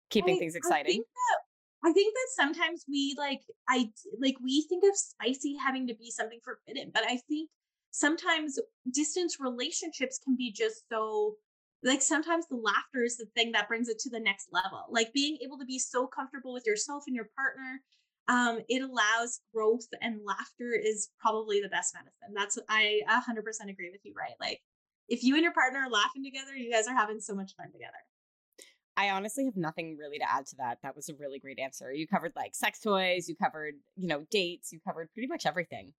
keeping 0.09 0.35
I, 0.35 0.39
things 0.39 0.55
exciting. 0.55 1.01
I 1.01 1.34
I 1.85 1.91
think 1.93 2.15
that 2.15 2.43
sometimes 2.43 2.83
we 2.89 3.13
like 3.15 3.41
I 3.69 3.89
like 4.19 4.35
we 4.43 4.65
think 4.67 4.83
of 4.83 4.97
spicy 4.97 5.55
having 5.63 5.87
to 5.87 5.93
be 5.93 6.09
something 6.09 6.39
forbidden, 6.43 6.89
but 6.91 7.03
I 7.03 7.17
think 7.29 7.49
sometimes 7.91 8.57
distance 8.91 9.37
relationships 9.39 10.19
can 10.23 10.35
be 10.35 10.51
just 10.51 10.83
so 10.91 11.35
like 11.83 12.01
sometimes 12.01 12.47
the 12.47 12.55
laughter 12.55 13.03
is 13.03 13.17
the 13.17 13.27
thing 13.35 13.51
that 13.51 13.67
brings 13.67 13.87
it 13.87 13.99
to 13.99 14.09
the 14.09 14.19
next 14.19 14.47
level. 14.51 14.85
Like 14.89 15.13
being 15.13 15.37
able 15.43 15.59
to 15.59 15.65
be 15.65 15.77
so 15.77 16.07
comfortable 16.07 16.53
with 16.53 16.65
yourself 16.65 17.03
and 17.05 17.15
your 17.15 17.29
partner, 17.37 17.81
um, 18.27 18.61
it 18.67 18.81
allows 18.81 19.41
growth 19.53 19.85
and 20.01 20.21
laughter 20.25 20.73
is 20.73 21.09
probably 21.19 21.61
the 21.61 21.69
best 21.69 21.93
medicine. 21.93 22.33
That's 22.33 22.57
I 22.67 23.01
100% 23.07 23.69
agree 23.69 23.91
with 23.91 24.01
you, 24.03 24.15
right? 24.17 24.33
Like 24.41 24.59
if 25.07 25.23
you 25.23 25.35
and 25.35 25.43
your 25.43 25.53
partner 25.53 25.81
are 25.81 25.89
laughing 25.91 26.23
together, 26.23 26.55
you 26.55 26.71
guys 26.71 26.87
are 26.87 26.95
having 26.95 27.19
so 27.19 27.35
much 27.35 27.53
fun 27.55 27.71
together. 27.71 28.01
I 28.97 29.09
honestly 29.09 29.45
have 29.45 29.57
nothing 29.57 29.97
really 29.97 30.19
to 30.19 30.31
add 30.31 30.45
to 30.47 30.55
that. 30.57 30.79
That 30.83 30.95
was 30.95 31.09
a 31.09 31.15
really 31.15 31.39
great 31.39 31.59
answer. 31.59 31.91
You 31.91 32.07
covered 32.07 32.33
like 32.35 32.55
sex 32.55 32.79
toys, 32.79 33.27
you 33.27 33.35
covered, 33.35 33.75
you 33.95 34.07
know, 34.07 34.25
dates, 34.31 34.71
you 34.71 34.79
covered 34.87 35.11
pretty 35.13 35.27
much 35.27 35.45
everything. 35.45 35.93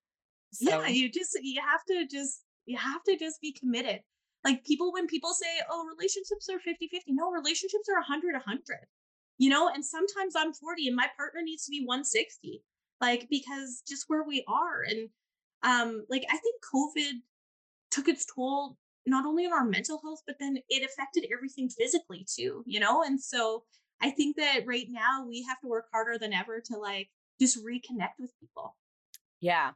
So. 0.52 0.70
Yeah, 0.70 0.88
you 0.88 1.10
just 1.10 1.36
you 1.42 1.60
have 1.60 1.84
to 1.88 2.06
just 2.06 2.42
you 2.64 2.78
have 2.78 3.02
to 3.04 3.16
just 3.16 3.40
be 3.40 3.52
committed. 3.52 4.00
Like 4.44 4.64
people 4.64 4.92
when 4.92 5.06
people 5.06 5.34
say, 5.34 5.60
"Oh, 5.70 5.86
relationships 5.86 6.48
are 6.48 6.58
50-50." 6.58 7.00
No, 7.08 7.30
relationships 7.30 7.88
are 7.88 8.00
100 8.00 8.34
100. 8.34 8.62
You 9.38 9.50
know, 9.50 9.68
and 9.68 9.84
sometimes 9.84 10.34
I'm 10.34 10.54
40 10.54 10.86
and 10.86 10.96
my 10.96 11.08
partner 11.16 11.42
needs 11.42 11.66
to 11.66 11.70
be 11.70 11.84
160. 11.84 12.62
Like 13.00 13.28
because 13.28 13.82
just 13.86 14.04
where 14.06 14.24
we 14.24 14.44
are 14.48 14.82
and 14.88 15.10
um 15.62 16.06
like 16.08 16.24
I 16.30 16.38
think 16.38 16.62
COVID 16.74 17.20
took 17.90 18.08
its 18.08 18.24
toll 18.24 18.78
not 19.06 19.24
only 19.24 19.46
on 19.46 19.52
our 19.52 19.64
mental 19.64 20.00
health, 20.02 20.22
but 20.26 20.36
then 20.40 20.58
it 20.68 20.84
affected 20.84 21.26
everything 21.32 21.68
physically 21.68 22.26
too, 22.28 22.62
you 22.66 22.80
know? 22.80 23.02
And 23.02 23.20
so 23.20 23.64
I 24.02 24.10
think 24.10 24.36
that 24.36 24.66
right 24.66 24.86
now 24.88 25.24
we 25.26 25.44
have 25.48 25.60
to 25.60 25.68
work 25.68 25.86
harder 25.92 26.18
than 26.18 26.32
ever 26.32 26.60
to 26.66 26.76
like 26.76 27.08
just 27.40 27.64
reconnect 27.64 28.18
with 28.18 28.32
people. 28.40 28.76
Yeah. 29.40 29.72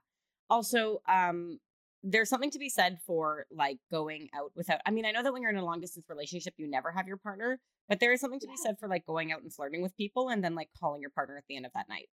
Also, 0.48 1.00
um, 1.08 1.58
there's 2.02 2.28
something 2.28 2.50
to 2.50 2.58
be 2.58 2.68
said 2.68 2.98
for 3.06 3.46
like 3.50 3.78
going 3.90 4.28
out 4.34 4.52
without 4.56 4.80
I 4.86 4.90
mean, 4.90 5.04
I 5.04 5.12
know 5.12 5.22
that 5.22 5.32
when 5.32 5.42
you're 5.42 5.50
in 5.50 5.56
a 5.56 5.64
long 5.64 5.80
distance 5.80 6.06
relationship, 6.08 6.54
you 6.56 6.68
never 6.68 6.90
have 6.90 7.06
your 7.06 7.18
partner, 7.18 7.60
but 7.88 8.00
there 8.00 8.12
is 8.12 8.20
something 8.20 8.40
to 8.40 8.46
yeah. 8.46 8.54
be 8.54 8.56
said 8.56 8.78
for 8.78 8.88
like 8.88 9.06
going 9.06 9.32
out 9.32 9.42
and 9.42 9.52
flirting 9.52 9.82
with 9.82 9.96
people 9.96 10.28
and 10.28 10.42
then 10.42 10.54
like 10.54 10.68
calling 10.78 11.00
your 11.00 11.10
partner 11.10 11.36
at 11.36 11.44
the 11.48 11.56
end 11.56 11.66
of 11.66 11.72
that 11.74 11.88
night. 11.88 12.08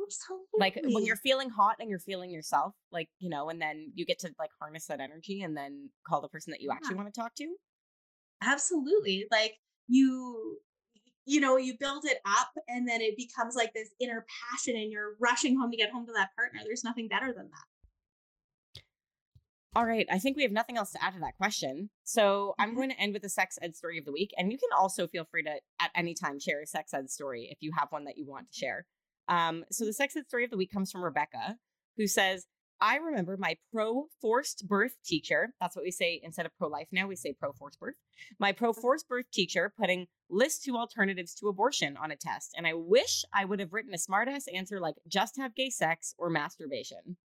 Absolutely. 0.00 0.46
Like 0.58 0.80
when 0.82 1.04
you're 1.04 1.16
feeling 1.16 1.50
hot 1.50 1.76
and 1.78 1.88
you're 1.88 1.98
feeling 1.98 2.30
yourself, 2.30 2.74
like, 2.90 3.08
you 3.18 3.30
know, 3.30 3.48
and 3.50 3.60
then 3.60 3.92
you 3.94 4.04
get 4.04 4.18
to 4.20 4.30
like 4.38 4.50
harness 4.60 4.86
that 4.86 5.00
energy 5.00 5.42
and 5.42 5.56
then 5.56 5.90
call 6.06 6.20
the 6.20 6.28
person 6.28 6.50
that 6.50 6.60
you 6.60 6.68
yeah. 6.70 6.74
actually 6.74 6.96
want 6.96 7.12
to 7.12 7.20
talk 7.20 7.34
to. 7.36 7.54
Absolutely. 8.42 9.26
Like 9.30 9.54
you 9.88 10.58
you 11.24 11.40
know, 11.40 11.56
you 11.56 11.74
build 11.78 12.04
it 12.04 12.18
up 12.26 12.50
and 12.68 12.88
then 12.88 13.00
it 13.00 13.16
becomes 13.16 13.54
like 13.54 13.72
this 13.74 13.90
inner 14.00 14.26
passion 14.50 14.74
and 14.76 14.90
you're 14.90 15.14
rushing 15.20 15.56
home 15.56 15.70
to 15.70 15.76
get 15.76 15.90
home 15.90 16.04
to 16.06 16.12
that 16.12 16.30
partner. 16.36 16.60
There's 16.64 16.82
nothing 16.82 17.06
better 17.06 17.32
than 17.32 17.48
that. 17.48 17.64
All 19.74 19.86
right. 19.86 20.06
I 20.10 20.18
think 20.18 20.36
we 20.36 20.42
have 20.42 20.52
nothing 20.52 20.76
else 20.76 20.90
to 20.92 21.02
add 21.02 21.14
to 21.14 21.20
that 21.20 21.36
question. 21.38 21.88
So 22.04 22.54
I'm 22.58 22.74
going 22.74 22.90
to 22.90 23.00
end 23.00 23.14
with 23.14 23.22
the 23.22 23.30
sex 23.30 23.58
ed 23.62 23.74
story 23.74 23.98
of 23.98 24.04
the 24.04 24.12
week. 24.12 24.30
And 24.36 24.52
you 24.52 24.58
can 24.58 24.68
also 24.76 25.06
feel 25.06 25.24
free 25.30 25.44
to, 25.44 25.60
at 25.80 25.90
any 25.94 26.14
time, 26.14 26.38
share 26.38 26.60
a 26.60 26.66
sex 26.66 26.92
ed 26.92 27.08
story 27.08 27.48
if 27.50 27.58
you 27.60 27.72
have 27.78 27.88
one 27.90 28.04
that 28.04 28.18
you 28.18 28.26
want 28.26 28.50
to 28.52 28.58
share. 28.58 28.84
Um, 29.28 29.64
so 29.70 29.84
the 29.84 29.92
sex 29.92 30.16
ed 30.16 30.26
story 30.26 30.44
of 30.44 30.50
the 30.50 30.56
week 30.56 30.72
comes 30.72 30.90
from 30.90 31.04
Rebecca, 31.04 31.56
who 31.96 32.06
says, 32.06 32.46
I 32.82 32.96
remember 32.96 33.36
my 33.36 33.56
pro 33.72 34.08
forced 34.20 34.66
birth 34.66 34.96
teacher. 35.04 35.54
That's 35.60 35.76
what 35.76 35.84
we 35.84 35.92
say 35.92 36.20
instead 36.22 36.46
of 36.46 36.56
pro 36.58 36.66
life 36.68 36.88
now, 36.90 37.06
we 37.06 37.14
say 37.14 37.32
pro 37.32 37.52
forced 37.52 37.78
birth. 37.78 37.94
My 38.40 38.50
pro 38.50 38.72
forced 38.72 39.08
birth 39.08 39.30
teacher 39.32 39.72
putting 39.78 40.08
list 40.28 40.64
two 40.64 40.76
alternatives 40.76 41.32
to 41.36 41.46
abortion 41.46 41.96
on 41.96 42.10
a 42.10 42.16
test. 42.16 42.54
And 42.56 42.66
I 42.66 42.74
wish 42.74 43.24
I 43.32 43.44
would 43.44 43.60
have 43.60 43.72
written 43.72 43.94
a 43.94 43.98
smartass 43.98 44.52
answer 44.52 44.80
like 44.80 44.96
just 45.06 45.36
have 45.36 45.54
gay 45.54 45.70
sex 45.70 46.12
or 46.18 46.28
masturbation. 46.28 47.16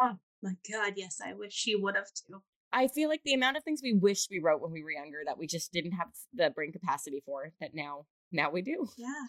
Oh 0.00 0.16
my 0.42 0.52
God. 0.70 0.94
Yes, 0.96 1.20
I 1.22 1.34
wish 1.34 1.52
she 1.52 1.76
would 1.76 1.94
have 1.94 2.08
too. 2.26 2.40
I 2.72 2.88
feel 2.88 3.10
like 3.10 3.22
the 3.24 3.34
amount 3.34 3.58
of 3.58 3.64
things 3.64 3.80
we 3.82 3.92
wish 3.92 4.28
we 4.30 4.40
wrote 4.40 4.62
when 4.62 4.72
we 4.72 4.82
were 4.82 4.90
younger 4.90 5.18
that 5.26 5.38
we 5.38 5.46
just 5.46 5.70
didn't 5.70 5.92
have 5.92 6.08
the 6.32 6.50
brain 6.50 6.72
capacity 6.72 7.22
for 7.26 7.52
that 7.60 7.74
now 7.74 8.06
now 8.32 8.50
we 8.50 8.62
do. 8.62 8.86
Yeah. 8.96 9.26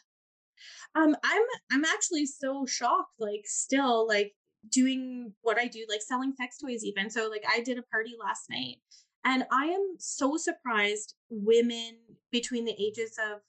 Um, 0.95 1.15
I'm 1.23 1.43
I'm 1.71 1.85
actually 1.85 2.25
so 2.25 2.65
shocked, 2.65 3.13
like 3.19 3.43
still 3.45 4.07
like 4.07 4.33
doing 4.71 5.33
what 5.41 5.59
I 5.59 5.67
do, 5.67 5.85
like 5.89 6.01
selling 6.01 6.33
sex 6.35 6.57
toys 6.57 6.83
even. 6.83 7.09
So 7.09 7.27
like 7.29 7.43
I 7.49 7.61
did 7.61 7.77
a 7.77 7.83
party 7.83 8.15
last 8.19 8.43
night 8.49 8.77
and 9.25 9.45
I 9.51 9.65
am 9.65 9.95
so 9.97 10.37
surprised 10.37 11.15
women 11.29 11.97
between 12.31 12.65
the 12.65 12.75
ages 12.79 13.17
of 13.31 13.39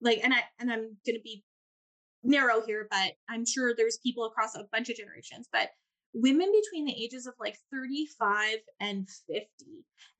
like 0.00 0.20
and 0.22 0.32
I 0.34 0.42
and 0.58 0.70
I'm 0.70 0.96
gonna 1.06 1.20
be 1.22 1.44
narrow 2.22 2.62
here, 2.64 2.86
but 2.90 3.12
I'm 3.28 3.44
sure 3.46 3.74
there's 3.74 3.98
people 3.98 4.24
across 4.24 4.54
a 4.54 4.66
bunch 4.72 4.88
of 4.88 4.96
generations, 4.96 5.48
but 5.52 5.70
women 6.14 6.50
between 6.52 6.86
the 6.86 7.04
ages 7.04 7.26
of 7.26 7.34
like 7.38 7.58
35 7.72 8.58
and 8.80 9.08
50 9.26 9.46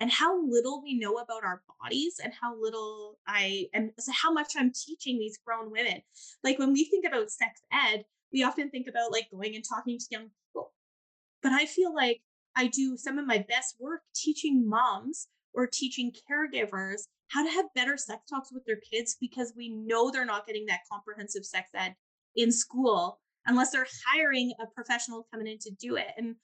and 0.00 0.10
how 0.10 0.44
little 0.46 0.82
we 0.82 0.98
know 0.98 1.16
about 1.16 1.44
our 1.44 1.62
bodies 1.80 2.20
and 2.22 2.32
how 2.40 2.54
little 2.60 3.18
I 3.26 3.66
am 3.74 3.90
so 3.98 4.12
how 4.12 4.32
much 4.32 4.52
I'm 4.56 4.72
teaching 4.72 5.18
these 5.18 5.38
grown 5.44 5.70
women. 5.70 6.02
Like 6.44 6.58
when 6.58 6.72
we 6.72 6.84
think 6.84 7.06
about 7.06 7.30
sex 7.30 7.62
ed, 7.72 8.04
we 8.32 8.42
often 8.42 8.70
think 8.70 8.86
about 8.88 9.12
like 9.12 9.30
going 9.30 9.54
and 9.54 9.64
talking 9.66 9.98
to 9.98 10.06
young 10.10 10.30
people. 10.46 10.72
But 11.42 11.52
I 11.52 11.66
feel 11.66 11.94
like 11.94 12.20
I 12.56 12.66
do 12.66 12.96
some 12.96 13.18
of 13.18 13.26
my 13.26 13.44
best 13.48 13.76
work 13.80 14.02
teaching 14.14 14.68
moms 14.68 15.28
or 15.54 15.66
teaching 15.66 16.12
caregivers 16.30 17.02
how 17.28 17.44
to 17.44 17.50
have 17.50 17.66
better 17.74 17.96
sex 17.96 18.22
talks 18.28 18.52
with 18.52 18.64
their 18.66 18.80
kids 18.90 19.16
because 19.20 19.52
we 19.56 19.68
know 19.68 20.10
they're 20.10 20.24
not 20.24 20.46
getting 20.46 20.66
that 20.66 20.80
comprehensive 20.90 21.44
sex 21.44 21.70
ed 21.74 21.94
in 22.36 22.50
school 22.50 23.20
unless 23.48 23.70
they're 23.70 23.86
hiring 24.06 24.52
a 24.60 24.66
professional 24.66 25.26
coming 25.32 25.48
in 25.48 25.58
to 25.58 25.70
do 25.80 25.96
it. 25.96 26.08
And 26.16 26.36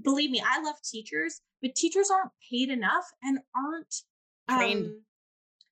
believe 0.00 0.30
me, 0.30 0.42
I 0.46 0.62
love 0.62 0.76
teachers, 0.84 1.40
but 1.60 1.74
teachers 1.74 2.10
aren't 2.10 2.30
paid 2.50 2.68
enough 2.68 3.10
and 3.22 3.40
aren't 3.56 3.94
trained. 4.48 4.86
Um, 4.86 5.02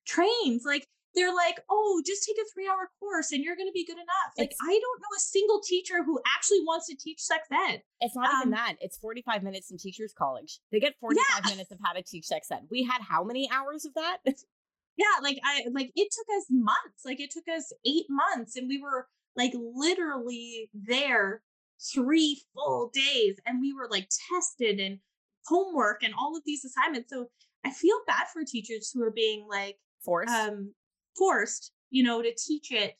trained. 0.05 0.61
Like 0.65 0.87
they're 1.15 1.33
like, 1.33 1.59
oh, 1.69 2.01
just 2.05 2.25
take 2.25 2.37
a 2.37 2.47
three 2.53 2.67
hour 2.67 2.89
course 2.99 3.31
and 3.31 3.43
you're 3.43 3.55
going 3.55 3.67
to 3.67 3.73
be 3.73 3.85
good 3.85 3.97
enough. 3.97 4.33
Like, 4.37 4.53
I 4.61 4.71
don't 4.71 4.99
know 4.99 5.15
a 5.15 5.19
single 5.19 5.61
teacher 5.61 6.03
who 6.03 6.19
actually 6.35 6.61
wants 6.61 6.87
to 6.87 6.95
teach 6.95 7.19
sex 7.19 7.47
ed. 7.51 7.81
It's 7.99 8.15
not 8.15 8.29
um, 8.29 8.39
even 8.41 8.51
that. 8.51 8.75
It's 8.79 8.97
45 8.97 9.43
minutes 9.43 9.71
in 9.71 9.77
teachers' 9.77 10.13
college. 10.17 10.59
They 10.71 10.79
get 10.79 10.95
45 10.99 11.23
yeah. 11.27 11.49
minutes 11.51 11.71
of 11.71 11.79
how 11.83 11.93
to 11.93 12.01
teach 12.01 12.25
sex 12.25 12.49
ed. 12.51 12.67
We 12.71 12.83
had 12.83 13.01
how 13.01 13.23
many 13.23 13.49
hours 13.51 13.85
of 13.85 13.93
that? 13.95 14.17
yeah, 14.97 15.05
like 15.21 15.39
I 15.43 15.63
like 15.71 15.91
it 15.95 16.09
took 16.11 16.27
us 16.37 16.45
months. 16.49 17.05
Like 17.05 17.19
it 17.19 17.31
took 17.31 17.47
us 17.47 17.71
eight 17.85 18.05
months 18.09 18.55
and 18.55 18.67
we 18.67 18.81
were 18.81 19.07
like 19.35 19.53
literally 19.55 20.69
there 20.73 21.41
three 21.93 22.41
full 22.53 22.91
days 22.93 23.37
and 23.45 23.59
we 23.59 23.73
were 23.73 23.87
like 23.89 24.07
tested 24.29 24.79
and 24.79 24.99
homework 25.47 26.03
and 26.03 26.13
all 26.13 26.35
of 26.35 26.43
these 26.45 26.63
assignments 26.63 27.09
so 27.11 27.27
i 27.65 27.71
feel 27.71 27.97
bad 28.05 28.27
for 28.31 28.43
teachers 28.43 28.91
who 28.93 29.01
are 29.01 29.11
being 29.11 29.47
like 29.49 29.77
forced 30.03 30.31
um 30.31 30.71
forced 31.17 31.71
you 31.89 32.03
know 32.03 32.21
to 32.21 32.33
teach 32.35 32.71
it 32.71 32.95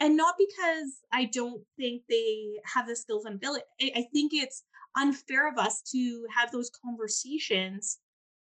and 0.00 0.16
not 0.16 0.36
because 0.38 1.00
I 1.12 1.26
don't 1.26 1.62
think 1.76 2.02
they 2.08 2.58
have 2.64 2.88
the 2.88 2.96
skills 2.96 3.26
and 3.26 3.34
ability. 3.34 3.64
I 3.82 4.06
think 4.12 4.32
it's 4.32 4.64
unfair 4.98 5.46
of 5.46 5.58
us 5.58 5.82
to 5.92 6.24
have 6.34 6.50
those 6.50 6.70
conversations 6.84 7.98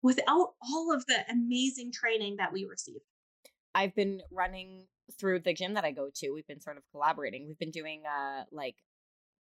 without 0.01 0.53
all 0.61 0.91
of 0.93 1.05
the 1.05 1.23
amazing 1.31 1.91
training 1.91 2.37
that 2.37 2.51
we 2.51 2.65
receive. 2.65 2.99
I've 3.75 3.95
been 3.95 4.21
running 4.31 4.87
through 5.19 5.39
the 5.39 5.53
gym 5.53 5.73
that 5.73 5.85
I 5.85 5.91
go 5.91 6.09
to. 6.15 6.31
We've 6.31 6.47
been 6.47 6.61
sort 6.61 6.77
of 6.77 6.83
collaborating. 6.91 7.47
We've 7.47 7.59
been 7.59 7.71
doing 7.71 8.03
uh 8.05 8.43
like 8.51 8.75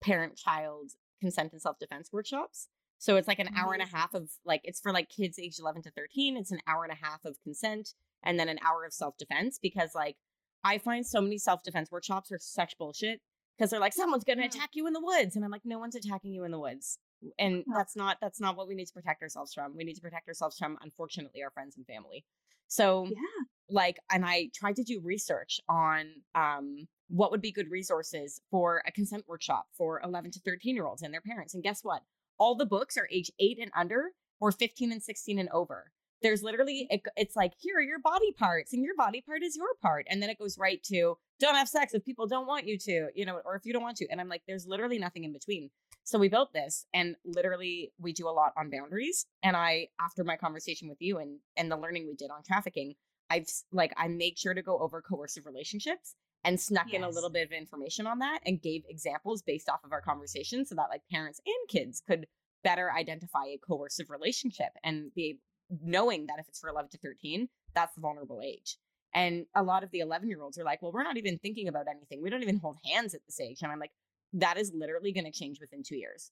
parent 0.02 0.36
child 0.36 0.92
consent 1.20 1.52
and 1.52 1.62
self 1.62 1.78
defense 1.78 2.11
workshops. 2.12 2.68
So 2.98 3.16
it's 3.16 3.28
like 3.28 3.38
an 3.38 3.48
hour 3.56 3.72
and 3.72 3.82
a 3.82 3.86
half 3.86 4.12
of 4.14 4.28
like 4.44 4.61
it's 4.64 4.80
for 4.80 4.92
like 4.92 5.08
kids 5.08 5.38
aged 5.38 5.61
11 5.61 5.82
to 5.82 5.90
13. 5.90 6.36
It's 6.36 6.50
an 6.50 6.61
hour 6.66 6.84
and 6.84 6.92
a 6.92 7.04
half 7.06 7.24
of 7.24 7.40
consent 7.42 7.94
and 8.22 8.38
then 8.38 8.48
an 8.48 8.58
hour 8.64 8.84
of 8.84 8.92
self 8.92 9.16
defense 9.16 9.58
because 9.61 9.94
like 9.94 10.16
I 10.62 10.78
find 10.78 11.06
so 11.06 11.20
many 11.20 11.38
self 11.38 11.62
defense 11.62 11.90
workshops 11.90 12.30
are 12.30 12.38
such 12.38 12.76
bullshit 12.78 13.20
because 13.56 13.70
they're 13.70 13.80
like 13.80 13.94
someone's 13.94 14.24
going 14.24 14.38
to 14.38 14.44
attack 14.44 14.70
you 14.74 14.86
in 14.86 14.92
the 14.92 15.00
woods 15.00 15.36
and 15.36 15.44
I'm 15.44 15.50
like 15.50 15.64
no 15.64 15.78
one's 15.78 15.96
attacking 15.96 16.32
you 16.32 16.44
in 16.44 16.50
the 16.50 16.58
woods. 16.58 16.98
And 17.38 17.64
that's 17.74 17.96
not 17.96 18.18
that's 18.20 18.40
not 18.40 18.56
what 18.56 18.68
we 18.68 18.74
need 18.74 18.86
to 18.86 18.94
protect 18.94 19.22
ourselves 19.22 19.54
from. 19.54 19.76
We 19.76 19.84
need 19.84 19.94
to 19.94 20.02
protect 20.02 20.28
ourselves 20.28 20.58
from 20.58 20.78
unfortunately 20.82 21.42
our 21.42 21.50
friends 21.50 21.76
and 21.76 21.86
family. 21.86 22.24
So 22.68 23.06
yeah. 23.06 23.44
Like 23.70 23.98
and 24.10 24.24
I 24.24 24.50
tried 24.54 24.76
to 24.76 24.84
do 24.84 25.00
research 25.02 25.60
on 25.68 26.06
um 26.34 26.86
what 27.10 27.30
would 27.30 27.42
be 27.42 27.52
good 27.52 27.70
resources 27.70 28.40
for 28.50 28.82
a 28.86 28.92
consent 28.92 29.24
workshop 29.26 29.66
for 29.76 30.00
11 30.04 30.30
to 30.30 30.40
13 30.40 30.74
year 30.74 30.86
olds 30.86 31.02
and 31.02 31.12
their 31.12 31.20
parents. 31.20 31.54
And 31.54 31.62
guess 31.62 31.80
what? 31.82 32.02
All 32.38 32.54
the 32.54 32.66
books 32.66 32.96
are 32.96 33.08
age 33.10 33.30
8 33.38 33.58
and 33.60 33.70
under 33.76 34.12
or 34.40 34.52
15 34.52 34.92
and 34.92 35.02
16 35.02 35.38
and 35.38 35.48
over. 35.50 35.90
There's 36.22 36.42
literally 36.42 36.86
it, 36.90 37.02
it's 37.16 37.34
like 37.34 37.52
here 37.58 37.78
are 37.78 37.82
your 37.82 37.98
body 37.98 38.32
parts 38.38 38.72
and 38.72 38.82
your 38.84 38.94
body 38.94 39.22
part 39.22 39.42
is 39.42 39.56
your 39.56 39.74
part 39.82 40.06
and 40.08 40.22
then 40.22 40.30
it 40.30 40.38
goes 40.38 40.58
right 40.58 40.82
to 40.84 41.16
don't 41.40 41.56
have 41.56 41.68
sex 41.68 41.94
if 41.94 42.04
people 42.04 42.26
don't 42.26 42.46
want 42.46 42.66
you 42.66 42.78
to, 42.78 43.08
you 43.14 43.24
know, 43.24 43.40
or 43.44 43.56
if 43.56 43.64
you 43.64 43.72
don't 43.72 43.82
want 43.82 43.96
to. 43.96 44.06
And 44.10 44.20
I'm 44.20 44.28
like 44.28 44.42
there's 44.46 44.66
literally 44.66 44.98
nothing 44.98 45.24
in 45.24 45.32
between. 45.32 45.70
So 46.04 46.18
we 46.18 46.28
built 46.28 46.52
this 46.52 46.86
and 46.94 47.16
literally 47.24 47.92
we 47.98 48.12
do 48.12 48.28
a 48.28 48.30
lot 48.30 48.52
on 48.56 48.70
boundaries 48.70 49.26
and 49.42 49.56
I 49.56 49.88
after 50.00 50.22
my 50.22 50.36
conversation 50.36 50.88
with 50.88 50.98
you 51.00 51.18
and 51.18 51.38
and 51.56 51.70
the 51.70 51.76
learning 51.76 52.06
we 52.06 52.14
did 52.14 52.30
on 52.30 52.42
trafficking, 52.42 52.94
I've 53.31 53.47
like 53.72 53.93
I 53.97 54.09
made 54.09 54.39
sure 54.39 54.55
to 54.55 54.62
go 54.62 54.78
over 54.78 55.01
coercive 55.01 55.47
relationships 55.47 56.14
and 56.45 56.61
snuck 56.61 56.87
yes. 56.89 56.97
in 56.97 57.05
a 57.05 57.09
little 57.09 57.31
bit 57.31 57.47
of 57.47 57.53
information 57.53 58.07
on 58.07 58.18
that 58.18 58.41
and 58.45 58.61
gave 58.61 58.83
examples 58.89 59.43
based 59.43 59.68
off 59.68 59.85
of 59.85 59.93
our 59.93 60.01
conversation 60.01 60.64
so 60.66 60.74
that 60.74 60.89
like 60.91 61.03
parents 61.11 61.41
and 61.47 61.68
kids 61.68 62.03
could 62.07 62.26
better 62.64 62.93
identify 62.93 63.45
a 63.47 63.59
coercive 63.59 64.11
relationship 64.11 64.70
and 64.83 65.14
be 65.14 65.39
knowing 65.83 66.26
that 66.26 66.39
if 66.39 66.49
it's 66.49 66.59
for 66.59 66.68
11 66.68 66.91
to 66.91 66.99
13 66.99 67.49
that's 67.74 67.95
the 67.95 68.01
vulnerable 68.01 68.41
age. 68.45 68.76
And 69.14 69.47
a 69.55 69.62
lot 69.62 69.85
of 69.85 69.91
the 69.93 70.01
11 70.01 70.28
year 70.28 70.43
olds 70.43 70.59
are 70.59 70.64
like 70.64 70.83
well 70.83 70.93
we're 70.93 71.05
not 71.05 71.16
even 71.16 71.39
thinking 71.39 71.68
about 71.68 71.87
anything. 71.89 72.20
We 72.22 72.31
don't 72.31 72.43
even 72.43 72.59
hold 72.59 72.78
hands 72.85 73.14
at 73.14 73.20
this 73.26 73.41
age. 73.41 73.59
And 73.62 73.70
i'm 73.70 73.78
like 73.78 73.93
that 74.33 74.59
is 74.59 74.72
literally 74.74 75.12
going 75.12 75.24
to 75.24 75.33
change 75.33 75.59
within 75.61 75.83
two 75.83 75.97
years. 75.97 76.31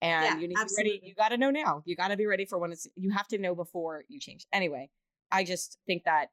And 0.00 0.24
yeah, 0.24 0.38
you 0.38 0.48
need 0.48 0.56
absolutely. 0.58 0.84
to 0.84 1.00
be 1.00 1.00
ready 1.00 1.08
you 1.08 1.14
got 1.14 1.28
to 1.30 1.36
know 1.36 1.50
now. 1.50 1.82
You 1.84 1.96
got 1.96 2.08
to 2.08 2.16
be 2.16 2.26
ready 2.26 2.44
for 2.44 2.58
when 2.58 2.72
it's 2.72 2.86
you 2.96 3.10
have 3.10 3.28
to 3.28 3.38
know 3.38 3.54
before 3.54 4.04
you 4.08 4.18
change. 4.18 4.46
Anyway 4.52 4.90
i 5.30 5.44
just 5.44 5.78
think 5.86 6.04
that 6.04 6.26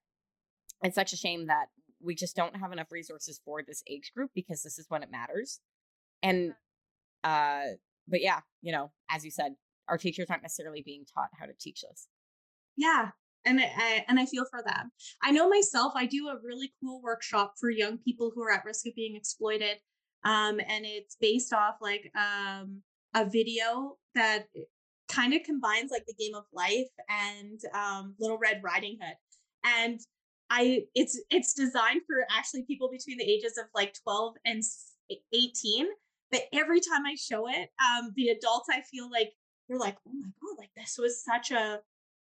it's 0.83 0.95
such 0.95 1.13
a 1.13 1.17
shame 1.17 1.47
that 1.47 1.67
we 2.03 2.15
just 2.15 2.35
don't 2.35 2.55
have 2.55 2.71
enough 2.71 2.91
resources 2.91 3.39
for 3.43 3.61
this 3.63 3.83
age 3.89 4.11
group 4.15 4.31
because 4.33 4.63
this 4.63 4.79
is 4.79 4.85
when 4.89 5.03
it 5.03 5.11
matters. 5.11 5.59
And 6.23 6.53
uh 7.23 7.61
but 8.07 8.21
yeah, 8.21 8.39
you 8.61 8.71
know, 8.71 8.91
as 9.09 9.23
you 9.23 9.31
said, 9.31 9.55
our 9.87 9.97
teachers 9.97 10.27
aren't 10.29 10.43
necessarily 10.43 10.81
being 10.81 11.05
taught 11.13 11.29
how 11.39 11.45
to 11.45 11.53
teach 11.59 11.81
this. 11.81 12.07
Yeah. 12.75 13.09
And 13.43 13.59
I, 13.59 14.05
and 14.07 14.19
I 14.19 14.27
feel 14.27 14.45
for 14.51 14.61
them. 14.61 14.91
I 15.23 15.31
know 15.31 15.49
myself, 15.49 15.93
I 15.95 16.05
do 16.05 16.27
a 16.27 16.37
really 16.43 16.73
cool 16.79 17.01
workshop 17.01 17.53
for 17.59 17.71
young 17.71 17.97
people 17.97 18.31
who 18.33 18.43
are 18.43 18.51
at 18.51 18.65
risk 18.65 18.85
of 18.85 18.93
being 18.95 19.15
exploited. 19.15 19.77
Um, 20.23 20.59
and 20.59 20.85
it's 20.85 21.17
based 21.19 21.51
off 21.51 21.75
like 21.81 22.11
um, 22.15 22.81
a 23.15 23.25
video 23.25 23.97
that 24.13 24.45
kind 25.11 25.33
of 25.33 25.43
combines 25.43 25.91
like 25.91 26.05
the 26.07 26.13
game 26.13 26.35
of 26.35 26.45
life 26.53 26.87
and 27.09 27.59
um, 27.73 28.15
Little 28.19 28.37
Red 28.37 28.61
Riding 28.63 28.97
Hood. 29.01 29.15
And 29.63 29.99
I 30.49 30.83
it's 30.95 31.19
it's 31.29 31.53
designed 31.53 32.01
for 32.07 32.25
actually 32.31 32.63
people 32.63 32.89
between 32.89 33.17
the 33.17 33.29
ages 33.29 33.57
of 33.57 33.65
like 33.75 33.93
12 34.03 34.35
and 34.45 34.63
18. 35.33 35.87
But 36.31 36.41
every 36.53 36.79
time 36.79 37.05
I 37.05 37.15
show 37.15 37.47
it, 37.49 37.69
um, 37.79 38.11
the 38.15 38.29
adults 38.29 38.69
I 38.71 38.81
feel 38.81 39.09
like 39.11 39.31
they're 39.67 39.77
like, 39.77 39.97
oh 40.07 40.13
my 40.13 40.29
god, 40.41 40.55
like 40.57 40.71
this 40.75 40.95
was 40.97 41.23
such 41.23 41.51
a 41.51 41.79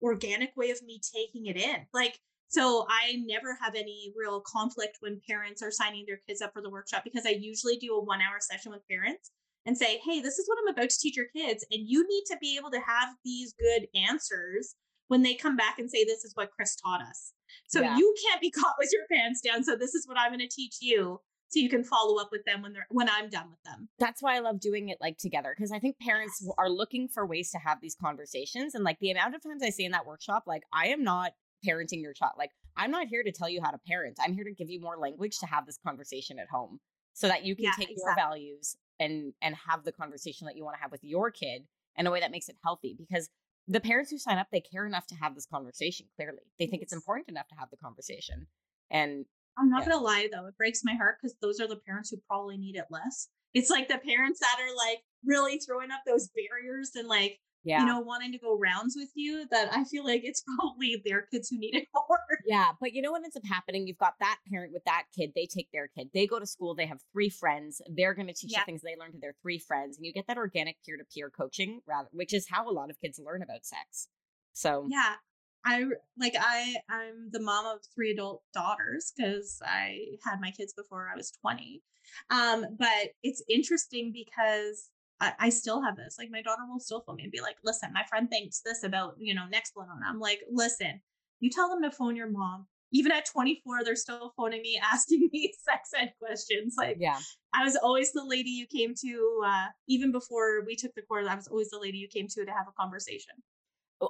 organic 0.02 0.56
way 0.56 0.70
of 0.70 0.82
me 0.82 1.00
taking 1.14 1.46
it 1.46 1.56
in. 1.56 1.86
Like 1.92 2.18
so 2.48 2.84
I 2.88 3.22
never 3.26 3.56
have 3.62 3.76
any 3.76 4.12
real 4.16 4.40
conflict 4.40 4.96
when 5.00 5.20
parents 5.28 5.62
are 5.62 5.70
signing 5.70 6.04
their 6.06 6.20
kids 6.28 6.42
up 6.42 6.52
for 6.52 6.60
the 6.60 6.70
workshop 6.70 7.04
because 7.04 7.24
I 7.24 7.30
usually 7.30 7.76
do 7.76 7.94
a 7.94 8.02
one 8.02 8.20
hour 8.20 8.38
session 8.40 8.72
with 8.72 8.82
parents 8.88 9.30
and 9.66 9.76
say, 9.76 10.00
hey, 10.04 10.20
this 10.20 10.38
is 10.38 10.48
what 10.48 10.58
I'm 10.60 10.74
about 10.74 10.90
to 10.90 10.98
teach 10.98 11.16
your 11.16 11.26
kids. 11.36 11.64
And 11.70 11.82
you 11.86 12.06
need 12.06 12.24
to 12.30 12.36
be 12.40 12.56
able 12.58 12.70
to 12.70 12.80
have 12.80 13.10
these 13.24 13.54
good 13.58 13.86
answers 13.94 14.74
when 15.08 15.22
they 15.22 15.34
come 15.34 15.56
back 15.56 15.78
and 15.78 15.90
say, 15.90 16.04
this 16.04 16.24
is 16.24 16.32
what 16.34 16.50
Chris 16.52 16.76
taught 16.76 17.02
us. 17.02 17.32
So 17.68 17.80
yeah. 17.80 17.96
you 17.96 18.14
can't 18.26 18.40
be 18.40 18.50
caught 18.50 18.74
with 18.78 18.90
your 18.92 19.02
pants 19.10 19.40
down. 19.40 19.64
So 19.64 19.76
this 19.76 19.94
is 19.94 20.06
what 20.06 20.18
I'm 20.18 20.30
going 20.30 20.40
to 20.40 20.48
teach 20.48 20.76
you 20.80 21.20
so 21.50 21.58
you 21.58 21.68
can 21.68 21.82
follow 21.82 22.20
up 22.20 22.28
with 22.30 22.44
them 22.44 22.62
when 22.62 22.72
they're 22.72 22.86
when 22.90 23.08
I'm 23.10 23.28
done 23.28 23.50
with 23.50 23.62
them. 23.64 23.88
That's 23.98 24.22
why 24.22 24.36
I 24.36 24.38
love 24.38 24.60
doing 24.60 24.88
it 24.88 24.98
like 25.00 25.18
together 25.18 25.52
because 25.56 25.72
I 25.72 25.80
think 25.80 25.98
parents 25.98 26.40
yes. 26.40 26.52
are 26.58 26.70
looking 26.70 27.08
for 27.08 27.26
ways 27.26 27.50
to 27.50 27.58
have 27.58 27.78
these 27.80 27.96
conversations 28.00 28.74
and 28.74 28.84
like 28.84 28.98
the 29.00 29.10
amount 29.10 29.34
of 29.34 29.42
times 29.42 29.62
I 29.62 29.70
say 29.70 29.84
in 29.84 29.92
that 29.92 30.06
workshop 30.06 30.44
like 30.46 30.62
I 30.72 30.88
am 30.88 31.02
not 31.02 31.32
parenting 31.66 32.02
your 32.02 32.12
child. 32.12 32.34
Like 32.38 32.50
I'm 32.76 32.92
not 32.92 33.08
here 33.08 33.24
to 33.24 33.32
tell 33.32 33.48
you 33.48 33.60
how 33.62 33.72
to 33.72 33.78
parent. 33.78 34.18
I'm 34.24 34.32
here 34.32 34.44
to 34.44 34.52
give 34.52 34.70
you 34.70 34.80
more 34.80 34.96
language 34.96 35.38
to 35.40 35.46
have 35.46 35.66
this 35.66 35.78
conversation 35.84 36.38
at 36.38 36.48
home 36.48 36.78
so 37.14 37.26
that 37.26 37.44
you 37.44 37.56
can 37.56 37.64
yeah, 37.64 37.72
take 37.76 37.90
exactly. 37.90 38.02
your 38.06 38.14
values 38.14 38.76
and 39.00 39.32
and 39.42 39.56
have 39.68 39.84
the 39.84 39.90
conversation 39.90 40.46
that 40.46 40.56
you 40.56 40.64
want 40.64 40.76
to 40.76 40.82
have 40.82 40.92
with 40.92 41.02
your 41.02 41.32
kid 41.32 41.62
in 41.96 42.06
a 42.06 42.10
way 42.10 42.20
that 42.20 42.30
makes 42.30 42.48
it 42.48 42.56
healthy 42.62 42.94
because 42.96 43.28
the 43.66 43.80
parents 43.80 44.10
who 44.10 44.18
sign 44.18 44.38
up, 44.38 44.48
they 44.52 44.60
care 44.60 44.86
enough 44.86 45.06
to 45.08 45.14
have 45.16 45.34
this 45.34 45.46
conversation. 45.46 46.06
Clearly, 46.16 46.38
they 46.58 46.66
think 46.66 46.82
it's 46.82 46.92
important 46.92 47.28
enough 47.28 47.48
to 47.48 47.54
have 47.58 47.70
the 47.70 47.76
conversation. 47.76 48.46
And 48.90 49.24
I'm 49.58 49.70
not 49.70 49.82
yeah. 49.82 49.90
gonna 49.90 50.04
lie 50.04 50.28
though, 50.32 50.46
it 50.46 50.56
breaks 50.56 50.82
my 50.84 50.94
heart 50.94 51.16
because 51.20 51.36
those 51.42 51.60
are 51.60 51.68
the 51.68 51.80
parents 51.86 52.10
who 52.10 52.18
probably 52.28 52.56
need 52.56 52.76
it 52.76 52.86
less. 52.90 53.28
It's 53.54 53.70
like 53.70 53.88
the 53.88 53.98
parents 53.98 54.38
that 54.40 54.58
are 54.60 54.76
like 54.76 55.00
really 55.24 55.58
throwing 55.58 55.90
up 55.90 56.02
those 56.06 56.28
barriers 56.28 56.92
and 56.94 57.08
like 57.08 57.40
yeah. 57.64 57.80
you 57.80 57.86
know, 57.86 58.00
wanting 58.00 58.32
to 58.32 58.38
go 58.38 58.58
rounds 58.58 58.94
with 58.96 59.10
you, 59.14 59.46
that 59.50 59.68
I 59.72 59.84
feel 59.84 60.04
like 60.04 60.22
it's 60.24 60.42
probably 60.58 61.02
their 61.04 61.22
kids 61.22 61.48
who 61.48 61.58
need 61.58 61.74
it 61.74 61.88
more. 61.94 62.18
Yeah. 62.46 62.70
But 62.80 62.92
you 62.92 63.02
know 63.02 63.12
what 63.12 63.22
ends 63.22 63.36
up 63.36 63.44
happening? 63.44 63.86
You've 63.86 63.98
got 63.98 64.14
that 64.20 64.38
parent 64.50 64.72
with 64.72 64.84
that 64.84 65.04
kid, 65.16 65.32
they 65.34 65.46
take 65.46 65.68
their 65.72 65.88
kid, 65.88 66.08
they 66.14 66.26
go 66.26 66.38
to 66.38 66.46
school, 66.46 66.74
they 66.74 66.86
have 66.86 67.00
three 67.12 67.30
friends, 67.30 67.80
they're 67.96 68.14
going 68.14 68.28
to 68.28 68.34
teach 68.34 68.52
yeah. 68.52 68.60
the 68.60 68.64
things 68.66 68.82
they 68.82 68.96
learn 68.98 69.12
to 69.12 69.18
their 69.20 69.34
three 69.42 69.58
friends. 69.58 69.96
And 69.96 70.06
you 70.06 70.12
get 70.12 70.26
that 70.28 70.38
organic 70.38 70.76
peer 70.84 70.96
to 70.96 71.04
peer 71.14 71.30
coaching, 71.30 71.80
rather, 71.86 72.08
which 72.12 72.32
is 72.32 72.46
how 72.50 72.68
a 72.68 72.72
lot 72.72 72.90
of 72.90 73.00
kids 73.00 73.20
learn 73.24 73.42
about 73.42 73.64
sex. 73.64 74.08
So, 74.52 74.86
yeah. 74.90 75.14
I 75.62 75.84
like 76.18 76.34
I 76.40 76.76
I'm 76.88 77.28
the 77.32 77.40
mom 77.40 77.66
of 77.66 77.80
three 77.94 78.12
adult 78.12 78.42
daughters 78.54 79.12
because 79.14 79.60
I 79.62 79.98
had 80.24 80.40
my 80.40 80.50
kids 80.52 80.72
before 80.72 81.10
I 81.12 81.16
was 81.16 81.32
20. 81.42 81.82
Um, 82.30 82.64
but 82.78 83.10
it's 83.22 83.42
interesting 83.48 84.10
because 84.12 84.88
I, 85.20 85.32
I, 85.38 85.48
still 85.50 85.82
have 85.82 85.96
this. 85.96 86.16
Like 86.18 86.30
my 86.30 86.42
daughter 86.42 86.62
will 86.68 86.80
still 86.80 87.02
phone 87.06 87.16
me 87.16 87.24
and 87.24 87.32
be 87.32 87.40
like, 87.40 87.56
listen, 87.64 87.92
my 87.92 88.04
friend 88.04 88.28
thinks 88.30 88.60
this 88.64 88.84
about, 88.84 89.14
you 89.18 89.34
know, 89.34 89.46
next 89.50 89.74
Nexplanon. 89.74 90.00
I'm 90.06 90.18
like, 90.18 90.40
listen, 90.50 91.00
you 91.40 91.50
tell 91.50 91.68
them 91.68 91.82
to 91.82 91.90
phone 91.90 92.16
your 92.16 92.30
mom. 92.30 92.66
Even 92.92 93.12
at 93.12 93.24
24, 93.26 93.84
they're 93.84 93.94
still 93.94 94.32
phoning 94.36 94.62
me, 94.62 94.80
asking 94.92 95.28
me 95.32 95.52
sex 95.62 95.90
ed 95.96 96.12
questions. 96.18 96.74
Like, 96.76 96.96
yeah, 96.98 97.18
I 97.54 97.64
was 97.64 97.76
always 97.76 98.12
the 98.12 98.24
lady 98.24 98.50
you 98.50 98.66
came 98.66 98.94
to, 99.00 99.42
uh, 99.46 99.66
even 99.88 100.10
before 100.10 100.64
we 100.66 100.74
took 100.74 100.94
the 100.94 101.02
course, 101.02 101.26
I 101.28 101.34
was 101.36 101.48
always 101.48 101.70
the 101.70 101.78
lady 101.78 101.98
you 101.98 102.08
came 102.08 102.26
to 102.28 102.44
to 102.44 102.50
have 102.50 102.66
a 102.68 102.80
conversation. 102.80 103.34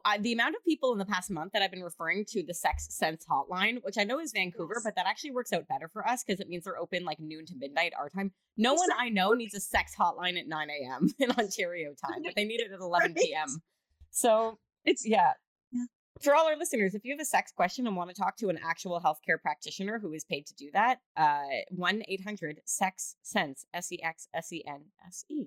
I, 0.05 0.19
the 0.19 0.33
amount 0.33 0.55
of 0.55 0.65
people 0.65 0.93
in 0.93 0.99
the 0.99 1.05
past 1.05 1.31
month 1.31 1.53
that 1.53 1.63
I've 1.63 1.71
been 1.71 1.83
referring 1.83 2.25
to 2.27 2.45
the 2.45 2.55
Sex 2.55 2.87
Sense 2.91 3.27
hotline, 3.29 3.83
which 3.83 3.99
I 3.99 4.05
know 4.05 4.21
is 4.21 4.33
Vancouver, 4.33 4.75
yes. 4.77 4.85
but 4.85 4.95
that 4.97 5.07
actually 5.07 5.33
works 5.33 5.53
out 5.53 5.67
better 5.69 5.89
for 5.89 6.07
us 6.07 6.23
because 6.23 6.41
it 6.41 6.49
means 6.49 6.65
they're 6.65 6.79
open 6.79 7.05
like 7.05 7.19
noon 7.19 7.47
to 7.47 7.55
midnight 7.57 7.93
our 7.99 8.09
time. 8.09 8.33
No 8.57 8.75
exactly. 8.75 8.95
one 8.95 9.07
I 9.07 9.09
know 9.09 9.33
needs 9.33 9.55
a 9.55 9.61
sex 9.61 9.95
hotline 9.99 10.39
at 10.39 10.47
9 10.47 10.69
a.m. 10.71 11.09
in 11.19 11.31
Ontario 11.33 11.93
time, 11.95 12.23
but 12.25 12.35
they 12.37 12.45
need 12.45 12.61
it 12.61 12.71
at 12.73 12.81
11 12.81 13.15
p.m. 13.15 13.63
So 14.11 14.59
it's, 14.85 15.07
yeah. 15.07 15.33
yeah. 15.73 15.85
For 16.21 16.35
all 16.35 16.47
our 16.47 16.57
listeners, 16.57 16.95
if 16.95 17.05
you 17.05 17.13
have 17.13 17.21
a 17.21 17.25
sex 17.25 17.51
question 17.51 17.87
and 17.87 17.97
want 17.97 18.11
to 18.11 18.17
talk 18.17 18.37
to 18.39 18.49
an 18.49 18.59
actual 18.65 19.01
healthcare 19.01 19.41
practitioner 19.41 19.99
who 19.99 20.13
is 20.13 20.25
paid 20.25 20.47
to 20.47 20.55
do 20.55 20.71
that, 20.73 20.99
uh, 21.17 21.43
1 21.71 22.03
800 22.07 22.61
SEX 22.65 23.17
SENSE, 23.23 23.67
S 23.73 23.91
E 23.91 24.01
X 24.03 24.29
S 24.35 24.53
E 24.53 24.63
N 24.67 24.85
S 25.07 25.25
E. 25.29 25.47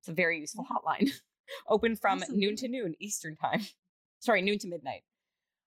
It's 0.00 0.08
a 0.08 0.12
very 0.12 0.40
useful 0.40 0.64
hotline. 0.64 1.10
open 1.68 1.96
from 1.96 2.18
Absolutely. 2.18 2.46
noon 2.46 2.56
to 2.56 2.68
noon 2.68 2.94
Eastern 3.00 3.36
time. 3.36 3.62
Sorry, 4.20 4.42
noon 4.42 4.58
to 4.60 4.68
midnight. 4.68 5.02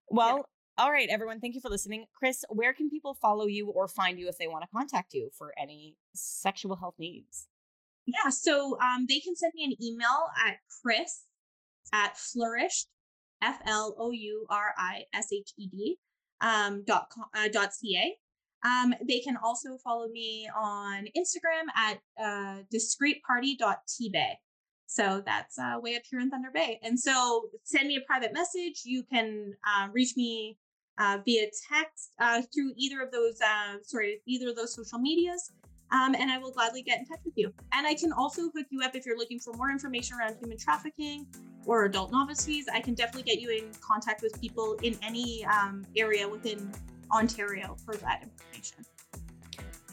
Well, 0.10 0.38
yeah. 0.38 0.84
all 0.84 0.92
right, 0.92 1.10
everyone. 1.10 1.40
Thank 1.40 1.56
you 1.56 1.62
for 1.62 1.70
listening. 1.70 2.06
Chris, 2.18 2.44
where 2.50 2.74
can 2.74 2.90
people 2.90 3.14
follow 3.14 3.46
you 3.46 3.70
or 3.70 3.88
find 3.88 4.20
you 4.20 4.28
if 4.28 4.38
they 4.38 4.48
want 4.48 4.64
to 4.64 4.70
contact 4.76 5.14
you 5.14 5.30
for 5.38 5.54
any 5.58 5.96
sexual 6.14 6.76
health 6.76 6.96
needs? 6.98 7.48
Yeah, 8.06 8.30
so 8.30 8.78
um, 8.80 9.06
they 9.08 9.20
can 9.20 9.36
send 9.36 9.54
me 9.56 9.66
an 9.66 9.84
email 9.84 10.30
at 10.46 10.58
chris 10.82 11.26
at 11.94 12.18
flourished, 12.18 12.88
F 13.42 13.60
L 13.66 13.96
O 14.00 14.12
U 14.12 14.46
R 14.50 14.74
I 14.78 15.04
S 15.14 15.28
H 15.32 15.54
E 15.58 15.68
D, 15.68 15.98
um, 16.42 16.84
dot, 16.86 17.10
com, 17.14 17.26
uh, 17.36 17.48
dot 17.50 17.70
ca. 17.74 18.18
Um, 18.66 18.94
they 19.08 19.20
can 19.20 19.38
also 19.42 19.78
follow 19.84 20.08
me 20.10 20.50
on 20.56 21.06
Instagram 21.18 21.68
at 21.76 22.00
uh, 22.22 22.64
discreetparty.tbay. 22.74 24.34
So 24.90 25.22
that's 25.24 25.60
uh, 25.60 25.76
way 25.80 25.96
up 25.96 26.02
here 26.10 26.20
in 26.20 26.32
Thunder 26.32 26.50
Bay. 26.52 26.80
And 26.82 27.00
so 27.00 27.44
send 27.64 27.88
me 27.88 27.98
a 27.98 28.02
private 28.08 28.34
message. 28.34 28.82
You 28.86 29.04
can 29.04 29.54
uh, 29.64 29.88
reach 29.94 30.18
me 30.18 30.58
uh, 30.98 31.20
via 31.24 31.46
text 31.72 32.12
uh, 32.20 32.42
through 32.52 32.74
either 32.76 33.00
of 33.04 33.12
those, 33.12 33.40
uh, 33.40 33.78
sorry, 33.84 34.20
either 34.26 34.50
of 34.50 34.56
those 34.56 34.74
social 34.74 34.98
medias. 34.98 35.52
Um, 35.92 36.16
and 36.16 36.32
I 36.32 36.40
will 36.40 36.52
gladly 36.52 36.82
get 36.82 36.98
in 36.98 37.06
touch 37.06 37.20
with 37.24 37.36
you. 37.38 37.54
And 37.72 37.86
I 37.86 37.94
can 37.94 38.12
also 38.12 38.50
hook 38.50 38.66
you 38.72 38.82
up 38.82 38.96
if 38.96 39.06
you're 39.06 39.18
looking 39.18 39.40
for 39.40 39.54
more 39.54 39.70
information 39.70 40.18
around 40.20 40.38
human 40.40 40.58
trafficking 40.58 41.28
or 41.68 41.86
adult 41.86 42.12
novice 42.12 42.44
fees. 42.44 42.66
I 42.74 42.82
can 42.82 42.96
definitely 42.96 43.32
get 43.32 43.40
you 43.40 43.52
in 43.52 43.66
contact 43.82 44.24
with 44.24 44.42
people 44.42 44.76
in 44.82 44.98
any 45.04 45.46
um, 45.46 45.86
area 45.96 46.28
within 46.28 46.72
Ontario 47.12 47.76
for 47.86 47.96
that 47.98 48.24
information. 48.24 48.86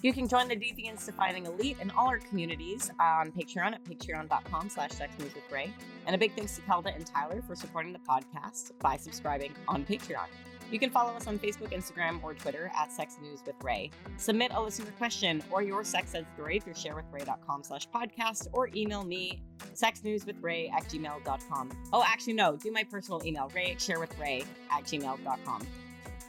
You 0.06 0.12
can 0.12 0.28
join 0.28 0.46
the 0.46 0.54
Deviants 0.54 1.04
Defining 1.04 1.46
Elite 1.46 1.78
and 1.80 1.90
all 1.98 2.06
our 2.06 2.20
communities 2.20 2.92
on 3.00 3.32
Patreon 3.32 3.72
at 3.72 3.82
patreon.com 3.82 4.68
slash 4.68 4.90
sexnewswithray. 4.90 5.72
And 6.06 6.14
a 6.14 6.18
big 6.18 6.32
thanks 6.36 6.54
to 6.54 6.62
Kelda 6.62 6.94
and 6.94 7.04
Tyler 7.04 7.42
for 7.44 7.56
supporting 7.56 7.92
the 7.92 7.98
podcast 7.98 8.70
by 8.78 8.98
subscribing 8.98 9.52
on 9.66 9.84
Patreon. 9.84 10.28
You 10.70 10.78
can 10.78 10.90
follow 10.90 11.10
us 11.10 11.26
on 11.26 11.40
Facebook, 11.40 11.72
Instagram, 11.72 12.22
or 12.22 12.34
Twitter 12.34 12.70
at 12.76 12.92
Sex 12.92 13.16
News 13.20 13.40
with 13.44 13.56
Ray. 13.64 13.90
Submit 14.16 14.52
a 14.54 14.62
listener 14.62 14.92
question 14.96 15.42
or 15.50 15.60
your 15.60 15.82
sex 15.82 16.14
ed 16.14 16.24
story 16.36 16.60
through 16.60 16.74
sharewithray.com 16.74 17.64
slash 17.64 17.88
podcast 17.88 18.46
or 18.52 18.70
email 18.76 19.02
me 19.02 19.42
sexnewswithray 19.74 20.70
at 20.72 20.84
gmail.com. 20.84 21.70
Oh, 21.92 22.04
actually, 22.06 22.34
no, 22.34 22.54
do 22.56 22.70
my 22.70 22.84
personal 22.84 23.26
email, 23.26 23.50
ray 23.56 23.74
sharewithray 23.74 24.46
at 24.70 24.84
gmail.com. 24.84 25.66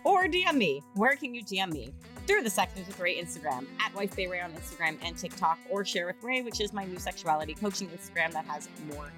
Or 0.04 0.26
DM 0.26 0.56
me. 0.56 0.82
Where 0.96 1.16
can 1.16 1.36
you 1.36 1.44
DM 1.44 1.72
me? 1.72 1.94
Through 2.28 2.44
the 2.44 2.68
News 2.76 2.88
with 2.88 3.00
Ray 3.00 3.24
Instagram, 3.24 3.66
at 3.80 3.96
Wife 3.96 4.14
Bay 4.14 4.28
Ray 4.28 4.42
on 4.42 4.52
Instagram 4.52 4.98
and 5.02 5.18
TikTok, 5.18 5.58
or 5.70 5.86
Share 5.86 6.06
with 6.08 6.22
Ray, 6.22 6.42
which 6.42 6.60
is 6.60 6.74
my 6.74 6.84
new 6.84 7.00
sexuality 7.00 7.54
coaching 7.54 7.88
Instagram 7.88 8.34
that 8.34 8.44
has 8.44 8.68
more 8.94 9.14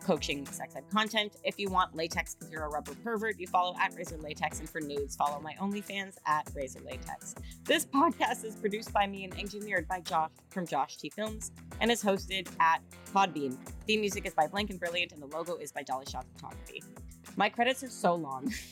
coaching 0.00 0.46
sex 0.46 0.76
ed 0.76 0.84
content. 0.92 1.32
If 1.42 1.58
you 1.58 1.70
want 1.70 1.96
latex 1.96 2.36
because 2.36 2.52
you're 2.52 2.64
a 2.64 2.68
rubber 2.68 2.94
pervert, 3.02 3.40
you 3.40 3.48
follow 3.48 3.74
at 3.80 3.96
Razor 3.96 4.18
Latex. 4.18 4.60
And 4.60 4.70
for 4.70 4.80
nudes, 4.80 5.16
follow 5.16 5.40
my 5.40 5.54
OnlyFans 5.54 6.18
at 6.24 6.48
Razor 6.54 6.78
Latex. 6.84 7.34
This 7.64 7.84
podcast 7.84 8.44
is 8.44 8.54
produced 8.54 8.92
by 8.92 9.08
me 9.08 9.24
and 9.24 9.36
engineered 9.36 9.88
by 9.88 9.98
Josh 9.98 10.30
from 10.50 10.64
Josh 10.64 10.98
T 10.98 11.10
Films 11.10 11.50
and 11.80 11.90
is 11.90 12.02
hosted 12.02 12.48
at 12.60 12.80
Podbean. 13.12 13.56
Theme 13.88 14.00
music 14.00 14.24
is 14.24 14.34
by 14.34 14.46
Blank 14.46 14.70
and 14.70 14.78
Brilliant, 14.78 15.10
and 15.10 15.20
the 15.20 15.26
logo 15.26 15.56
is 15.56 15.72
by 15.72 15.82
Dolly 15.82 16.06
Shot 16.08 16.26
Photography. 16.34 16.80
My 17.34 17.48
credits 17.48 17.82
are 17.82 17.90
so 17.90 18.14
long. 18.14 18.52